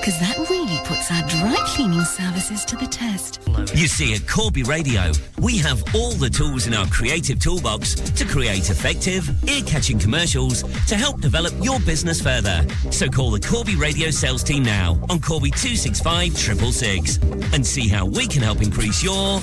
Because 0.00 0.18
that 0.20 0.38
really 0.48 0.78
puts 0.86 1.10
our 1.12 1.28
dry 1.28 1.62
cleaning 1.66 2.00
services 2.00 2.64
to 2.64 2.76
the 2.76 2.86
test. 2.86 3.40
You 3.74 3.86
see, 3.86 4.14
at 4.14 4.26
Corby 4.26 4.62
Radio, 4.62 5.12
we 5.38 5.58
have 5.58 5.82
all 5.94 6.12
the 6.12 6.30
tools 6.30 6.66
in 6.66 6.72
our 6.72 6.86
creative 6.86 7.38
toolbox 7.38 7.96
to 7.96 8.24
create 8.24 8.70
effective, 8.70 9.28
ear-catching 9.46 9.98
commercials 9.98 10.62
to 10.86 10.96
help 10.96 11.20
develop 11.20 11.52
your 11.60 11.78
business 11.80 12.22
further. 12.22 12.64
So 12.90 13.08
call 13.08 13.30
the 13.30 13.40
Corby 13.40 13.76
Radio 13.76 14.10
sales 14.10 14.42
team 14.42 14.62
now 14.62 14.98
on 15.10 15.20
Corby 15.20 15.50
265 15.50 16.34
666 16.34 17.18
and 17.52 17.66
see 17.66 17.86
how 17.86 18.06
we 18.06 18.26
can 18.26 18.40
help 18.40 18.62
increase 18.62 19.02
your... 19.04 19.40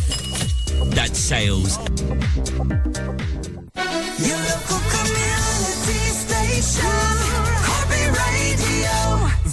That's 0.95 1.19
sales. 1.19 1.77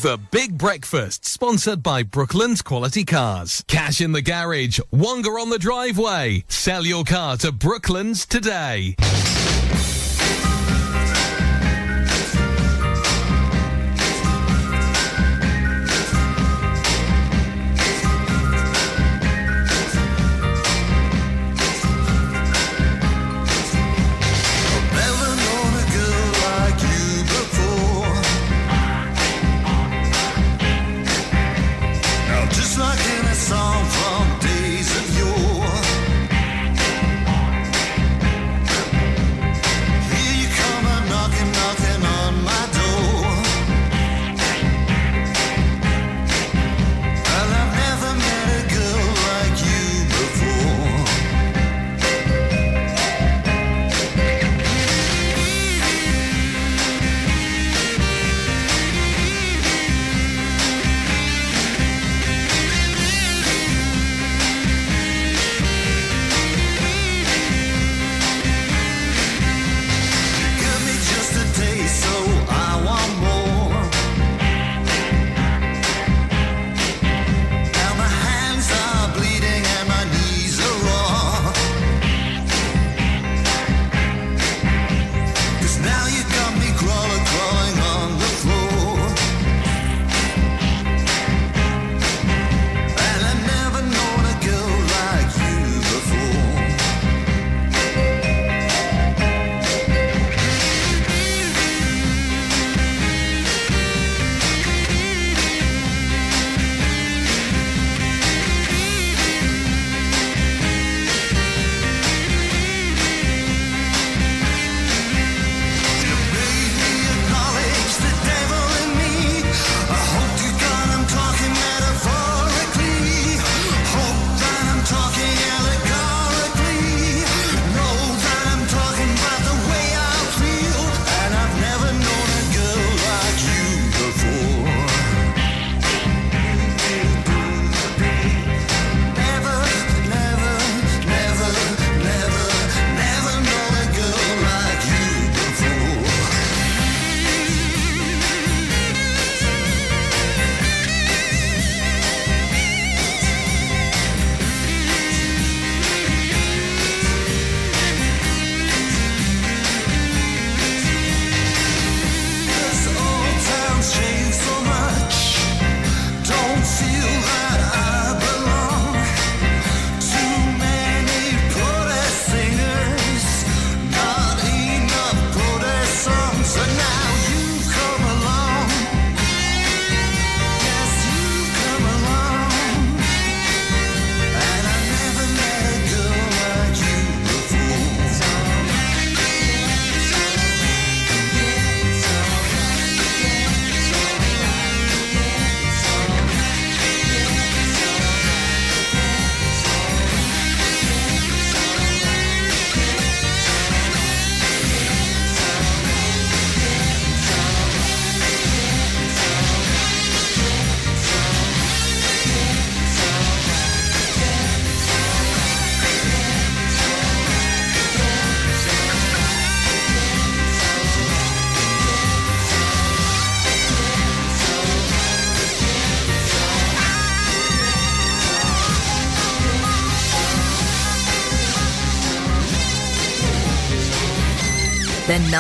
The 0.05 0.19
Big 0.31 0.59
Breakfast, 0.59 1.25
sponsored 1.25 1.83
by 1.83 2.03
Brooklands 2.03 2.61
Quality 2.61 3.05
Cars. 3.05 3.65
Cash 3.69 4.03
in 4.03 4.13
the 4.13 4.21
garage, 4.21 4.79
Wonga 4.91 5.31
on 5.31 5.49
the 5.49 5.59
driveway. 5.59 6.45
Sell 6.47 6.85
your 6.85 7.05
car 7.05 7.39
to 7.39 7.51
Brooklands 7.51 8.27
today. 8.27 8.97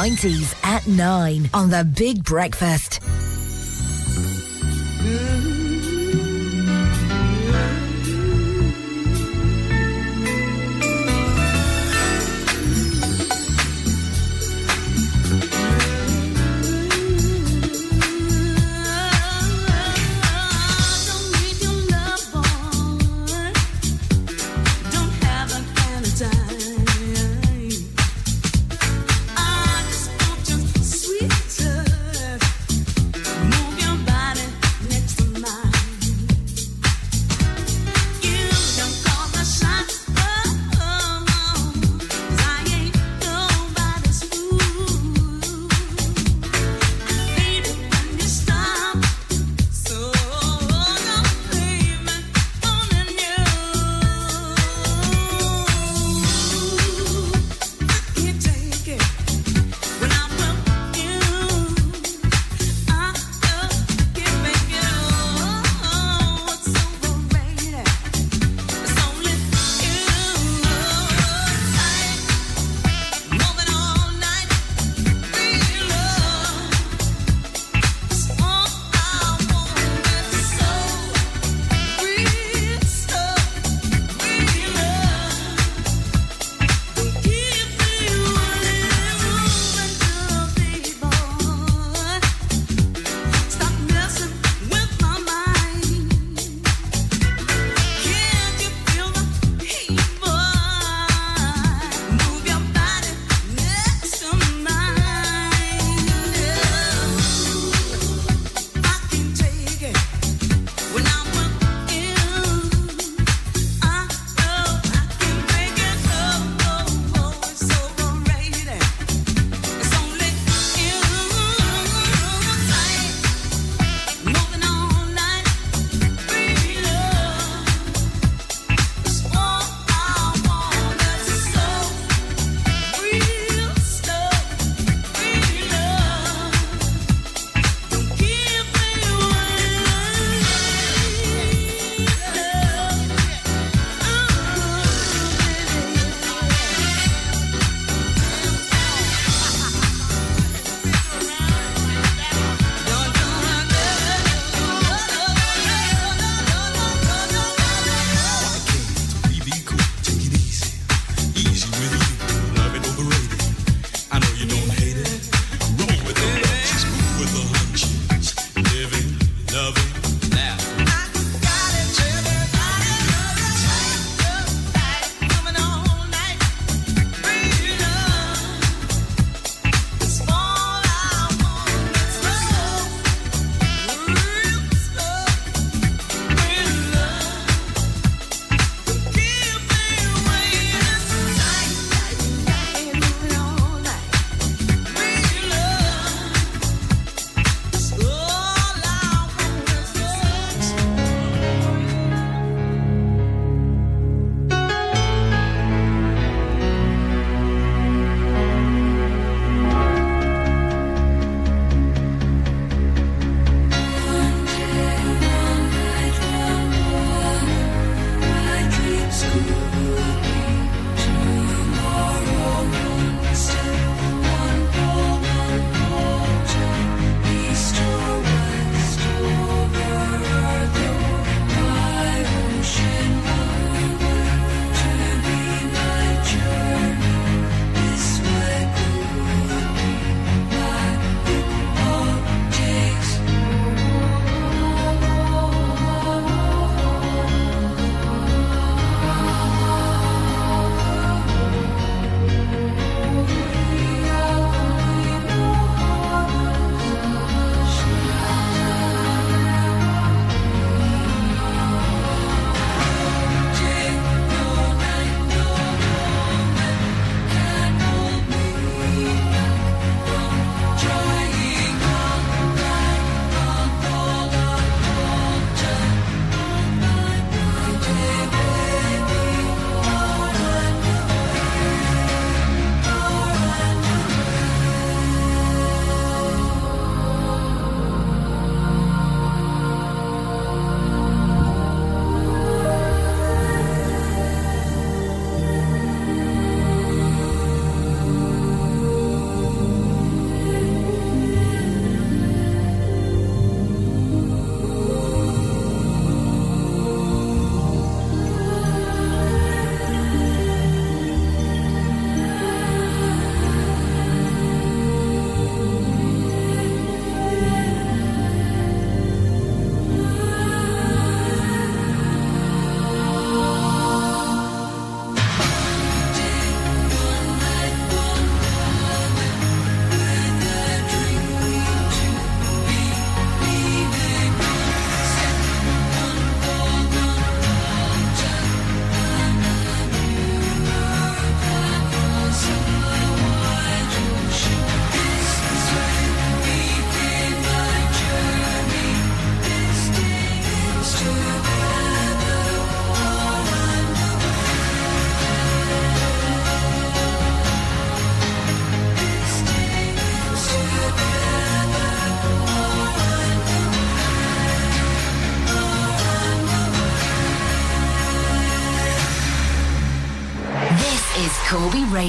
90s 0.05 0.55
at 0.63 0.87
9 0.87 1.49
on 1.55 1.71
The 1.71 1.83
Big 1.83 2.23
Breakfast. 2.25 3.01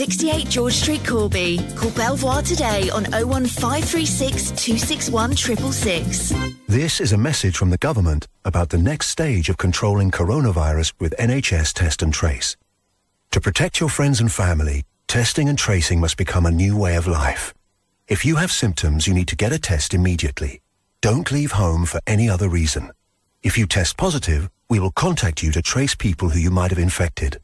68 0.00 0.48
George 0.48 0.72
Street, 0.72 1.06
Corby. 1.06 1.60
Call 1.76 1.90
Belvoir 1.90 2.40
today 2.40 2.88
on 2.88 3.04
01536 3.12 4.50
261 4.52 5.36
666. 5.36 6.32
This 6.66 7.02
is 7.02 7.12
a 7.12 7.18
message 7.18 7.58
from 7.58 7.68
the 7.68 7.76
government 7.76 8.26
about 8.42 8.70
the 8.70 8.78
next 8.78 9.08
stage 9.08 9.50
of 9.50 9.58
controlling 9.58 10.10
coronavirus 10.10 10.94
with 10.98 11.14
NHS 11.18 11.74
Test 11.74 12.00
and 12.00 12.14
Trace. 12.14 12.56
To 13.32 13.42
protect 13.42 13.78
your 13.78 13.90
friends 13.90 14.22
and 14.22 14.32
family, 14.32 14.84
testing 15.06 15.50
and 15.50 15.58
tracing 15.58 16.00
must 16.00 16.16
become 16.16 16.46
a 16.46 16.50
new 16.50 16.78
way 16.78 16.96
of 16.96 17.06
life. 17.06 17.52
If 18.08 18.24
you 18.24 18.36
have 18.36 18.50
symptoms, 18.50 19.06
you 19.06 19.12
need 19.12 19.28
to 19.28 19.36
get 19.36 19.52
a 19.52 19.58
test 19.58 19.92
immediately. 19.92 20.62
Don't 21.02 21.30
leave 21.30 21.52
home 21.52 21.84
for 21.84 22.00
any 22.06 22.26
other 22.26 22.48
reason. 22.48 22.90
If 23.42 23.58
you 23.58 23.66
test 23.66 23.98
positive, 23.98 24.48
we 24.70 24.80
will 24.80 24.92
contact 24.92 25.42
you 25.42 25.52
to 25.52 25.60
trace 25.60 25.94
people 25.94 26.30
who 26.30 26.38
you 26.38 26.50
might 26.50 26.70
have 26.70 26.78
infected. 26.78 27.42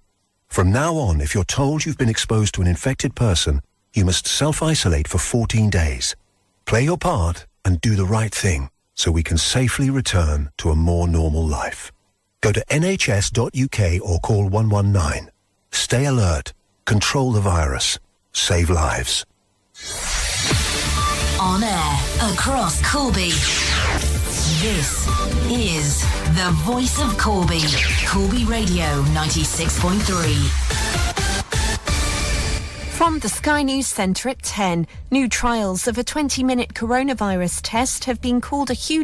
From 0.49 0.73
now 0.73 0.95
on, 0.95 1.21
if 1.21 1.35
you're 1.35 1.45
told 1.45 1.85
you've 1.85 1.99
been 1.99 2.09
exposed 2.09 2.55
to 2.55 2.63
an 2.63 2.67
infected 2.67 3.15
person, 3.15 3.61
you 3.95 4.05
must 4.05 4.27
self-isolate 4.27 5.09
for 5.09 5.19
14 5.19 5.71
days. 5.71 6.17
Play 6.65 6.85
your 6.85 6.99
part 6.99 7.47
and 7.65 7.81
do 7.81 7.95
the 7.95 8.07
right 8.07 8.35
thing 8.35 8.71
so 8.95 9.11
we 9.11 9.23
can 9.23 9.39
safely 9.39 9.91
return 9.91 10.51
to 10.59 10.71
a 10.71 10.77
more 10.77 11.07
normal 11.09 11.47
life. 11.47 11.93
Go 12.41 12.53
to 12.53 12.65
nhs.uk 12.71 14.03
or 14.03 14.19
call 14.21 14.49
119. 14.49 15.31
Stay 15.73 16.05
alert. 16.07 16.53
Control 16.85 17.33
the 17.33 17.41
virus. 17.41 17.99
Save 18.33 18.71
lives. 18.71 19.25
On 21.41 21.63
air 21.63 21.99
across 22.33 22.81
Corby. 22.91 23.33
This 24.63 25.07
is 25.51 26.01
the 26.35 26.51
voice 26.65 26.99
of 26.99 27.19
Corby. 27.19 27.61
Corby 28.07 28.47
Radio 28.47 28.87
96.3. 29.13 30.97
From 32.97 33.19
the 33.19 33.29
Sky 33.29 33.63
News 33.63 33.87
Centre 33.87 34.31
at 34.31 34.43
10, 34.43 34.87
new 35.11 35.29
trials 35.29 35.87
of 35.87 35.99
a 35.99 36.03
20 36.03 36.43
minute 36.43 36.73
coronavirus 36.73 37.61
test 37.63 38.07
have 38.07 38.23
been 38.23 38.41
called 38.41 38.71
a 38.71 38.73
huge 38.73 38.95